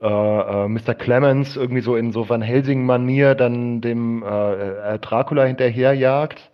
äh, 0.01 0.07
äh, 0.07 0.67
Mr. 0.67 0.95
Clemens 0.95 1.57
irgendwie 1.57 1.81
so 1.81 1.95
in 1.95 2.11
so 2.11 2.29
Van 2.29 2.41
Helsing-Manier 2.41 3.35
dann 3.35 3.81
dem 3.81 4.23
äh, 4.23 4.93
äh, 4.93 4.99
Dracula 4.99 5.43
hinterherjagt. 5.43 6.51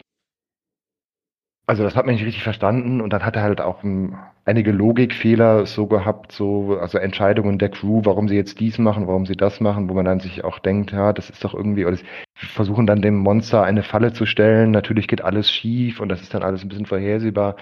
Also 1.68 1.84
das 1.84 1.96
hat 1.96 2.06
man 2.06 2.14
nicht 2.14 2.26
richtig 2.26 2.44
verstanden 2.44 3.02
und 3.02 3.12
dann 3.12 3.26
hat 3.26 3.36
er 3.36 3.42
halt 3.42 3.60
auch 3.60 3.84
um, 3.84 4.14
ähm, 4.14 4.18
einige 4.46 4.72
Logikfehler 4.72 5.66
so 5.66 5.88
gehabt, 5.88 6.32
so 6.32 6.78
also 6.80 7.00
Entscheidungen 7.00 7.58
der 7.58 7.70
Crew, 7.70 8.02
warum 8.04 8.28
sie 8.28 8.36
jetzt 8.36 8.60
dies 8.60 8.78
machen, 8.78 9.08
warum 9.08 9.26
sie 9.26 9.36
das 9.36 9.60
machen, 9.60 9.90
wo 9.90 9.96
man 9.96 10.06
dann 10.06 10.20
sich 10.20 10.44
auch 10.44 10.60
denkt, 10.60 10.92
ja, 10.92 11.12
das 11.12 11.32
ist 11.32 11.44
doch 11.44 11.56
irgendwie, 11.56 11.86
oder 11.86 11.98
versuchen 12.36 12.86
dann 12.86 13.02
dem 13.02 13.18
Monster 13.18 13.64
eine 13.64 13.82
Falle 13.82 14.14
zu 14.14 14.28
stellen. 14.28 14.70
Natürlich 14.70 15.08
geht 15.08 15.22
alles 15.22 15.50
schief 15.50 16.00
und 16.00 16.10
das 16.10 16.22
ist 16.22 16.36
dann 16.36 16.44
alles 16.44 16.64
ein 16.64 16.70
bisschen 16.70 16.86
vorhersehbar. 16.86 17.56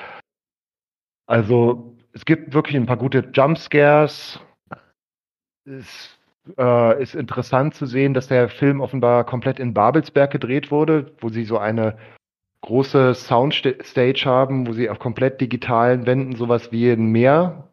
Also 1.25 1.95
es 2.11 2.25
gibt 2.25 2.53
wirklich 2.53 2.75
ein 2.75 2.85
paar 2.85 2.97
gute 2.97 3.29
Jumpscares. 3.33 4.41
Es 5.65 6.19
äh, 6.57 7.01
ist 7.01 7.15
interessant 7.15 7.75
zu 7.75 7.85
sehen, 7.85 8.13
dass 8.13 8.27
der 8.27 8.49
Film 8.49 8.81
offenbar 8.81 9.23
komplett 9.23 9.59
in 9.59 9.73
Babelsberg 9.73 10.29
gedreht 10.31 10.71
wurde, 10.71 11.13
wo 11.21 11.29
sie 11.29 11.45
so 11.45 11.57
eine 11.57 11.97
große 12.64 13.14
Soundstage 13.14 14.24
haben, 14.26 14.68
wo 14.68 14.74
sie 14.74 14.89
auf 14.89 14.97
komplett 14.97 15.41
digitalen 15.41 16.05
Wänden 16.05 16.36
sowas 16.36 16.72
wie 16.72 16.89
ein 16.89 17.07
Meer 17.07 17.70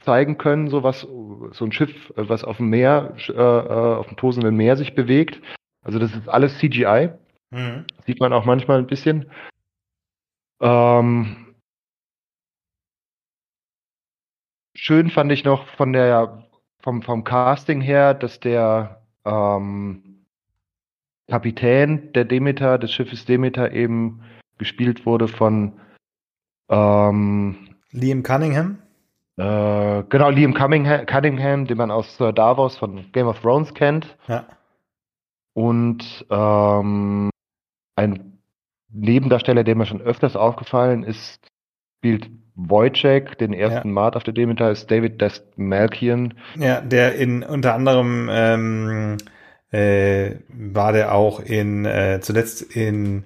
zeigen 0.00 0.38
können, 0.38 0.68
sowas, 0.68 1.02
so 1.02 1.64
ein 1.64 1.72
Schiff, 1.72 2.10
was 2.16 2.42
auf 2.42 2.56
dem 2.56 2.70
Meer, 2.70 3.14
äh, 3.28 3.32
äh, 3.32 3.96
auf 3.96 4.08
dem 4.08 4.16
tosenden 4.16 4.56
Meer 4.56 4.76
sich 4.76 4.94
bewegt. 4.94 5.40
Also 5.82 5.98
das 5.98 6.14
ist 6.14 6.28
alles 6.28 6.58
CGI. 6.58 7.10
Mhm. 7.50 7.84
Sieht 8.06 8.20
man 8.20 8.32
auch 8.32 8.46
manchmal 8.46 8.78
ein 8.78 8.86
bisschen. 8.86 9.30
Ähm, 10.62 11.54
schön 14.74 15.10
fand 15.10 15.30
ich 15.30 15.44
noch 15.44 15.66
von 15.76 15.92
der, 15.92 16.48
vom, 16.80 17.02
vom 17.02 17.22
Casting 17.24 17.82
her, 17.82 18.14
dass 18.14 18.40
der 18.40 19.02
ähm, 19.26 20.09
Kapitän 21.30 22.12
der 22.12 22.24
Demeter, 22.24 22.76
des 22.76 22.92
Schiffes 22.92 23.24
Demeter 23.24 23.72
eben 23.72 24.20
gespielt 24.58 25.06
wurde 25.06 25.28
von 25.28 25.74
ähm, 26.68 27.68
Liam 27.92 28.24
Cunningham. 28.24 28.78
Äh, 29.36 30.02
genau, 30.08 30.30
Liam 30.30 30.54
Cunningham, 30.54 31.06
Cunningham, 31.06 31.66
den 31.66 31.78
man 31.78 31.92
aus 31.92 32.16
Sir 32.16 32.32
Davos 32.32 32.76
von 32.76 33.12
Game 33.12 33.28
of 33.28 33.40
Thrones 33.40 33.74
kennt. 33.74 34.16
Ja. 34.26 34.44
Und 35.54 36.26
ähm, 36.30 37.30
ein 37.94 38.38
Nebendarsteller, 38.92 39.62
der 39.62 39.76
mir 39.76 39.86
schon 39.86 40.00
öfters 40.00 40.34
aufgefallen 40.34 41.04
ist, 41.04 41.38
spielt 41.98 42.28
Wojciech, 42.56 43.36
den 43.36 43.52
ersten 43.52 43.88
ja. 43.88 43.94
Mart 43.94 44.16
auf 44.16 44.24
der 44.24 44.34
Demeter, 44.34 44.70
ist 44.70 44.90
David 44.90 45.20
Destmalkian. 45.20 46.34
Ja, 46.56 46.80
der 46.80 47.14
in 47.14 47.44
unter 47.44 47.74
anderem 47.74 48.28
ähm, 48.30 49.16
äh, 49.70 50.36
war 50.48 50.92
der 50.92 51.14
auch 51.14 51.40
in, 51.40 51.84
äh, 51.84 52.20
zuletzt 52.20 52.62
in, 52.62 53.24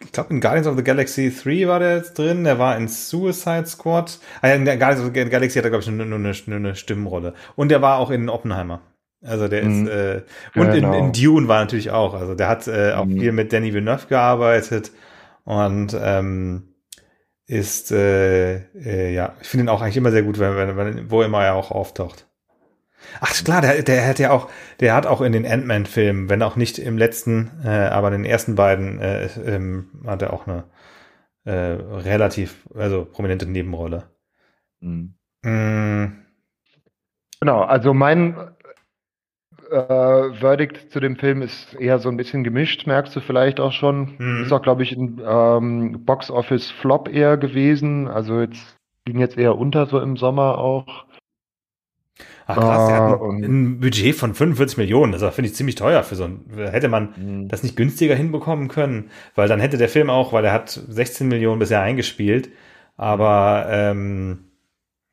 ich 0.00 0.12
glaube 0.12 0.34
in 0.34 0.40
Guardians 0.40 0.66
of 0.66 0.76
the 0.76 0.84
Galaxy 0.84 1.32
3 1.32 1.68
war 1.68 1.78
der 1.78 1.96
jetzt 1.96 2.18
drin, 2.18 2.44
der 2.44 2.58
war 2.58 2.76
in 2.76 2.88
Suicide 2.88 3.66
Squad. 3.66 4.18
Ah, 4.42 4.48
ja, 4.48 4.54
in 4.54 4.64
Guardians 4.64 5.00
of 5.00 5.12
the 5.14 5.24
Galaxy 5.30 5.58
hat 5.58 5.64
er, 5.64 5.70
glaube 5.70 5.82
ich, 5.84 5.90
nur, 5.90 6.04
nur, 6.04 6.18
eine, 6.18 6.32
nur 6.46 6.56
eine 6.56 6.74
Stimmenrolle. 6.74 7.34
Und 7.54 7.70
der 7.70 7.82
war 7.82 7.98
auch 7.98 8.10
in 8.10 8.28
Oppenheimer. 8.28 8.80
Also 9.22 9.48
der 9.48 9.64
mhm. 9.64 9.86
ist, 9.86 9.92
äh, 9.92 10.22
und 10.54 10.72
genau. 10.72 10.92
in, 10.92 11.06
in 11.06 11.12
Dune 11.12 11.48
war 11.48 11.60
natürlich 11.60 11.90
auch. 11.90 12.14
Also 12.14 12.34
der 12.34 12.48
hat 12.48 12.68
äh, 12.68 12.92
auch 12.92 13.06
mhm. 13.06 13.20
viel 13.20 13.32
mit 13.32 13.52
Danny 13.52 13.72
Villeneuve 13.72 14.06
gearbeitet 14.08 14.92
und 15.44 15.96
ähm, 15.98 16.74
ist, 17.46 17.92
äh, 17.92 18.56
äh, 18.74 19.14
ja, 19.14 19.34
ich 19.40 19.48
finde 19.48 19.64
ihn 19.64 19.68
auch 19.68 19.80
eigentlich 19.80 19.96
immer 19.96 20.10
sehr 20.10 20.22
gut, 20.22 20.38
wenn, 20.38 20.56
wenn, 20.56 20.76
wenn, 20.76 21.10
wo 21.10 21.22
immer 21.22 21.44
er 21.44 21.54
auch 21.54 21.70
auftaucht. 21.70 22.26
Ach 23.20 23.32
klar, 23.32 23.60
der, 23.60 23.82
der 23.82 24.06
hat 24.06 24.18
ja 24.18 24.30
auch, 24.30 24.48
der 24.80 24.94
hat 24.94 25.06
auch 25.06 25.20
in 25.20 25.32
den 25.32 25.46
Ant-Man-Filmen, 25.46 26.28
wenn 26.28 26.42
auch 26.42 26.56
nicht 26.56 26.78
im 26.78 26.98
letzten, 26.98 27.50
äh, 27.64 27.68
aber 27.68 28.08
in 28.08 28.22
den 28.22 28.24
ersten 28.24 28.54
beiden, 28.54 29.00
äh, 29.00 29.26
ähm, 29.44 29.88
hat 30.06 30.22
er 30.22 30.32
auch 30.32 30.46
eine 30.46 30.64
äh, 31.44 31.52
relativ, 31.52 32.66
also 32.74 33.04
prominente 33.04 33.46
Nebenrolle. 33.46 34.04
Mhm. 34.80 35.14
Mm. 35.42 36.26
Genau, 37.40 37.62
also 37.62 37.94
mein 37.94 38.34
äh, 39.70 40.32
Verdict 40.34 40.90
zu 40.92 41.00
dem 41.00 41.16
Film 41.16 41.42
ist 41.42 41.74
eher 41.74 41.98
so 41.98 42.08
ein 42.08 42.16
bisschen 42.16 42.44
gemischt, 42.44 42.86
merkst 42.86 43.14
du 43.14 43.20
vielleicht 43.20 43.60
auch 43.60 43.72
schon. 43.72 44.16
Mhm. 44.18 44.42
Ist 44.44 44.52
auch, 44.52 44.62
glaube 44.62 44.82
ich, 44.82 44.92
ein 44.92 45.20
ähm, 45.24 46.04
Box-Office-Flop 46.04 47.08
eher 47.08 47.36
gewesen. 47.36 48.08
Also 48.08 48.40
jetzt 48.40 48.76
ging 49.04 49.18
jetzt 49.18 49.38
eher 49.38 49.56
unter 49.56 49.86
so 49.86 50.00
im 50.00 50.16
Sommer 50.16 50.58
auch. 50.58 51.06
Ach 52.48 52.56
krass, 52.56 52.88
der 52.88 52.96
hat 52.96 53.20
ein, 53.20 53.44
ein, 53.44 53.80
Budget 53.80 54.14
von 54.14 54.34
45 54.34 54.78
Millionen. 54.78 55.12
Das 55.12 55.22
finde 55.34 55.48
ich 55.48 55.56
ziemlich 55.56 55.74
teuer 55.74 56.04
für 56.04 56.14
so 56.14 56.24
ein. 56.24 56.44
Hätte 56.56 56.88
man 56.88 57.08
mhm. 57.16 57.48
das 57.48 57.64
nicht 57.64 57.76
günstiger 57.76 58.14
hinbekommen 58.14 58.68
können, 58.68 59.10
weil 59.34 59.48
dann 59.48 59.58
hätte 59.58 59.78
der 59.78 59.88
Film 59.88 60.10
auch, 60.10 60.32
weil 60.32 60.44
er 60.44 60.52
hat 60.52 60.68
16 60.70 61.26
Millionen 61.26 61.58
bisher 61.58 61.82
eingespielt. 61.82 62.50
Aber 62.96 63.66
ähm, 63.68 64.44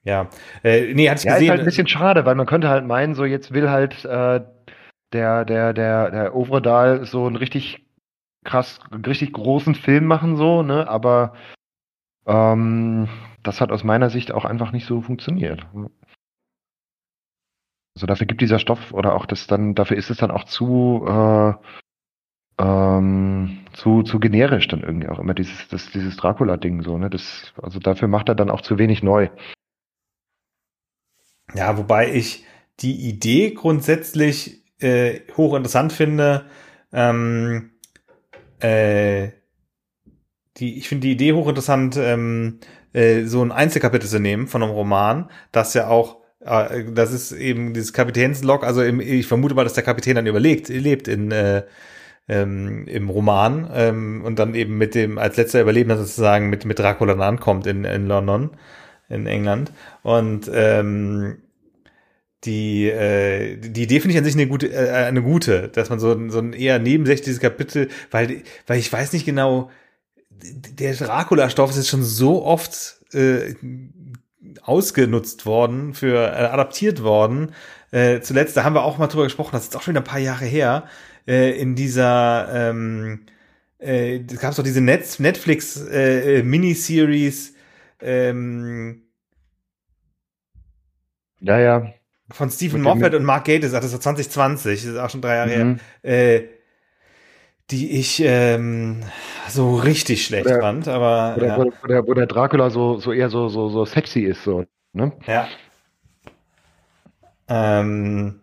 ja, 0.03 0.29
äh, 0.63 0.93
nee, 0.93 1.09
hatte 1.09 1.19
ich 1.19 1.25
ja, 1.25 1.33
gesehen. 1.33 1.45
Ist 1.45 1.49
halt 1.49 1.59
ein 1.61 1.65
bisschen 1.65 1.87
schade, 1.87 2.25
weil 2.25 2.35
man 2.35 2.45
könnte 2.45 2.69
halt 2.69 2.85
meinen, 2.85 3.15
so 3.15 3.25
jetzt 3.25 3.51
will 3.51 3.69
halt 3.69 4.05
äh, 4.05 4.41
der 5.11 5.45
der 5.45 5.73
der 5.73 6.11
der 6.11 6.35
Overdal 6.35 7.05
so 7.05 7.25
einen 7.25 7.35
richtig 7.35 7.83
krass, 8.43 8.79
richtig 9.07 9.33
großen 9.33 9.73
Film 9.73 10.05
machen 10.05 10.35
so, 10.35 10.61
ne? 10.61 10.87
Aber 10.87 11.33
ähm, 12.27 13.07
das 13.41 13.59
hat 13.59 13.71
aus 13.71 13.83
meiner 13.83 14.09
Sicht 14.09 14.31
auch 14.31 14.45
einfach 14.45 14.71
nicht 14.71 14.85
so 14.85 15.01
funktioniert. 15.01 15.65
Also 17.95 18.07
dafür 18.07 18.25
gibt 18.25 18.41
dieser 18.41 18.59
Stoff 18.59 18.91
oder 18.91 19.13
auch 19.13 19.25
das 19.25 19.47
dann, 19.47 19.75
dafür 19.75 19.97
ist 19.97 20.09
es 20.09 20.17
dann 20.17 20.31
auch 20.31 20.45
zu, 20.45 21.05
äh, 21.07 21.53
ähm, 22.59 23.59
zu, 23.73 24.03
zu 24.03 24.19
generisch 24.19 24.67
dann 24.67 24.81
irgendwie 24.81 25.09
auch 25.09 25.19
immer 25.19 25.33
dieses, 25.33 25.67
das, 25.67 25.91
dieses 25.91 26.17
Dracula-Ding 26.17 26.81
so, 26.81 26.97
ne? 26.97 27.09
Das, 27.09 27.53
also 27.61 27.79
dafür 27.79 28.07
macht 28.07 28.29
er 28.29 28.35
dann 28.35 28.49
auch 28.49 28.61
zu 28.61 28.77
wenig 28.77 29.03
neu. 29.03 29.29
Ja, 31.53 31.77
wobei 31.77 32.13
ich 32.13 32.45
die 32.79 33.09
Idee 33.09 33.51
grundsätzlich 33.51 34.63
äh, 34.79 35.21
hochinteressant 35.37 35.93
finde. 35.93 36.45
Ähm, 36.91 37.71
äh, 38.59 39.29
die, 40.57 40.77
ich 40.77 40.87
finde 40.89 41.07
die 41.07 41.13
Idee 41.13 41.33
hochinteressant, 41.33 41.97
ähm, 41.97 42.59
äh, 42.93 43.23
so 43.25 43.43
ein 43.43 43.51
Einzelkapitel 43.51 44.07
zu 44.07 44.19
nehmen 44.19 44.47
von 44.47 44.63
einem 44.63 44.71
Roman, 44.71 45.29
das 45.51 45.73
ja 45.73 45.87
auch 45.87 46.22
das 46.43 47.13
ist 47.13 47.31
eben 47.31 47.73
dieses 47.73 47.93
Kapitänslog. 47.93 48.63
Also 48.63 48.81
im, 48.81 48.99
ich 48.99 49.27
vermute 49.27 49.55
mal, 49.55 49.63
dass 49.63 49.73
der 49.73 49.83
Kapitän 49.83 50.15
dann 50.15 50.27
überlegt, 50.27 50.69
lebt 50.69 51.07
in 51.07 51.31
äh, 51.31 51.63
ähm, 52.27 52.87
im 52.87 53.09
Roman 53.09 53.69
ähm, 53.73 54.23
und 54.23 54.39
dann 54.39 54.55
eben 54.55 54.77
mit 54.77 54.95
dem 54.95 55.17
als 55.17 55.37
letzter 55.37 55.61
Überlebender 55.61 55.97
sozusagen 55.97 56.49
mit 56.49 56.65
mit 56.65 56.79
Dracula 56.79 57.13
dann 57.13 57.21
ankommt 57.21 57.67
in 57.67 57.83
in 57.83 58.07
London 58.07 58.51
in 59.09 59.27
England 59.27 59.71
und 60.03 60.49
ähm, 60.53 61.37
die 62.45 62.89
äh, 62.89 63.57
die 63.57 63.83
Idee 63.83 63.99
finde 63.99 64.13
ich 64.13 64.17
an 64.17 64.23
sich 64.23 64.35
eine 64.35 64.47
gute 64.47 64.71
äh, 64.71 64.89
eine 64.89 65.21
gute, 65.21 65.69
dass 65.69 65.89
man 65.89 65.99
so 65.99 66.29
so 66.29 66.39
ein 66.39 66.53
eher 66.53 66.79
nebensächliches 66.79 67.39
Kapitel, 67.39 67.89
weil 68.11 68.43
weil 68.67 68.79
ich 68.79 68.91
weiß 68.91 69.13
nicht 69.13 69.25
genau 69.25 69.69
der 70.41 70.93
Dracula-Stoff 70.93 71.69
ist 71.69 71.77
jetzt 71.77 71.89
schon 71.89 72.03
so 72.03 72.43
oft 72.43 72.99
äh, 73.13 73.55
ausgenutzt 74.63 75.45
worden, 75.45 75.93
für 75.93 76.15
äh, 76.15 76.45
adaptiert 76.45 77.03
worden. 77.03 77.53
Äh, 77.91 78.21
zuletzt, 78.21 78.57
da 78.57 78.63
haben 78.63 78.75
wir 78.75 78.83
auch 78.83 78.97
mal 78.97 79.07
drüber 79.07 79.25
gesprochen, 79.25 79.51
das 79.53 79.63
ist 79.63 79.75
auch 79.75 79.81
schon 79.81 79.95
ein 79.95 80.03
paar 80.03 80.19
Jahre 80.19 80.45
her, 80.45 80.87
äh, 81.27 81.51
in 81.59 81.75
dieser 81.75 82.69
ähm, 82.69 83.25
äh, 83.79 84.23
es 84.29 84.39
gab 84.39 84.55
doch 84.55 84.63
diese 84.63 84.81
Net 84.81 85.19
Netflix 85.19 85.77
äh, 85.87 86.39
äh, 86.39 86.43
Miniseries 86.43 87.53
ähm, 88.01 89.03
ja, 91.43 91.59
ja. 91.59 91.93
Von 92.31 92.49
Stephen 92.49 92.81
Moffat 92.81 93.13
und 93.13 93.25
Mark 93.25 93.45
Gatiss, 93.45 93.73
das 93.73 93.91
war 93.91 93.99
2020, 93.99 94.81
das 94.81 94.91
ist 94.93 94.97
auch 94.97 95.09
schon 95.09 95.21
drei 95.21 95.35
Jahre 95.35 95.63
mhm. 95.63 95.79
her. 96.01 96.39
Äh, 96.39 96.47
die 97.71 97.99
ich 97.99 98.21
ähm, 98.23 99.03
so 99.47 99.75
richtig 99.75 100.25
schlecht 100.25 100.47
oder, 100.47 100.59
fand, 100.59 100.87
aber 100.87 101.35
oder, 101.37 101.47
ja. 101.47 101.57
wo, 101.57 101.87
der, 101.87 102.07
wo 102.07 102.13
der 102.13 102.27
Dracula 102.27 102.69
so, 102.69 102.99
so 102.99 103.11
eher 103.11 103.29
so, 103.29 103.49
so, 103.49 103.69
so 103.69 103.85
sexy 103.85 104.21
ist, 104.21 104.43
so, 104.43 104.65
ne? 104.93 105.11
Ja. 105.25 105.47
Ähm, 107.47 108.39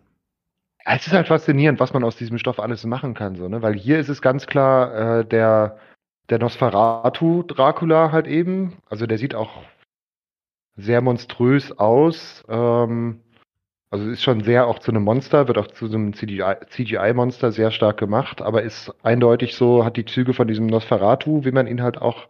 es 0.85 1.07
ist 1.07 1.13
halt 1.13 1.27
faszinierend, 1.27 1.79
was 1.79 1.93
man 1.93 2.03
aus 2.03 2.17
diesem 2.17 2.37
Stoff 2.37 2.59
alles 2.59 2.83
machen 2.85 3.13
kann, 3.13 3.35
so, 3.35 3.47
ne? 3.47 3.61
Weil 3.61 3.75
hier 3.75 3.99
ist 3.99 4.09
es 4.09 4.21
ganz 4.21 4.47
klar, 4.47 5.19
äh, 5.19 5.25
der, 5.25 5.77
der 6.29 6.39
Nosferatu 6.39 7.43
Dracula 7.43 8.11
halt 8.11 8.27
eben, 8.27 8.77
also 8.89 9.05
der 9.05 9.17
sieht 9.17 9.35
auch 9.35 9.63
sehr 10.77 11.01
monströs 11.01 11.71
aus. 11.77 12.43
Ähm, 12.49 13.21
Also 13.91 14.09
ist 14.09 14.23
schon 14.23 14.41
sehr 14.41 14.67
auch 14.67 14.79
zu 14.79 14.91
einem 14.91 15.03
Monster, 15.03 15.49
wird 15.49 15.57
auch 15.57 15.67
zu 15.67 15.85
einem 15.85 16.13
CGI-Monster 16.13 17.51
sehr 17.51 17.71
stark 17.71 17.97
gemacht, 17.97 18.41
aber 18.41 18.63
ist 18.63 18.89
eindeutig 19.03 19.53
so, 19.55 19.83
hat 19.83 19.97
die 19.97 20.05
Züge 20.05 20.33
von 20.33 20.47
diesem 20.47 20.65
Nosferatu, 20.65 21.43
wie 21.43 21.51
man 21.51 21.67
ihn 21.67 21.81
halt 21.81 22.01
auch 22.01 22.29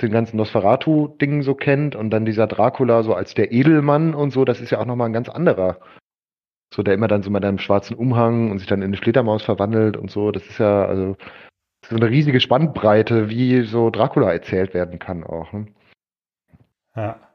den 0.00 0.10
ganzen 0.10 0.38
Nosferatu-Dingen 0.38 1.42
so 1.42 1.54
kennt 1.54 1.94
und 1.94 2.08
dann 2.08 2.24
dieser 2.24 2.46
Dracula 2.46 3.02
so 3.02 3.14
als 3.14 3.34
der 3.34 3.52
Edelmann 3.52 4.14
und 4.14 4.30
so, 4.30 4.46
das 4.46 4.62
ist 4.62 4.70
ja 4.70 4.80
auch 4.80 4.86
nochmal 4.86 5.10
ein 5.10 5.12
ganz 5.12 5.28
anderer. 5.28 5.78
So, 6.74 6.82
der 6.82 6.94
immer 6.94 7.08
dann 7.08 7.22
so 7.22 7.28
mit 7.28 7.44
einem 7.44 7.58
schwarzen 7.58 7.94
Umhang 7.94 8.50
und 8.50 8.58
sich 8.58 8.66
dann 8.66 8.80
in 8.80 8.86
eine 8.88 8.96
Fledermaus 8.96 9.42
verwandelt 9.42 9.98
und 9.98 10.10
so, 10.10 10.32
das 10.32 10.46
ist 10.46 10.56
ja, 10.58 10.86
also, 10.86 11.16
so 11.84 11.96
eine 11.96 12.08
riesige 12.08 12.40
Spannbreite, 12.40 13.28
wie 13.28 13.62
so 13.64 13.90
Dracula 13.90 14.32
erzählt 14.32 14.72
werden 14.72 14.98
kann 14.98 15.22
auch. 15.24 15.52
Ne? 15.52 15.66
Ja. 16.96 17.31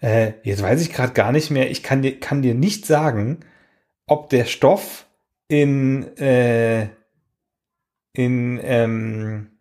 Äh, 0.00 0.32
jetzt 0.42 0.62
weiß 0.62 0.80
ich 0.80 0.92
gerade 0.92 1.12
gar 1.12 1.32
nicht 1.32 1.50
mehr, 1.50 1.70
ich 1.70 1.82
kann 1.82 2.02
dir, 2.02 2.18
kann 2.20 2.42
dir 2.42 2.54
nicht 2.54 2.86
sagen, 2.86 3.40
ob 4.06 4.28
der 4.30 4.44
Stoff 4.44 5.06
in, 5.48 6.16
äh, 6.18 6.88
in, 8.12 8.60
ähm, 8.62 9.58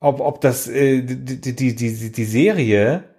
ob, 0.00 0.20
ob 0.20 0.40
das, 0.40 0.68
äh, 0.68 1.02
die, 1.02 1.40
die, 1.40 1.74
die, 1.74 2.12
die 2.12 2.24
Serie 2.24 3.09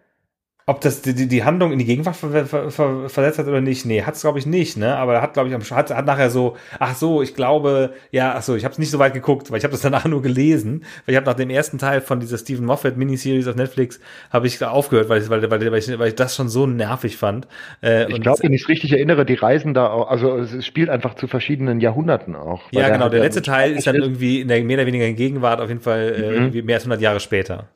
ob 0.72 0.80
das 0.80 1.02
die, 1.02 1.28
die 1.28 1.44
Handlung 1.44 1.74
in 1.74 1.80
die 1.80 1.86
Gegenwart 1.86 2.16
ver 2.16 2.46
ver 2.46 2.72
ver 2.72 3.10
versetzt 3.10 3.40
hat 3.40 3.48
oder 3.48 3.60
nicht? 3.60 3.86
Nee, 3.86 4.04
hat 4.04 4.16
es 4.16 4.22
glaube 4.22 4.40
ich 4.40 4.46
nicht, 4.46 4.78
ne? 4.78 4.96
Aber 4.96 5.16
er 5.16 5.22
hat 5.22 5.34
glaube 5.34 5.50
ich 5.50 5.56
am 5.56 5.62
hat, 5.62 5.90
hat 5.92 6.06
nachher 6.06 6.30
so, 6.30 6.56
ach 6.80 6.96
so, 6.96 7.22
ich 7.22 7.36
glaube, 7.36 7.94
ja, 8.12 8.36
ach 8.38 8.42
so, 8.42 8.56
ich 8.56 8.64
habe 8.64 8.72
es 8.72 8.80
nicht 8.80 8.90
so 8.90 8.98
weit 8.98 9.14
geguckt, 9.14 9.52
weil 9.52 9.58
ich 9.58 9.66
habe 9.66 9.74
das 9.74 9.82
danach 9.82 10.06
nur 10.06 10.22
gelesen, 10.22 10.86
weil 11.06 11.14
ich 11.14 11.18
habe 11.18 11.26
nach 11.26 11.36
dem 11.36 11.50
ersten 11.50 11.78
Teil 11.78 12.00
von 12.00 12.22
dieser 12.22 12.38
Stephen 12.38 12.66
Moffat 12.66 12.96
Miniseries 12.96 13.48
auf 13.48 13.56
Netflix 13.58 14.00
habe 14.30 14.48
ich 14.48 14.64
aufgehört, 14.64 15.10
weil 15.10 15.22
ich, 15.22 15.30
weil, 15.30 15.42
weil, 15.52 15.72
weil, 15.72 15.78
ich, 15.78 16.00
weil 16.00 16.08
ich 16.08 16.16
das 16.16 16.38
schon 16.38 16.48
so 16.48 16.66
nervig 16.66 17.18
fand. 17.18 17.50
Äh, 17.84 18.10
ich 18.10 18.22
glaube, 18.22 18.42
wenn 18.44 18.54
ich 18.54 18.62
es 18.62 18.70
richtig 18.70 18.94
erinnere, 18.94 19.26
die 19.26 19.36
reisen 19.36 19.74
da 19.74 19.90
auch, 19.90 20.10
also 20.10 20.38
es 20.38 20.66
spielt 20.66 20.90
einfach 20.90 21.16
zu 21.16 21.28
verschiedenen 21.28 21.82
Jahrhunderten 21.82 22.36
auch. 22.36 22.62
Ja, 22.72 22.88
genau, 22.88 23.10
der 23.10 23.20
letzte 23.20 23.42
Teil 23.42 23.74
ist 23.74 23.88
dann 23.88 23.96
irgendwie 23.96 24.40
in 24.40 24.48
der 24.48 24.64
mehr 24.64 24.78
oder 24.78 24.86
weniger 24.86 25.06
in 25.06 25.18
Gegenwart 25.18 25.60
auf 25.60 25.68
jeden 25.68 25.82
Fall 25.82 26.16
äh, 26.16 26.28
mhm. 26.28 26.34
irgendwie 26.34 26.62
mehr 26.62 26.76
als 26.76 26.84
100 26.84 27.02
Jahre 27.02 27.20
später. 27.20 27.68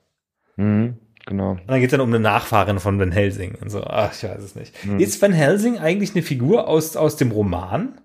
Mhm. 0.55 0.95
Genau. 1.25 1.51
Und 1.51 1.67
dann 1.67 1.79
geht 1.79 1.87
es 1.87 1.91
dann 1.91 2.01
um 2.01 2.09
eine 2.09 2.19
Nachfahrin 2.19 2.79
von 2.79 2.99
Van 2.99 3.11
Helsing 3.11 3.55
und 3.59 3.69
so. 3.69 3.83
Ach, 3.83 4.13
ich 4.13 4.23
weiß 4.23 4.43
es 4.43 4.55
nicht. 4.55 4.75
Hm. 4.83 4.99
Ist 4.99 5.21
Van 5.21 5.33
Helsing 5.33 5.79
eigentlich 5.79 6.13
eine 6.13 6.21
Figur 6.21 6.67
aus, 6.67 6.95
aus 6.95 7.15
dem 7.15 7.31
Roman? 7.31 7.99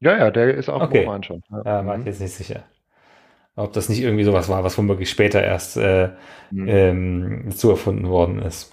Ja, 0.00 0.16
ja, 0.16 0.30
der 0.30 0.54
ist 0.54 0.68
auch 0.68 0.82
okay. 0.82 1.02
im 1.02 1.04
Roman 1.04 1.22
schon. 1.24 1.42
Ja, 1.50 1.62
da 1.62 1.86
war 1.86 1.94
ich 1.94 2.00
mhm. 2.00 2.06
jetzt 2.06 2.20
nicht 2.20 2.34
sicher. 2.34 2.64
Ob 3.54 3.72
das 3.72 3.88
nicht 3.88 4.00
irgendwie 4.00 4.24
sowas 4.24 4.48
war, 4.48 4.64
was 4.64 4.78
womöglich 4.78 5.10
später 5.10 5.42
erst 5.42 5.76
äh, 5.76 6.10
mhm. 6.50 6.68
ähm, 6.68 7.50
zu 7.50 7.70
erfunden 7.70 8.08
worden 8.08 8.40
ist. 8.40 8.72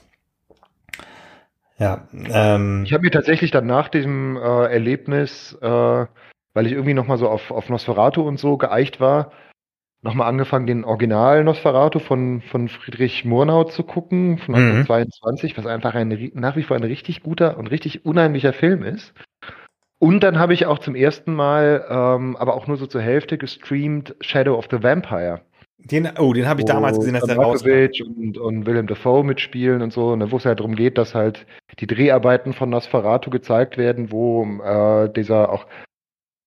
Ja. 1.78 2.08
Ähm, 2.14 2.84
ich 2.86 2.94
habe 2.94 3.04
mir 3.04 3.12
tatsächlich 3.12 3.52
dann 3.52 3.66
nach 3.66 3.90
diesem 3.90 4.38
äh, 4.38 4.40
Erlebnis, 4.40 5.58
äh, 5.62 5.68
weil 5.68 6.66
ich 6.66 6.74
irgendwie 6.74 6.94
nochmal 6.94 7.18
so 7.18 7.30
auf, 7.30 7.52
auf 7.52 7.70
Nosferatu 7.70 8.22
und 8.22 8.40
so 8.40 8.58
geeicht 8.58 9.00
war, 9.00 9.32
nochmal 10.02 10.28
angefangen, 10.28 10.68
den 10.68 10.86
Original 10.86 11.44
Nosferatu 11.44 12.00
von, 12.00 12.42
von 12.42 12.70
Friedrich 12.70 13.26
Murnau 13.26 13.66
zu 13.66 13.84
gucken, 13.84 14.38
von 14.38 14.56
1922, 14.56 15.54
mhm. 15.54 15.58
was 15.58 15.66
einfach 15.66 15.96
ein, 15.96 16.32
nach 16.34 16.56
wie 16.56 16.64
vor 16.64 16.78
ein 16.78 16.84
richtig 16.84 17.22
guter 17.24 17.58
und 17.58 17.68
richtig 17.68 18.06
unheimlicher 18.06 18.54
Film 18.54 18.84
ist. 18.84 19.14
Und 20.00 20.22
dann 20.22 20.40
habe 20.40 20.54
ich 20.54 20.66
auch 20.66 20.80
zum 20.80 20.96
ersten 20.96 21.34
Mal, 21.34 21.86
ähm, 21.90 22.38
aber 22.38 22.56
auch 22.56 22.68
nur 22.68 22.78
so 22.78 22.88
zur 22.88 23.02
Hälfte 23.02 23.38
gestreamt, 23.38 24.16
Shadow 24.22 24.58
of 24.58 24.68
the 24.72 24.82
Vampire. 24.82 25.42
Den, 25.78 26.10
oh, 26.18 26.34
den 26.34 26.48
habe 26.48 26.62
ich 26.62 26.66
damals 26.66 26.98
gesehen, 26.98 27.14
dass 27.14 27.24
der 27.24 27.38
raus 27.38 27.64
und, 27.64 28.38
und 28.38 28.66
Willem 28.66 28.88
Dafoe 28.88 29.24
mitspielen 29.24 29.82
und 29.82 29.94
so, 29.94 30.16
ne, 30.16 30.30
wo 30.30 30.38
es 30.38 30.46
halt 30.46 30.60
darum 30.60 30.76
geht, 30.76 30.98
dass 30.98 31.16
halt 31.16 31.46
die 31.80 31.88
Dreharbeiten 31.88 32.54
von 32.54 32.70
Nosferatu 32.70 33.30
gezeigt 33.30 33.78
werden, 33.78 34.12
wo 34.12 34.46
äh, 34.62 35.10
dieser 35.10 35.50
auch 35.50 35.68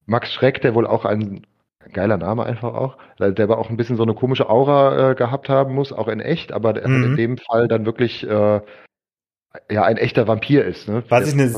Max 0.05 0.33
Schreck, 0.33 0.61
der 0.61 0.75
wohl 0.75 0.87
auch 0.87 1.07
ein 1.07 1.47
geiler 1.93 2.17
Name 2.17 2.45
einfach 2.45 2.75
auch, 2.75 2.97
der 3.19 3.45
aber 3.45 3.59
auch 3.59 3.71
ein 3.71 3.77
bisschen 3.77 3.97
so 3.97 4.03
eine 4.03 4.15
komische 4.15 4.49
Aura 4.49 5.11
äh, 5.11 5.15
gehabt 5.15 5.49
haben 5.49 5.75
muss, 5.75 5.93
auch 5.93 6.09
in 6.09 6.21
echt, 6.21 6.53
aber 6.53 6.73
der 6.73 6.89
mhm. 6.89 7.05
in 7.05 7.17
dem 7.17 7.39
Fall 7.39 7.69
dann 7.69 7.87
wirklich 7.87 8.27
äh, 8.27 8.61
ja 9.71 9.85
ein 9.85 9.97
echter 9.97 10.27
Vampir 10.27 10.65
ist. 10.65 10.89
Ne? 10.89 11.03
Was 11.09 11.29
ich 11.29 11.35
eine, 11.35 11.53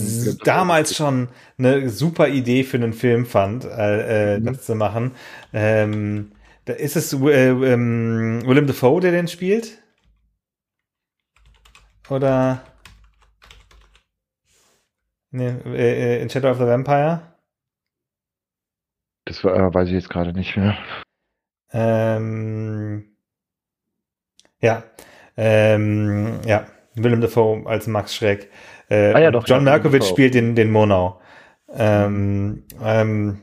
damals 0.45 0.97
schon 0.97 1.29
eine 1.59 1.89
super 1.89 2.29
Idee 2.29 2.65
für 2.65 2.77
einen 2.77 2.93
Film 2.93 3.27
fand, 3.27 3.65
äh, 3.65 4.35
äh, 4.35 4.41
mhm. 4.41 4.47
das 4.47 4.65
zu 4.65 4.75
machen. 4.75 5.13
Ähm, 5.53 6.33
da 6.65 6.73
ist 6.73 6.97
es 6.97 7.13
äh, 7.13 7.49
ähm, 7.49 8.43
Willem 8.47 8.67
Dafoe, 8.67 9.01
der 9.01 9.13
den 9.13 9.29
spielt? 9.29 9.79
Oder 12.09 12.63
nee, 15.31 15.49
äh 15.49 16.23
in 16.23 16.31
Shadow 16.31 16.51
of 16.51 16.59
the 16.59 16.65
Vampire? 16.65 17.34
Das 19.25 19.43
war, 19.45 19.55
äh, 19.57 19.75
weiß 19.75 19.89
ich 19.89 19.95
jetzt 19.95 20.11
gerade 20.11 20.33
nicht 20.33 20.57
mehr. 20.57 20.77
Ähm, 21.73 23.17
ja. 24.61 24.85
Ähm, 25.37 26.41
ja. 26.47 26.67
Willem 26.95 27.21
Dafoe 27.21 27.67
als 27.67 27.87
Max 27.87 28.15
Schreck. 28.15 28.51
Äh, 28.89 29.13
ah, 29.15 29.19
ja, 29.19 29.31
doch, 29.31 29.47
John 29.47 29.65
Malkovich 29.65 30.05
spielt 30.05 30.35
den, 30.35 30.55
den 30.55 30.71
Monau. 30.71 31.21
Ähm, 31.73 32.65
ähm, 32.81 33.41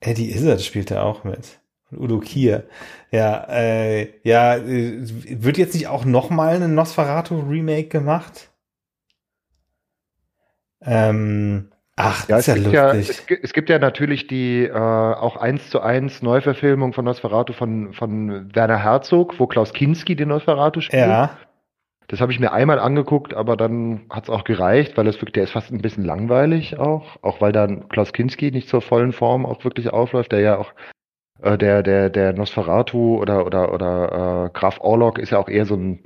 Eddie 0.00 0.30
Izzard 0.34 0.60
spielt 0.60 0.90
da 0.90 1.02
auch 1.02 1.24
mit. 1.24 1.60
Und 1.90 2.00
Udo 2.00 2.20
Kier. 2.20 2.68
Ja, 3.10 3.46
äh, 3.48 4.12
ja, 4.22 4.56
äh, 4.56 4.98
wird 5.42 5.56
jetzt 5.56 5.74
nicht 5.74 5.88
auch 5.88 6.04
noch 6.04 6.30
mal 6.30 6.60
ein 6.62 6.74
Nosferatu 6.74 7.40
Remake 7.40 7.88
gemacht? 7.88 8.50
Ähm, 10.82 11.70
Ach, 11.96 12.28
ja, 12.28 12.36
das 12.36 12.48
ist 12.48 12.54
ja 12.54 12.54
lustig. 12.54 12.72
Ja, 12.72 12.92
es, 12.92 13.26
es, 13.42 13.52
gibt 13.52 13.70
ja 13.70 13.78
natürlich 13.78 14.26
die 14.26 14.64
äh, 14.64 14.72
auch 14.72 15.36
eins 15.36 15.70
zu 15.70 15.80
eins 15.80 16.22
Neuverfilmung 16.22 16.92
von 16.92 17.04
Nosferatu 17.04 17.52
von, 17.52 17.92
von 17.92 18.52
Werner 18.54 18.78
Herzog, 18.78 19.38
wo 19.38 19.46
Klaus 19.46 19.72
Kinski 19.72 20.16
den 20.16 20.28
Nosferatu 20.28 20.80
spielt. 20.80 21.06
Ja. 21.06 21.38
Das 22.08 22.20
habe 22.20 22.32
ich 22.32 22.40
mir 22.40 22.52
einmal 22.52 22.80
angeguckt, 22.80 23.32
aber 23.32 23.56
dann 23.56 24.02
hat 24.10 24.24
es 24.24 24.30
auch 24.30 24.44
gereicht, 24.44 24.96
weil 24.96 25.06
es 25.06 25.16
wirklich, 25.16 25.32
der 25.34 25.44
ist 25.44 25.52
fast 25.52 25.72
ein 25.72 25.80
bisschen 25.80 26.04
langweilig 26.04 26.78
auch, 26.78 27.16
auch 27.22 27.40
weil 27.40 27.52
dann 27.52 27.88
Klaus 27.88 28.12
Kinski 28.12 28.50
nicht 28.50 28.68
zur 28.68 28.82
vollen 28.82 29.12
Form 29.12 29.46
auch 29.46 29.64
wirklich 29.64 29.90
aufläuft, 29.90 30.32
der 30.32 30.40
ja 30.40 30.58
auch 30.58 30.72
äh, 31.42 31.56
der 31.56 31.82
der 31.82 32.10
der 32.10 32.32
Nosferatu 32.32 33.18
oder 33.20 33.46
oder 33.46 33.72
oder 33.72 34.46
äh, 34.46 34.58
Graf 34.58 34.80
Orlok 34.80 35.18
ist 35.18 35.30
ja 35.30 35.38
auch 35.38 35.48
eher 35.48 35.64
so 35.64 35.76
ein 35.76 36.02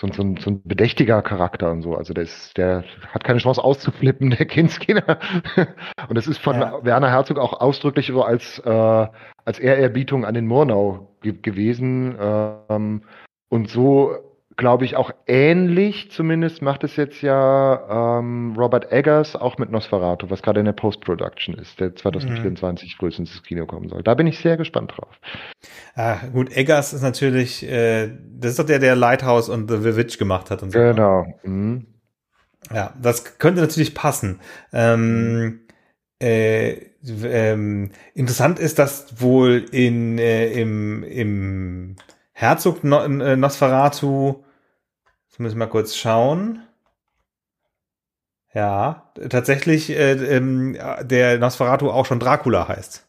so, 0.00 0.08
so, 0.08 0.34
so 0.40 0.50
ein 0.50 0.62
bedächtiger 0.64 1.22
Charakter 1.22 1.70
und 1.70 1.82
so. 1.82 1.94
Also 1.94 2.14
der, 2.14 2.24
ist, 2.24 2.56
der 2.56 2.84
hat 3.08 3.24
keine 3.24 3.38
Chance 3.38 3.62
auszuflippen, 3.62 4.30
der 4.38 4.46
Kinski. 4.46 4.94
und 4.94 6.14
das 6.14 6.26
ist 6.26 6.38
von 6.38 6.60
ja. 6.60 6.84
Werner 6.84 7.10
Herzog 7.10 7.38
auch 7.38 7.60
ausdrücklich 7.60 8.08
so 8.08 8.22
als, 8.22 8.58
äh, 8.60 9.06
als 9.44 9.58
Ehrerbietung 9.58 10.24
an 10.24 10.34
den 10.34 10.46
Murnau 10.46 11.14
ge 11.20 11.34
gewesen. 11.40 12.16
Ähm, 12.18 13.02
und 13.48 13.68
so 13.68 14.14
glaube 14.56 14.84
ich, 14.84 14.96
auch 14.96 15.10
ähnlich 15.26 16.10
zumindest 16.10 16.62
macht 16.62 16.84
es 16.84 16.96
jetzt 16.96 17.22
ja 17.22 18.18
ähm, 18.18 18.54
Robert 18.56 18.92
Eggers 18.92 19.36
auch 19.36 19.58
mit 19.58 19.70
Nosferatu, 19.70 20.30
was 20.30 20.42
gerade 20.42 20.60
in 20.60 20.66
der 20.66 20.72
Post-Production 20.72 21.54
ist, 21.56 21.80
der 21.80 21.94
2024 21.94 22.94
mhm. 22.94 22.98
frühestens 22.98 23.30
ins 23.32 23.42
Kino 23.42 23.66
kommen 23.66 23.88
soll. 23.88 24.02
Da 24.02 24.14
bin 24.14 24.26
ich 24.26 24.38
sehr 24.38 24.56
gespannt 24.56 24.92
drauf. 24.96 25.18
Ah, 25.94 26.18
gut, 26.32 26.56
Eggers 26.56 26.92
ist 26.92 27.02
natürlich, 27.02 27.68
äh, 27.68 28.10
das 28.38 28.52
ist 28.52 28.58
doch 28.58 28.66
der, 28.66 28.78
der 28.78 28.96
Lighthouse 28.96 29.48
und 29.48 29.70
The 29.70 29.78
Village 29.78 30.16
gemacht 30.18 30.50
hat 30.50 30.62
und 30.62 30.70
so. 30.70 30.78
Genau. 30.78 31.26
Mhm. 31.42 31.86
Ja, 32.72 32.94
das 33.00 33.38
könnte 33.38 33.60
natürlich 33.60 33.94
passen. 33.94 34.40
Ähm, 34.72 35.60
äh, 36.22 36.94
ähm, 37.24 37.90
interessant 38.14 38.58
ist, 38.58 38.78
dass 38.78 39.20
wohl 39.20 39.66
in, 39.72 40.18
äh, 40.18 40.52
im, 40.52 41.02
im 41.02 41.96
Herzog 42.34 42.84
äh, 42.84 43.36
Nosferatu 43.36 44.44
Jetzt 45.34 45.40
müssen 45.40 45.56
wir 45.56 45.66
mal 45.66 45.70
kurz 45.70 45.96
schauen. 45.96 46.62
Ja, 48.52 49.10
tatsächlich 49.28 49.90
äh, 49.90 50.12
ähm, 50.12 50.78
der 51.00 51.40
Nosferatu 51.40 51.90
auch 51.90 52.06
schon 52.06 52.20
Dracula 52.20 52.68
heißt. 52.68 53.04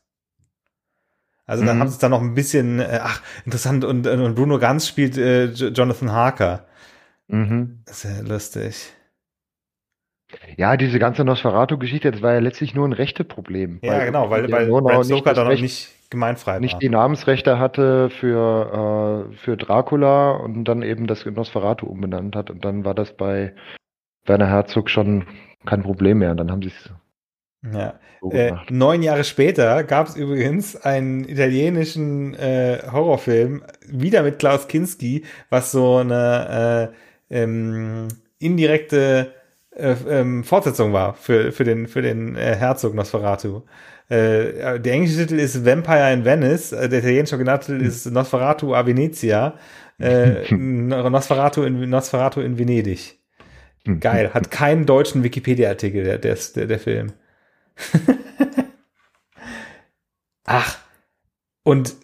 Also 1.45 1.61
mhm. 1.61 1.67
dann 1.67 1.79
haben 1.79 1.87
sie 1.89 1.93
es 1.93 1.99
da 1.99 2.09
noch 2.09 2.21
ein 2.21 2.33
bisschen, 2.33 2.79
äh, 2.79 2.99
ach, 2.99 3.21
interessant, 3.45 3.85
und, 3.85 4.07
und 4.07 4.33
Bruno 4.33 4.57
Ganz 4.57 4.87
spielt 4.87 5.19
äh, 5.19 5.51
Jonathan 5.51 6.11
Harker. 6.11 6.65
Mhm. 7.27 7.83
Sehr 7.85 8.23
lustig. 8.23 8.91
Ja, 10.57 10.77
diese 10.77 10.97
ganze 10.97 11.23
Nosferatu-Geschichte, 11.23 12.09
das 12.09 12.23
war 12.23 12.33
ja 12.33 12.39
letztlich 12.39 12.73
nur 12.73 12.87
ein 12.87 12.93
Rechte-Problem. 12.93 13.81
Ja, 13.83 13.93
weil 13.93 14.05
genau, 14.07 14.29
weil, 14.31 14.51
weil 14.51 14.67
Bram 14.67 15.03
Stoker 15.03 15.35
da 15.35 15.43
noch 15.43 15.61
nicht 15.61 15.91
gemeinfrei 16.09 16.59
nicht 16.59 16.73
war. 16.73 16.79
die 16.79 16.89
Namensrechte 16.89 17.59
hatte 17.59 18.09
für, 18.09 19.27
äh, 19.31 19.35
für 19.35 19.57
Dracula 19.57 20.31
und 20.31 20.65
dann 20.65 20.81
eben 20.81 21.07
das 21.07 21.25
Nosferatu 21.25 21.85
umbenannt 21.85 22.35
hat. 22.35 22.49
Und 22.49 22.65
dann 22.65 22.85
war 22.85 22.93
das 22.93 23.13
bei 23.13 23.53
Werner 24.25 24.47
Herzog 24.47 24.89
schon 24.89 25.25
kein 25.65 25.83
Problem 25.83 26.19
mehr. 26.19 26.31
Und 26.31 26.37
dann 26.37 26.51
haben 26.51 26.61
sie 26.61 26.69
es 26.69 26.91
ja. 27.73 27.99
So 28.21 28.31
äh, 28.31 28.53
neun 28.69 29.03
Jahre 29.03 29.23
später 29.23 29.83
gab 29.83 30.07
es 30.07 30.15
übrigens 30.15 30.75
einen 30.75 31.27
italienischen 31.27 32.33
äh, 32.35 32.79
Horrorfilm, 32.91 33.63
wieder 33.87 34.23
mit 34.23 34.39
Klaus 34.39 34.67
Kinski, 34.67 35.25
was 35.49 35.71
so 35.71 35.97
eine 35.97 36.91
äh, 37.29 37.35
ähm, 37.43 38.07
indirekte 38.39 39.33
äh, 39.71 39.95
ähm, 40.09 40.43
Fortsetzung 40.43 40.93
war 40.93 41.13
für, 41.13 41.51
für 41.51 41.63
den, 41.63 41.87
für 41.87 42.01
den 42.01 42.35
äh, 42.35 42.55
Herzog 42.55 42.93
Nosferatu. 42.93 43.63
Äh, 44.07 44.79
der 44.79 44.93
englische 44.93 45.17
Titel 45.17 45.39
ist 45.39 45.65
Vampire 45.65 46.13
in 46.13 46.25
Venice, 46.25 46.73
äh, 46.73 46.87
der 46.87 46.99
italienische 46.99 47.35
Originaltitel 47.35 47.81
ist 47.81 48.05
Nosferatu 48.05 48.75
a 48.75 48.85
Venezia, 48.85 49.57
äh, 49.99 50.53
Nosferatu, 50.53 51.63
in, 51.63 51.89
Nosferatu 51.89 52.41
in 52.41 52.57
Venedig. 52.59 53.19
Geil, 53.99 54.33
hat 54.33 54.49
keinen 54.49 54.85
deutschen 54.85 55.23
Wikipedia-Artikel, 55.23 56.03
der, 56.03 56.17
der, 56.17 56.37
der, 56.55 56.65
der 56.65 56.79
Film. 56.79 57.13
Ach, 60.43 60.77
und 61.63 61.95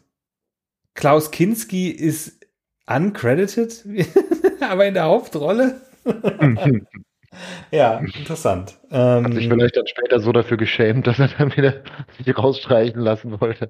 Klaus 0.94 1.32
Kinski 1.32 1.90
ist 1.90 2.40
uncredited, 2.88 3.84
aber 4.60 4.86
in 4.86 4.94
der 4.94 5.06
Hauptrolle. 5.06 5.82
Ja, 7.72 7.98
interessant. 8.00 8.80
Ähm, 8.92 9.26
Hat 9.26 9.34
sich 9.34 9.48
vielleicht 9.48 9.78
dann 9.78 9.88
später 9.88 10.20
so 10.20 10.32
dafür 10.32 10.58
geschämt, 10.58 11.08
dass 11.08 11.20
er 11.20 11.30
dann 11.30 11.56
wieder 11.56 11.84
sich 12.18 12.38
rausstreichen 12.38 13.02
lassen 13.02 13.40
wollte. 13.40 13.70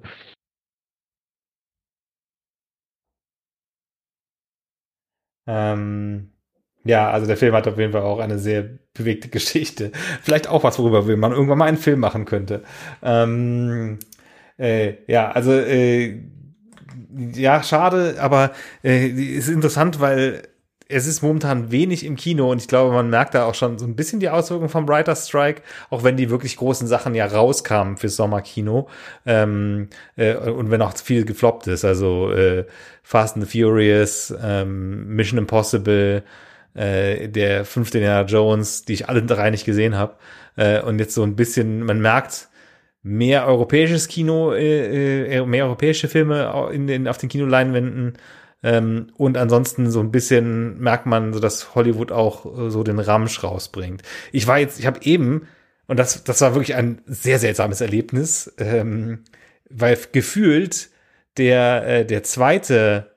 Ähm, 5.46 6.32
ja, 6.84 7.10
also 7.10 7.26
der 7.26 7.36
Film 7.36 7.54
hat 7.54 7.66
auf 7.68 7.78
jeden 7.78 7.92
Fall 7.92 8.02
auch 8.02 8.18
eine 8.18 8.38
sehr 8.38 8.62
bewegte 8.94 9.28
Geschichte. 9.30 9.92
Vielleicht 10.22 10.48
auch 10.48 10.64
was, 10.64 10.78
worüber 10.78 11.02
man 11.16 11.32
irgendwann 11.32 11.58
mal 11.58 11.66
einen 11.68 11.78
Film 11.78 12.00
machen 12.00 12.24
könnte. 12.24 12.62
Ähm, 13.02 13.98
äh, 14.58 14.94
ja, 15.10 15.30
also 15.32 15.52
äh, 15.52 16.22
ja, 17.34 17.62
schade, 17.62 18.16
aber 18.20 18.52
äh, 18.84 19.06
ist 19.08 19.48
interessant, 19.48 20.00
weil 20.00 20.42
es 20.92 21.06
ist 21.06 21.22
momentan 21.22 21.70
wenig 21.70 22.04
im 22.04 22.16
Kino 22.16 22.50
und 22.50 22.60
ich 22.60 22.68
glaube, 22.68 22.92
man 22.92 23.08
merkt 23.08 23.34
da 23.34 23.46
auch 23.46 23.54
schon 23.54 23.78
so 23.78 23.86
ein 23.86 23.96
bisschen 23.96 24.20
die 24.20 24.28
Auswirkungen 24.28 24.68
vom 24.68 24.86
Writer's 24.88 25.28
Strike, 25.28 25.62
auch 25.90 26.04
wenn 26.04 26.16
die 26.16 26.30
wirklich 26.30 26.56
großen 26.56 26.86
Sachen 26.86 27.14
ja 27.14 27.26
rauskamen 27.26 27.96
fürs 27.96 28.16
Sommerkino 28.16 28.88
ähm, 29.26 29.88
äh, 30.16 30.34
und 30.34 30.70
wenn 30.70 30.82
auch 30.82 30.96
viel 30.96 31.24
gefloppt 31.24 31.66
ist, 31.66 31.84
also 31.84 32.30
äh, 32.30 32.64
Fast 33.02 33.36
and 33.36 33.46
the 33.46 33.60
Furious, 33.60 34.34
ähm, 34.42 35.08
Mission 35.08 35.38
Impossible, 35.38 36.22
äh, 36.74 37.28
der 37.28 37.64
fünfte 37.64 37.98
Indiana 37.98 38.26
Jones, 38.26 38.84
die 38.84 38.94
ich 38.94 39.08
alle 39.08 39.22
drei 39.22 39.50
nicht 39.50 39.64
gesehen 39.64 39.96
habe 39.96 40.14
äh, 40.56 40.80
und 40.80 40.98
jetzt 40.98 41.14
so 41.14 41.22
ein 41.22 41.36
bisschen, 41.36 41.84
man 41.84 42.00
merkt, 42.00 42.48
mehr 43.02 43.46
europäisches 43.46 44.08
Kino, 44.08 44.52
äh, 44.52 45.38
äh, 45.38 45.46
mehr 45.46 45.64
europäische 45.64 46.08
Filme 46.08 46.70
in 46.72 46.86
den, 46.86 47.08
auf 47.08 47.18
den 47.18 47.28
Kinoleinwänden. 47.28 48.14
Ähm, 48.62 49.08
und 49.16 49.36
ansonsten 49.36 49.90
so 49.90 50.00
ein 50.00 50.12
bisschen 50.12 50.78
merkt 50.78 51.06
man, 51.06 51.32
so 51.32 51.40
dass 51.40 51.74
Hollywood 51.74 52.12
auch 52.12 52.46
äh, 52.46 52.70
so 52.70 52.82
den 52.82 52.98
Ramsch 52.98 53.42
rausbringt. 53.42 54.02
Ich 54.30 54.46
war 54.46 54.58
jetzt, 54.58 54.78
ich 54.78 54.86
habe 54.86 55.00
eben, 55.02 55.48
und 55.86 55.98
das, 55.98 56.24
das 56.24 56.40
war 56.40 56.54
wirklich 56.54 56.74
ein 56.74 57.00
sehr 57.06 57.38
seltsames 57.38 57.80
Erlebnis, 57.80 58.52
ähm, 58.58 59.24
weil 59.68 59.98
gefühlt 60.12 60.90
der, 61.38 61.86
äh, 61.86 62.06
der 62.06 62.22
zweite 62.22 63.10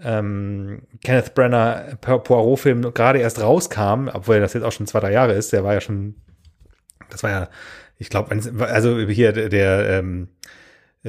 ähm, 0.00 0.82
Kenneth 1.04 1.34
Brenner 1.34 1.96
Poirot-Film 2.00 2.94
gerade 2.94 3.20
erst 3.20 3.40
rauskam, 3.40 4.08
obwohl 4.12 4.40
das 4.40 4.54
jetzt 4.54 4.62
auch 4.64 4.72
schon 4.72 4.86
zwei, 4.86 5.00
drei 5.00 5.12
Jahre 5.12 5.34
ist, 5.34 5.52
der 5.52 5.64
war 5.64 5.74
ja 5.74 5.80
schon, 5.80 6.16
das 7.10 7.22
war 7.22 7.30
ja 7.30 7.48
ich 7.98 8.10
glaube, 8.10 8.30
also 8.60 8.98
hier 9.00 9.32
der, 9.32 9.48
der 9.48 9.98
ähm, 9.98 10.28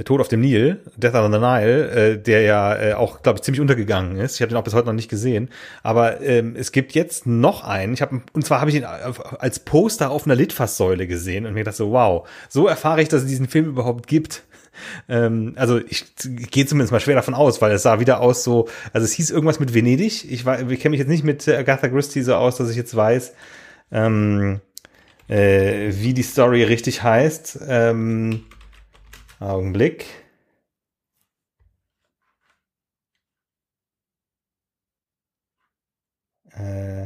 Tod 0.05 0.21
auf 0.21 0.27
dem 0.27 0.41
Nil, 0.41 0.79
Death 0.97 1.15
on 1.15 1.33
the 1.33 1.39
Nile, 1.39 1.89
äh, 1.89 2.17
der 2.17 2.41
ja 2.41 2.75
äh, 2.75 2.93
auch, 2.93 3.23
glaube 3.23 3.37
ich, 3.37 3.41
ziemlich 3.41 3.59
untergegangen 3.59 4.17
ist. 4.17 4.35
Ich 4.35 4.41
habe 4.41 4.49
den 4.49 4.57
auch 4.57 4.63
bis 4.63 4.75
heute 4.75 4.85
noch 4.85 4.93
nicht 4.93 5.09
gesehen. 5.09 5.49
Aber 5.81 6.21
ähm, 6.21 6.55
es 6.55 6.71
gibt 6.71 6.93
jetzt 6.93 7.25
noch 7.25 7.63
einen. 7.63 7.93
Ich 7.93 8.01
habe 8.03 8.21
und 8.33 8.45
zwar 8.45 8.61
habe 8.61 8.69
ich 8.69 8.77
ihn 8.77 8.85
als 8.85 9.59
Poster 9.59 10.11
auf 10.11 10.25
einer 10.25 10.35
Litfaßsäule 10.35 11.07
gesehen 11.07 11.47
und 11.47 11.53
mir 11.53 11.61
gedacht 11.61 11.75
so, 11.75 11.91
wow, 11.91 12.27
so 12.49 12.67
erfahre 12.67 13.01
ich, 13.01 13.07
dass 13.07 13.23
es 13.23 13.27
diesen 13.27 13.47
Film 13.47 13.65
überhaupt 13.65 14.07
gibt. 14.07 14.43
Ähm, 15.09 15.53
also 15.55 15.79
ich 15.79 16.05
gehe 16.15 16.67
zumindest 16.67 16.91
mal 16.91 16.99
schwer 16.99 17.15
davon 17.15 17.33
aus, 17.33 17.59
weil 17.59 17.71
es 17.71 17.81
sah 17.81 17.99
wieder 17.99 18.21
aus 18.21 18.43
so, 18.43 18.69
also 18.93 19.05
es 19.05 19.11
hieß 19.13 19.31
irgendwas 19.31 19.59
mit 19.59 19.73
Venedig. 19.73 20.31
Ich, 20.31 20.45
war, 20.45 20.69
ich 20.69 20.79
kenne 20.79 20.91
mich 20.91 20.99
jetzt 20.99 21.09
nicht 21.09 21.23
mit 21.23 21.47
Agatha 21.49 21.89
Christie 21.89 22.21
so 22.21 22.35
aus, 22.35 22.57
dass 22.57 22.69
ich 22.69 22.77
jetzt 22.77 22.95
weiß. 22.95 23.33
Ähm, 23.91 24.61
äh, 25.27 25.91
wie 25.91 26.13
die 26.13 26.23
Story 26.23 26.63
richtig 26.63 27.03
heißt. 27.03 27.59
Ähm, 27.67 28.45
Augenblick. 29.39 30.05
Äh, 36.53 37.05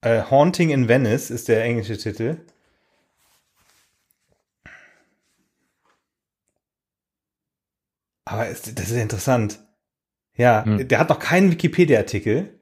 äh, 0.00 0.22
Haunting 0.30 0.70
in 0.70 0.88
Venice 0.88 1.30
ist 1.30 1.48
der 1.48 1.62
englische 1.62 1.98
Titel. 1.98 2.40
Aber 8.24 8.48
ist, 8.48 8.78
das 8.78 8.90
ist 8.90 8.96
interessant. 8.96 9.58
Ja, 10.36 10.64
hm. 10.64 10.86
der 10.88 10.98
hat 10.98 11.08
noch 11.08 11.18
keinen 11.18 11.50
Wikipedia-Artikel 11.50 12.57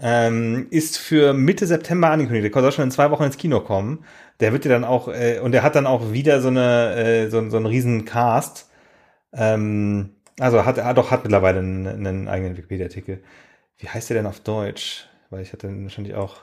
ähm, 0.00 0.66
ist 0.70 0.98
für 0.98 1.32
Mitte 1.34 1.66
September 1.66 2.10
angekündigt. 2.10 2.54
Der 2.54 2.62
soll 2.62 2.72
schon 2.72 2.84
in 2.84 2.90
zwei 2.90 3.10
Wochen 3.10 3.24
ins 3.24 3.36
Kino 3.36 3.60
kommen. 3.60 4.04
Der 4.40 4.52
wird 4.52 4.64
ja 4.64 4.70
dann 4.70 4.84
auch, 4.84 5.08
äh, 5.08 5.40
und 5.40 5.52
der 5.52 5.62
hat 5.62 5.74
dann 5.74 5.86
auch 5.86 6.12
wieder 6.12 6.40
so 6.40 6.48
eine, 6.48 6.94
äh, 6.96 7.30
so, 7.30 7.48
so 7.50 7.56
einen 7.56 7.66
riesen 7.66 8.04
Cast. 8.04 8.70
Ähm, 9.32 10.14
also 10.40 10.64
hat 10.64 10.78
er 10.78 10.94
doch 10.94 11.10
hat 11.10 11.24
mittlerweile 11.24 11.58
einen, 11.60 11.86
einen 11.86 12.28
eigenen 12.28 12.56
Wikipedia-Artikel. 12.56 13.22
Wie 13.78 13.88
heißt 13.88 14.10
der 14.10 14.18
denn 14.18 14.26
auf 14.26 14.40
Deutsch? 14.40 15.08
Weil 15.30 15.42
ich 15.42 15.52
hatte 15.52 15.68
wahrscheinlich 15.82 16.14
auch. 16.14 16.36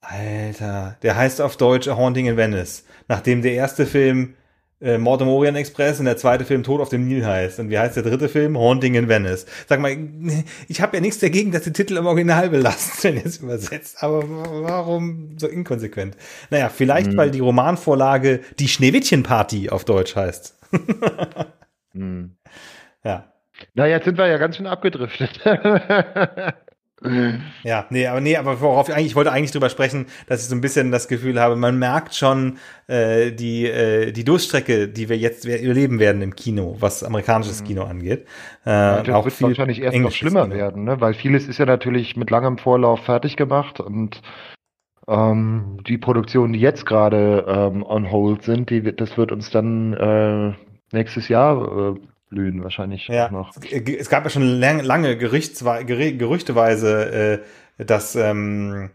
Alter, 0.00 0.96
der 1.02 1.16
heißt 1.16 1.40
auf 1.40 1.56
Deutsch 1.56 1.88
A 1.88 1.96
Haunting 1.96 2.26
in 2.26 2.36
Venice. 2.36 2.84
Nachdem 3.08 3.42
der 3.42 3.54
erste 3.54 3.86
Film 3.86 4.34
äh, 4.80 4.98
Mord 4.98 5.22
im 5.22 5.28
Orient 5.28 5.56
Express 5.56 5.98
und 5.98 6.04
der 6.04 6.16
zweite 6.16 6.44
Film 6.44 6.62
Tod 6.62 6.80
auf 6.80 6.88
dem 6.88 7.08
Nil 7.08 7.24
heißt. 7.24 7.58
Und 7.60 7.70
wie 7.70 7.78
heißt 7.78 7.96
der 7.96 8.02
dritte 8.02 8.28
Film? 8.28 8.58
Haunting 8.58 8.94
in 8.94 9.08
Venice. 9.08 9.46
Sag 9.66 9.80
mal, 9.80 9.96
ich 10.68 10.80
habe 10.80 10.96
ja 10.96 11.00
nichts 11.00 11.18
dagegen, 11.18 11.52
dass 11.52 11.62
die 11.62 11.72
Titel 11.72 11.96
im 11.96 12.06
Original 12.06 12.50
belassen, 12.50 12.92
wenn 13.02 13.16
ihr 13.16 13.26
es 13.26 13.38
übersetzt. 13.38 14.02
Aber 14.02 14.22
warum 14.28 15.38
so 15.38 15.46
inkonsequent? 15.46 16.16
Naja, 16.50 16.68
vielleicht, 16.68 17.10
hm. 17.10 17.16
weil 17.16 17.30
die 17.30 17.40
Romanvorlage 17.40 18.40
die 18.58 18.68
Schneewittchen-Party 18.68 19.70
auf 19.70 19.84
Deutsch 19.84 20.16
heißt. 20.16 20.54
hm. 21.92 22.36
Ja. 23.04 23.32
Na, 23.74 23.86
jetzt 23.86 24.04
sind 24.04 24.18
wir 24.18 24.26
ja 24.26 24.36
ganz 24.36 24.56
schön 24.56 24.66
abgedriftet. 24.66 25.40
Ja, 27.62 27.84
nee, 27.90 28.06
aber 28.06 28.22
nee, 28.22 28.36
aber 28.36 28.60
worauf 28.62 28.88
ich 28.88 28.94
eigentlich, 28.94 29.08
ich 29.08 29.16
wollte 29.16 29.30
eigentlich 29.30 29.52
drüber 29.52 29.68
sprechen, 29.68 30.06
dass 30.28 30.42
ich 30.42 30.48
so 30.48 30.54
ein 30.54 30.62
bisschen 30.62 30.90
das 30.90 31.08
Gefühl 31.08 31.38
habe, 31.38 31.54
man 31.54 31.78
merkt 31.78 32.14
schon 32.14 32.56
äh, 32.86 33.32
die, 33.32 33.66
äh, 33.66 34.12
die 34.12 34.24
Durststrecke, 34.24 34.88
die 34.88 35.10
wir 35.10 35.18
jetzt 35.18 35.44
erleben 35.44 35.98
werden 35.98 36.22
im 36.22 36.34
Kino, 36.34 36.76
was 36.80 37.04
amerikanisches 37.04 37.60
mhm. 37.60 37.66
Kino 37.66 37.84
angeht. 37.84 38.26
Äh, 38.64 38.70
ja, 38.70 39.02
das 39.02 39.14
auch 39.14 39.24
wird 39.26 39.42
wahrscheinlich 39.42 39.82
erst 39.82 39.98
noch 39.98 40.10
schlimmer 40.10 40.44
Kino. 40.44 40.54
werden, 40.54 40.84
ne? 40.84 40.98
weil 40.98 41.12
vieles 41.12 41.46
ist 41.48 41.58
ja 41.58 41.66
natürlich 41.66 42.16
mit 42.16 42.30
langem 42.30 42.56
Vorlauf 42.56 43.04
fertig 43.04 43.36
gemacht 43.36 43.78
und 43.78 44.22
ähm, 45.06 45.78
die 45.86 45.98
Produktionen, 45.98 46.54
die 46.54 46.60
jetzt 46.60 46.86
gerade 46.86 47.44
ähm, 47.46 47.82
on 47.82 48.10
hold 48.10 48.42
sind, 48.42 48.70
die, 48.70 48.82
das 48.96 49.18
wird 49.18 49.32
uns 49.32 49.50
dann 49.50 49.92
äh, 49.92 50.54
nächstes 50.92 51.28
Jahr 51.28 51.94
äh, 51.94 52.00
blühen 52.36 52.62
wahrscheinlich 52.62 53.08
ja. 53.08 53.30
noch. 53.30 53.54
Es 53.60 54.10
gab 54.10 54.24
ja 54.24 54.30
schon 54.30 54.42
lang, 54.42 54.80
lange 54.80 55.16
gerüchteweise, 55.16 57.42
äh, 57.78 57.84
dass, 57.84 58.14
ähm, 58.14 58.90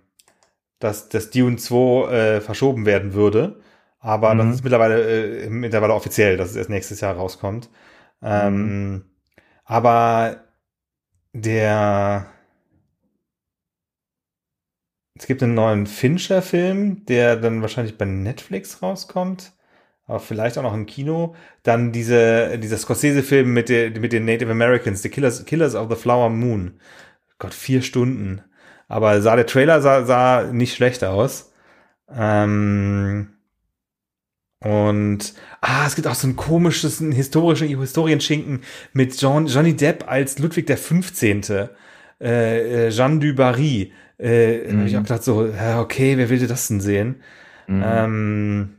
dass 0.79 1.09
das 1.09 1.31
Dune 1.31 1.57
2 1.57 2.11
äh, 2.11 2.41
verschoben 2.41 2.85
werden 2.85 3.13
würde. 3.13 3.59
Aber 3.99 4.33
mhm. 4.33 4.39
das 4.39 4.55
ist 4.55 4.63
mittlerweile, 4.63 5.43
äh, 5.43 5.49
mittlerweile 5.49 5.93
offiziell, 5.93 6.37
dass 6.37 6.51
es 6.51 6.55
erst 6.55 6.69
nächstes 6.69 7.01
Jahr 7.01 7.15
rauskommt. 7.15 7.69
Ähm, 8.21 8.91
mhm. 8.91 9.05
Aber 9.65 10.43
der 11.33 12.27
es 15.15 15.27
gibt 15.27 15.43
einen 15.43 15.53
neuen 15.53 15.85
Fincher-Film, 15.85 17.05
der 17.05 17.35
dann 17.35 17.61
wahrscheinlich 17.61 17.97
bei 17.97 18.05
Netflix 18.05 18.81
rauskommt 18.81 19.51
vielleicht 20.19 20.57
auch 20.57 20.63
noch 20.63 20.73
im 20.73 20.85
Kino. 20.85 21.35
Dann 21.63 21.91
diese, 21.91 22.57
dieser 22.59 22.77
Scorsese-Film 22.77 23.53
mit, 23.53 23.69
der, 23.69 23.91
mit 23.91 24.13
den 24.13 24.25
Native 24.25 24.51
Americans, 24.51 25.01
The 25.01 25.09
Killers, 25.09 25.45
Killers 25.45 25.75
of 25.75 25.89
the 25.89 25.95
Flower 25.95 26.29
Moon. 26.29 26.79
Gott, 27.39 27.53
vier 27.53 27.81
Stunden. 27.81 28.41
Aber 28.87 29.21
sah 29.21 29.35
der 29.35 29.45
Trailer 29.45 29.81
sah, 29.81 30.03
sah 30.03 30.51
nicht 30.51 30.75
schlecht 30.75 31.03
aus. 31.03 31.53
Ähm, 32.13 33.29
und 34.59 35.33
ah, 35.61 35.87
es 35.87 35.95
gibt 35.95 36.07
auch 36.07 36.15
so 36.15 36.27
ein 36.27 36.35
komisches, 36.35 36.99
ein 36.99 37.11
historischen 37.11 37.67
Historienschinken 37.67 38.61
mit 38.93 39.19
John, 39.19 39.47
Johnny 39.47 39.75
Depp 39.75 40.05
als 40.07 40.37
Ludwig 40.39 40.67
der 40.67 40.77
15. 40.77 41.41
Äh, 42.19 42.87
äh, 42.87 42.89
Jeanne 42.89 43.19
du 43.19 43.33
Barry. 43.33 43.91
Äh, 44.19 44.71
mhm. 44.71 44.81
Hab 44.81 44.87
ich 44.87 44.97
auch 44.97 45.03
gedacht 45.03 45.23
so, 45.23 45.51
okay, 45.79 46.17
wer 46.17 46.29
will 46.29 46.45
das 46.45 46.67
denn 46.67 46.81
sehen? 46.81 47.21
Mhm. 47.67 47.83
Ähm, 47.83 48.69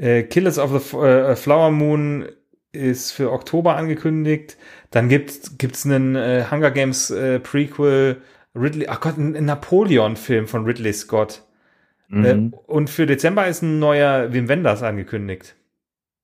äh, 0.00 0.22
Killers 0.22 0.58
of 0.58 0.70
the 0.70 0.96
äh, 0.96 1.36
Flower 1.36 1.70
Moon 1.70 2.26
ist 2.72 3.12
für 3.12 3.32
Oktober 3.32 3.76
angekündigt. 3.76 4.56
Dann 4.90 5.08
gibt 5.08 5.58
gibt's 5.58 5.84
einen 5.84 6.16
äh, 6.16 6.46
Hunger 6.50 6.70
Games 6.70 7.10
äh, 7.10 7.38
Prequel 7.38 8.22
Ridley, 8.54 8.88
ach 8.88 9.00
Gott, 9.00 9.16
ein, 9.16 9.36
ein 9.36 9.44
Napoleon-Film 9.44 10.48
von 10.48 10.64
Ridley 10.64 10.92
Scott. 10.92 11.42
Mhm. 12.08 12.24
Äh, 12.24 12.56
und 12.66 12.90
für 12.90 13.06
Dezember 13.06 13.46
ist 13.46 13.62
ein 13.62 13.78
neuer 13.78 14.32
Wim 14.32 14.48
Wenders 14.48 14.82
angekündigt. 14.82 15.54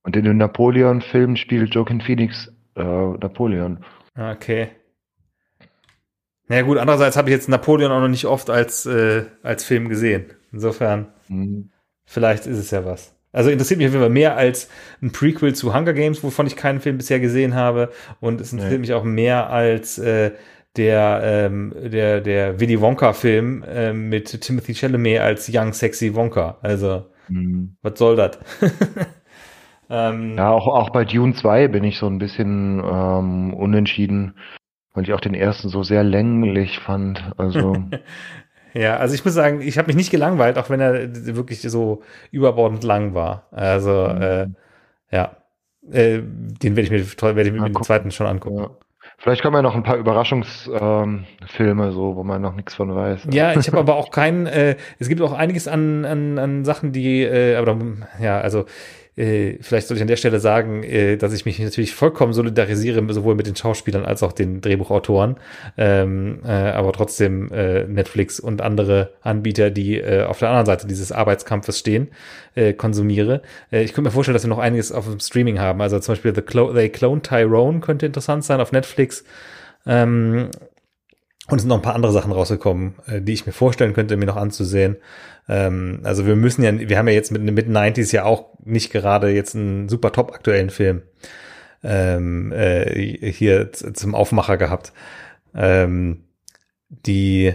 Und 0.03 0.15
in 0.15 0.23
dem 0.23 0.37
Napoleon-Film 0.37 1.35
spielt 1.35 1.73
Joaquin 1.73 2.01
Phoenix 2.01 2.51
äh, 2.75 2.83
Napoleon. 2.83 3.83
Okay. 4.17 4.69
Na 6.47 6.57
ja, 6.57 6.61
gut, 6.61 6.77
andererseits 6.77 7.17
habe 7.17 7.29
ich 7.29 7.35
jetzt 7.35 7.49
Napoleon 7.49 7.91
auch 7.91 7.99
noch 7.99 8.07
nicht 8.07 8.25
oft 8.25 8.49
als, 8.49 8.85
äh, 8.85 9.25
als 9.43 9.63
Film 9.65 9.89
gesehen. 9.89 10.27
Insofern, 10.51 11.07
mhm. 11.27 11.71
vielleicht 12.05 12.47
ist 12.47 12.57
es 12.57 12.71
ja 12.71 12.85
was. 12.85 13.16
Also 13.37 13.51
interessiert 13.51 13.77
mich 13.77 13.85
auf 13.85 13.93
jeden 13.93 14.03
Fall 14.03 14.09
mehr 14.09 14.35
als 14.35 14.67
ein 14.99 15.11
Prequel 15.11 15.53
zu 15.53 15.75
Hunger 15.75 15.93
Games, 15.93 16.23
wovon 16.23 16.47
ich 16.47 16.55
keinen 16.55 16.79
Film 16.79 16.97
bisher 16.97 17.19
gesehen 17.19 17.53
habe. 17.53 17.91
Und 18.19 18.41
es 18.41 18.51
interessiert 18.51 18.81
nee. 18.81 18.87
mich 18.87 18.93
auch 18.95 19.03
mehr 19.03 19.51
als 19.51 19.99
äh, 19.99 20.31
der, 20.75 21.21
ähm, 21.23 21.71
der, 21.75 22.21
der 22.21 22.59
Willy 22.59 22.81
Wonka-Film 22.81 23.61
äh, 23.61 23.93
mit 23.93 24.41
Timothy 24.41 24.73
Chalamet 24.73 25.19
als 25.19 25.51
Young 25.53 25.71
Sexy 25.71 26.15
Wonka. 26.15 26.57
Also, 26.63 27.05
mhm. 27.27 27.77
was 27.83 27.99
soll 27.99 28.15
das? 28.15 28.39
ähm, 29.91 30.35
ja, 30.35 30.49
auch, 30.49 30.65
auch 30.65 30.89
bei 30.89 31.05
Dune 31.05 31.35
2 31.35 31.67
bin 31.67 31.83
ich 31.83 31.99
so 31.99 32.07
ein 32.07 32.17
bisschen 32.17 32.79
ähm, 32.83 33.53
unentschieden, 33.53 34.33
weil 34.95 35.03
ich 35.03 35.13
auch 35.13 35.21
den 35.21 35.35
ersten 35.35 35.69
so 35.69 35.83
sehr 35.83 36.03
länglich 36.03 36.79
fand. 36.79 37.33
Also. 37.37 37.75
ja, 38.77 38.97
also 38.97 39.15
ich 39.15 39.25
muss 39.25 39.33
sagen, 39.33 39.61
ich 39.61 39.77
habe 39.77 39.87
mich 39.87 39.95
nicht 39.95 40.11
gelangweilt, 40.11 40.57
auch 40.57 40.69
wenn 40.69 40.79
er 40.79 41.35
wirklich 41.35 41.61
so 41.61 42.03
überbordend 42.31 42.83
lang 42.83 43.13
war. 43.13 43.47
Also, 43.51 44.09
mhm. 44.13 44.21
äh, 44.21 44.47
ja. 45.11 45.37
Äh, 45.91 46.21
den 46.21 46.75
werde 46.75 46.81
ich 46.81 46.91
mir, 46.91 47.35
werd 47.35 47.47
ich 47.47 47.53
mir 47.53 47.59
ja, 47.59 47.69
den 47.69 47.83
zweiten 47.83 48.11
schon 48.11 48.27
angucken. 48.27 48.59
Ja. 48.59 48.69
Vielleicht 49.19 49.41
kommen 49.41 49.55
ja 49.55 49.61
noch 49.63 49.75
ein 49.75 49.83
paar 49.83 49.97
Überraschungsfilme, 49.97 51.25
ähm, 51.85 51.91
so, 51.91 52.15
wo 52.15 52.23
man 52.23 52.41
noch 52.41 52.53
nichts 52.53 52.75
von 52.75 52.93
weiß. 52.93 53.27
Ja, 53.31 53.57
ich 53.57 53.67
habe 53.67 53.79
aber 53.79 53.95
auch 53.95 54.11
keinen, 54.11 54.45
äh, 54.45 54.75
es 54.99 55.09
gibt 55.09 55.21
auch 55.21 55.33
einiges 55.33 55.67
an, 55.67 56.05
an, 56.05 56.37
an 56.37 56.65
Sachen, 56.65 56.91
die, 56.91 57.23
äh, 57.23 57.55
aber 57.55 57.77
ja, 58.21 58.39
also 58.39 58.65
äh, 59.17 59.57
vielleicht 59.61 59.87
soll 59.87 59.97
ich 59.97 60.01
an 60.01 60.07
der 60.07 60.15
Stelle 60.15 60.39
sagen, 60.39 60.83
äh, 60.83 61.17
dass 61.17 61.33
ich 61.33 61.45
mich 61.45 61.57
natürlich 61.59 61.95
vollkommen 61.95 62.33
solidarisiere, 62.33 63.01
sowohl 63.13 63.33
mit 63.33 63.47
den 63.47 63.55
Schauspielern 63.55 64.05
als 64.05 64.21
auch 64.21 64.31
den 64.31 64.61
Drehbuchautoren. 64.61 65.37
Ähm, 65.75 66.41
äh, 66.45 66.49
aber 66.49 66.93
trotzdem 66.93 67.51
äh, 67.51 67.83
Netflix 67.85 68.39
und 68.39 68.61
andere 68.61 69.13
Anbieter, 69.21 69.71
die 69.71 69.97
äh, 69.97 70.23
auf 70.23 70.37
der 70.39 70.49
anderen 70.49 70.67
Seite 70.67 70.85
dieses 70.85 71.11
Arbeitskampfes 71.11 71.79
stehen, 71.79 72.09
äh, 72.53 72.73
konsumiere. 72.73 73.41
Ich 73.71 73.93
könnte 73.93 74.09
mir 74.09 74.11
vorstellen, 74.11 74.33
dass 74.35 74.43
wir 74.43 74.49
noch 74.49 74.59
einiges 74.59 74.91
auf 74.91 75.05
dem 75.05 75.19
Streaming 75.19 75.59
haben. 75.59 75.81
Also 75.81 75.99
zum 75.99 76.13
Beispiel 76.13 76.35
The 76.35 76.41
Clo 76.41 76.73
They 76.73 76.89
Clone 76.89 77.21
Tyrone 77.21 77.79
könnte 77.79 78.05
interessant 78.05 78.43
sein 78.45 78.61
auf 78.61 78.71
Netflix. 78.71 79.23
Ähm, 79.87 80.49
und 81.49 81.55
es 81.55 81.61
sind 81.61 81.69
noch 81.69 81.77
ein 81.77 81.81
paar 81.81 81.95
andere 81.95 82.11
Sachen 82.11 82.33
rausgekommen, 82.33 82.95
die 83.19 83.31
ich 83.31 83.45
mir 83.45 83.53
vorstellen 83.53 83.93
könnte, 83.93 84.17
mir 84.17 84.25
noch 84.25 84.35
anzusehen. 84.35 84.97
Ähm, 85.47 86.01
also 86.03 86.25
wir 86.25 86.35
müssen 86.35 86.63
ja, 86.63 86.77
wir 86.77 86.97
haben 86.97 87.07
ja 87.07 87.13
jetzt 87.13 87.31
mit 87.31 87.41
mit 87.43 87.67
90s 87.67 88.13
ja 88.13 88.25
auch 88.25 88.57
nicht 88.63 88.91
gerade 88.91 89.29
jetzt 89.29 89.55
einen 89.55 89.89
super 89.89 90.11
top 90.11 90.33
aktuellen 90.33 90.69
Film 90.69 91.03
ähm, 91.83 92.51
äh, 92.51 93.31
hier 93.31 93.71
zum 93.71 94.15
Aufmacher 94.15 94.57
gehabt. 94.57 94.93
Ähm, 95.55 96.23
die 96.89 97.53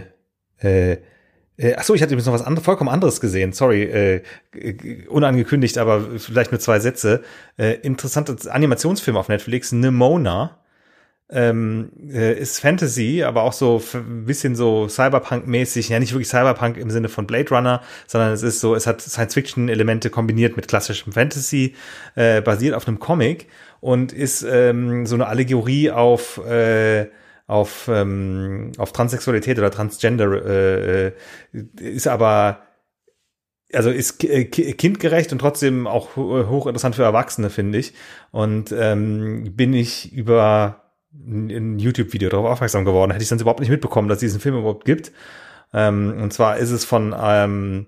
äh, 0.61 0.97
äh, 1.57 1.75
Achso, 1.75 1.93
ich 1.93 2.01
hatte 2.01 2.13
übrigens 2.13 2.25
noch 2.25 2.33
was 2.33 2.41
anderes, 2.41 2.65
vollkommen 2.65 2.89
anderes 2.89 3.21
gesehen. 3.21 3.53
Sorry, 3.53 3.83
äh, 3.83 4.23
unangekündigt, 5.07 5.77
aber 5.77 6.19
vielleicht 6.19 6.51
nur 6.51 6.59
zwei 6.59 6.79
Sätze. 6.79 7.23
Äh, 7.57 7.73
interessanter 7.81 8.35
Animationsfilm 8.51 9.17
auf 9.17 9.29
Netflix, 9.29 9.71
Nimona 9.71 10.62
ähm, 11.29 11.91
äh, 12.11 12.37
ist 12.37 12.59
Fantasy, 12.59 13.23
aber 13.23 13.43
auch 13.43 13.53
so 13.53 13.81
ein 13.93 14.25
bisschen 14.25 14.55
so 14.55 14.87
Cyberpunk-mäßig, 14.87 15.89
ja 15.89 15.99
nicht 15.99 16.13
wirklich 16.13 16.27
Cyberpunk 16.27 16.77
im 16.77 16.91
Sinne 16.91 17.09
von 17.09 17.25
Blade 17.25 17.49
Runner, 17.49 17.81
sondern 18.07 18.33
es 18.33 18.43
ist 18.43 18.59
so, 18.59 18.75
es 18.75 18.85
hat 18.85 19.01
Science-Fiction-Elemente 19.01 20.09
kombiniert 20.09 20.55
mit 20.55 20.67
klassischem 20.67 21.13
Fantasy, 21.13 21.75
äh, 22.15 22.41
basiert 22.41 22.75
auf 22.75 22.87
einem 22.87 22.99
Comic 22.99 23.47
und 23.79 24.13
ist 24.13 24.43
ähm, 24.43 25.05
so 25.05 25.15
eine 25.15 25.27
Allegorie 25.27 25.91
auf 25.91 26.37
äh, 26.45 27.07
auf 27.47 27.89
ähm, 27.91 28.71
auf 28.77 28.93
Transsexualität 28.93 29.59
oder 29.59 29.71
Transgender 29.71 30.45
äh, 30.45 31.07
äh 31.07 31.11
ist 31.79 32.07
aber 32.07 32.61
also 33.73 33.89
ist 33.89 34.23
äh, 34.23 34.45
kindgerecht 34.45 35.31
und 35.31 35.39
trotzdem 35.39 35.87
auch 35.87 36.15
hochinteressant 36.15 36.95
für 36.95 37.03
Erwachsene, 37.03 37.49
finde 37.49 37.79
ich. 37.79 37.93
Und 38.31 38.71
ähm, 38.71 39.55
bin 39.55 39.73
ich 39.73 40.13
über 40.13 40.82
ein 41.25 41.79
YouTube-Video 41.79 42.29
darauf 42.29 42.47
aufmerksam 42.47 42.85
geworden. 42.85 43.11
Hätte 43.11 43.23
ich 43.23 43.29
sonst 43.29 43.41
überhaupt 43.41 43.59
nicht 43.59 43.69
mitbekommen, 43.69 44.07
dass 44.07 44.17
es 44.17 44.21
diesen 44.21 44.39
Film 44.39 44.57
überhaupt 44.57 44.85
gibt. 44.85 45.11
Ähm, 45.73 46.15
und 46.21 46.33
zwar 46.33 46.57
ist 46.57 46.71
es 46.71 46.85
von 46.85 47.15
ähm, 47.19 47.87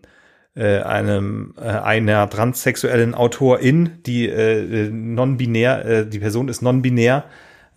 äh, 0.55 0.79
einem 0.79 1.53
äh, 1.57 1.63
einer 1.67 2.29
transsexuellen 2.29 3.13
Autorin, 3.13 3.99
die 4.05 4.27
äh, 4.27 4.89
non-binär, 4.89 5.85
äh, 5.85 6.07
die 6.07 6.19
Person 6.19 6.47
ist 6.47 6.61
non-binär 6.61 7.25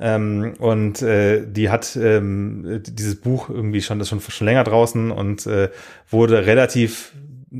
ähm, 0.01 0.55
und 0.59 1.03
äh, 1.03 1.45
die 1.45 1.71
hat 1.71 1.97
ähm, 1.97 2.83
dieses 2.87 3.21
Buch 3.21 3.51
irgendwie 3.51 3.83
schon 3.83 3.99
das 3.99 4.09
schon 4.09 4.21
schon 4.21 4.47
länger 4.47 4.65
draußen 4.65 5.11
und 5.11 5.47
äh, 5.47 5.71
wurde 6.09 6.47
relativ 6.47 7.13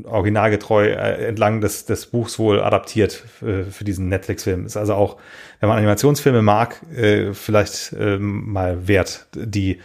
originalgetreu 0.03 0.87
äh, 0.87 1.27
entlang 1.27 1.61
des, 1.61 1.85
des 1.85 2.05
Buchs 2.07 2.37
wohl 2.39 2.61
adaptiert 2.61 3.23
äh, 3.41 3.63
für 3.63 3.83
diesen 3.83 4.07
Netflix-Film. 4.09 4.65
Ist 4.65 4.77
also 4.77 4.93
auch, 4.93 5.17
wenn 5.59 5.69
man 5.69 5.77
Animationsfilme 5.77 6.41
mag, 6.41 6.81
äh, 6.95 7.33
vielleicht 7.33 7.93
äh, 7.93 8.17
mal 8.17 8.87
wert. 8.87 9.27
Die 9.33 9.79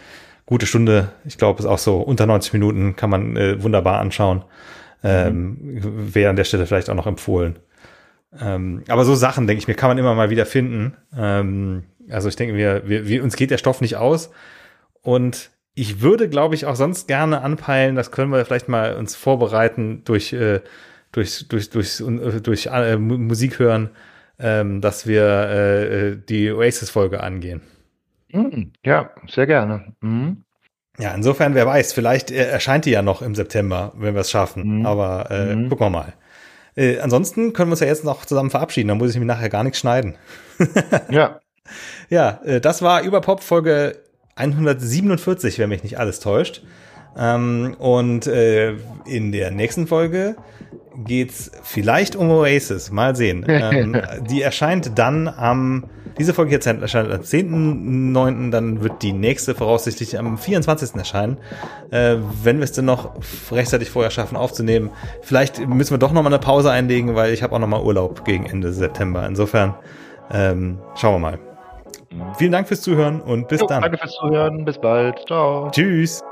gute 0.45 0.67
Stunde, 0.67 1.11
ich 1.25 1.37
glaube, 1.37 1.59
ist 1.59 1.65
auch 1.65 1.79
so 1.79 1.97
unter 1.97 2.25
90 2.25 2.53
Minuten, 2.53 2.95
kann 2.95 3.09
man 3.09 3.35
äh, 3.35 3.61
wunderbar 3.61 3.99
anschauen. 3.99 4.43
Ähm, 5.03 5.57
mhm. 5.59 6.15
Wäre 6.15 6.29
an 6.29 6.35
der 6.35 6.43
Stelle 6.43 6.65
vielleicht 6.65 6.89
auch 6.89 6.95
noch 6.95 7.07
empfohlen. 7.07 7.57
Ähm, 8.39 8.83
aber 8.87 9.05
so 9.05 9.15
Sachen, 9.15 9.47
denke 9.47 9.59
ich 9.59 9.67
mir, 9.67 9.75
kann 9.75 9.89
man 9.89 9.97
immer 9.97 10.13
mal 10.15 10.29
wieder 10.29 10.45
finden. 10.45 10.95
Ähm, 11.17 11.83
also 12.09 12.29
ich 12.29 12.35
denke 12.35 12.53
mir, 12.53 12.83
wir, 12.85 13.07
wir, 13.07 13.23
uns 13.23 13.35
geht 13.35 13.51
der 13.51 13.57
Stoff 13.57 13.81
nicht 13.81 13.97
aus. 13.97 14.31
Und 15.01 15.51
ich 15.75 16.01
würde, 16.01 16.29
glaube 16.29 16.55
ich, 16.55 16.65
auch 16.65 16.75
sonst 16.75 17.07
gerne 17.07 17.41
anpeilen, 17.41 17.95
das 17.95 18.11
können 18.11 18.31
wir 18.31 18.43
vielleicht 18.45 18.69
mal 18.69 18.95
uns 18.95 19.15
vorbereiten 19.15 20.03
durch, 20.05 20.31
äh, 20.33 20.61
durch, 21.11 21.47
durch, 21.49 21.69
durch, 21.69 21.97
durch, 21.97 22.41
durch 22.41 22.65
äh, 22.67 22.97
Musik 22.97 23.59
hören, 23.59 23.89
ähm, 24.39 24.81
dass 24.81 25.05
wir 25.05 25.23
äh, 25.23 26.09
äh, 26.09 26.17
die 26.17 26.51
Oasis-Folge 26.51 27.21
angehen. 27.21 27.61
Mm, 28.31 28.71
ja, 28.85 29.11
sehr 29.27 29.47
gerne. 29.47 29.93
Mhm. 30.01 30.43
Ja, 30.97 31.13
insofern, 31.13 31.55
wer 31.55 31.65
weiß, 31.65 31.91
vielleicht 31.91 32.31
äh, 32.31 32.47
erscheint 32.47 32.85
die 32.85 32.91
ja 32.91 33.01
noch 33.01 33.21
im 33.21 33.35
September, 33.35 33.91
wenn 33.97 34.13
wir 34.13 34.21
es 34.21 34.31
schaffen. 34.31 34.79
Mhm. 34.79 34.85
Aber 34.85 35.29
äh, 35.29 35.55
mhm. 35.55 35.69
gucken 35.69 35.87
wir 35.87 35.89
mal. 35.89 36.13
Äh, 36.77 36.99
ansonsten 36.99 37.51
können 37.51 37.69
wir 37.69 37.73
uns 37.73 37.81
ja 37.81 37.87
jetzt 37.87 38.05
noch 38.05 38.25
zusammen 38.25 38.49
verabschieden, 38.49 38.87
dann 38.87 38.97
muss 38.97 39.11
ich 39.11 39.19
mir 39.19 39.25
nachher 39.25 39.49
gar 39.49 39.63
nichts 39.63 39.79
schneiden. 39.79 40.15
ja. 41.09 41.39
Ja, 42.09 42.39
äh, 42.45 42.61
das 42.61 42.81
war 42.81 43.01
Überpop 43.01 43.43
Folge 43.43 43.97
147, 44.35 45.59
wenn 45.59 45.69
mich 45.69 45.83
nicht 45.83 45.97
alles 45.97 46.19
täuscht. 46.19 46.61
Ähm, 47.17 47.75
und 47.79 48.27
äh, 48.27 48.73
in 49.05 49.31
der 49.31 49.51
nächsten 49.51 49.87
Folge 49.87 50.35
geht's 51.05 51.51
vielleicht 51.63 52.15
um 52.15 52.29
Oasis. 52.29 52.91
Mal 52.91 53.15
sehen. 53.15 53.45
Ähm, 53.55 53.99
die 54.29 54.41
erscheint 54.41 54.97
dann 54.99 55.27
am, 55.29 55.85
diese 56.17 56.33
Folge 56.33 56.51
jetzt 56.51 56.67
erscheint 56.67 57.11
am 57.11 57.21
10.9., 57.21 58.51
dann 58.51 58.83
wird 58.83 59.01
die 59.01 59.13
nächste 59.13 59.55
voraussichtlich 59.55 60.19
am 60.19 60.37
24. 60.37 60.95
erscheinen. 60.95 61.37
Äh, 61.89 62.17
wenn 62.43 62.57
wir 62.57 62.65
es 62.65 62.73
denn 62.73 62.85
noch 62.85 63.13
rechtzeitig 63.51 63.89
vorher 63.89 64.11
schaffen 64.11 64.35
aufzunehmen. 64.35 64.91
Vielleicht 65.21 65.65
müssen 65.67 65.91
wir 65.91 65.97
doch 65.97 66.11
nochmal 66.11 66.33
eine 66.33 66.39
Pause 66.39 66.69
einlegen, 66.69 67.15
weil 67.15 67.33
ich 67.33 67.41
habe 67.43 67.55
auch 67.55 67.59
nochmal 67.59 67.81
Urlaub 67.81 68.25
gegen 68.25 68.45
Ende 68.45 68.73
September. 68.73 69.25
Insofern 69.25 69.75
ähm, 70.31 70.79
schauen 70.95 71.15
wir 71.15 71.19
mal. 71.19 71.54
Vielen 72.37 72.51
Dank 72.51 72.67
fürs 72.67 72.81
Zuhören 72.81 73.21
und 73.21 73.47
bis 73.47 73.61
jo, 73.61 73.67
dann. 73.67 73.81
Danke 73.81 73.97
fürs 73.97 74.13
Zuhören. 74.13 74.65
Bis 74.65 74.77
bald. 74.77 75.19
Ciao. 75.27 75.69
Tschüss. 75.71 76.23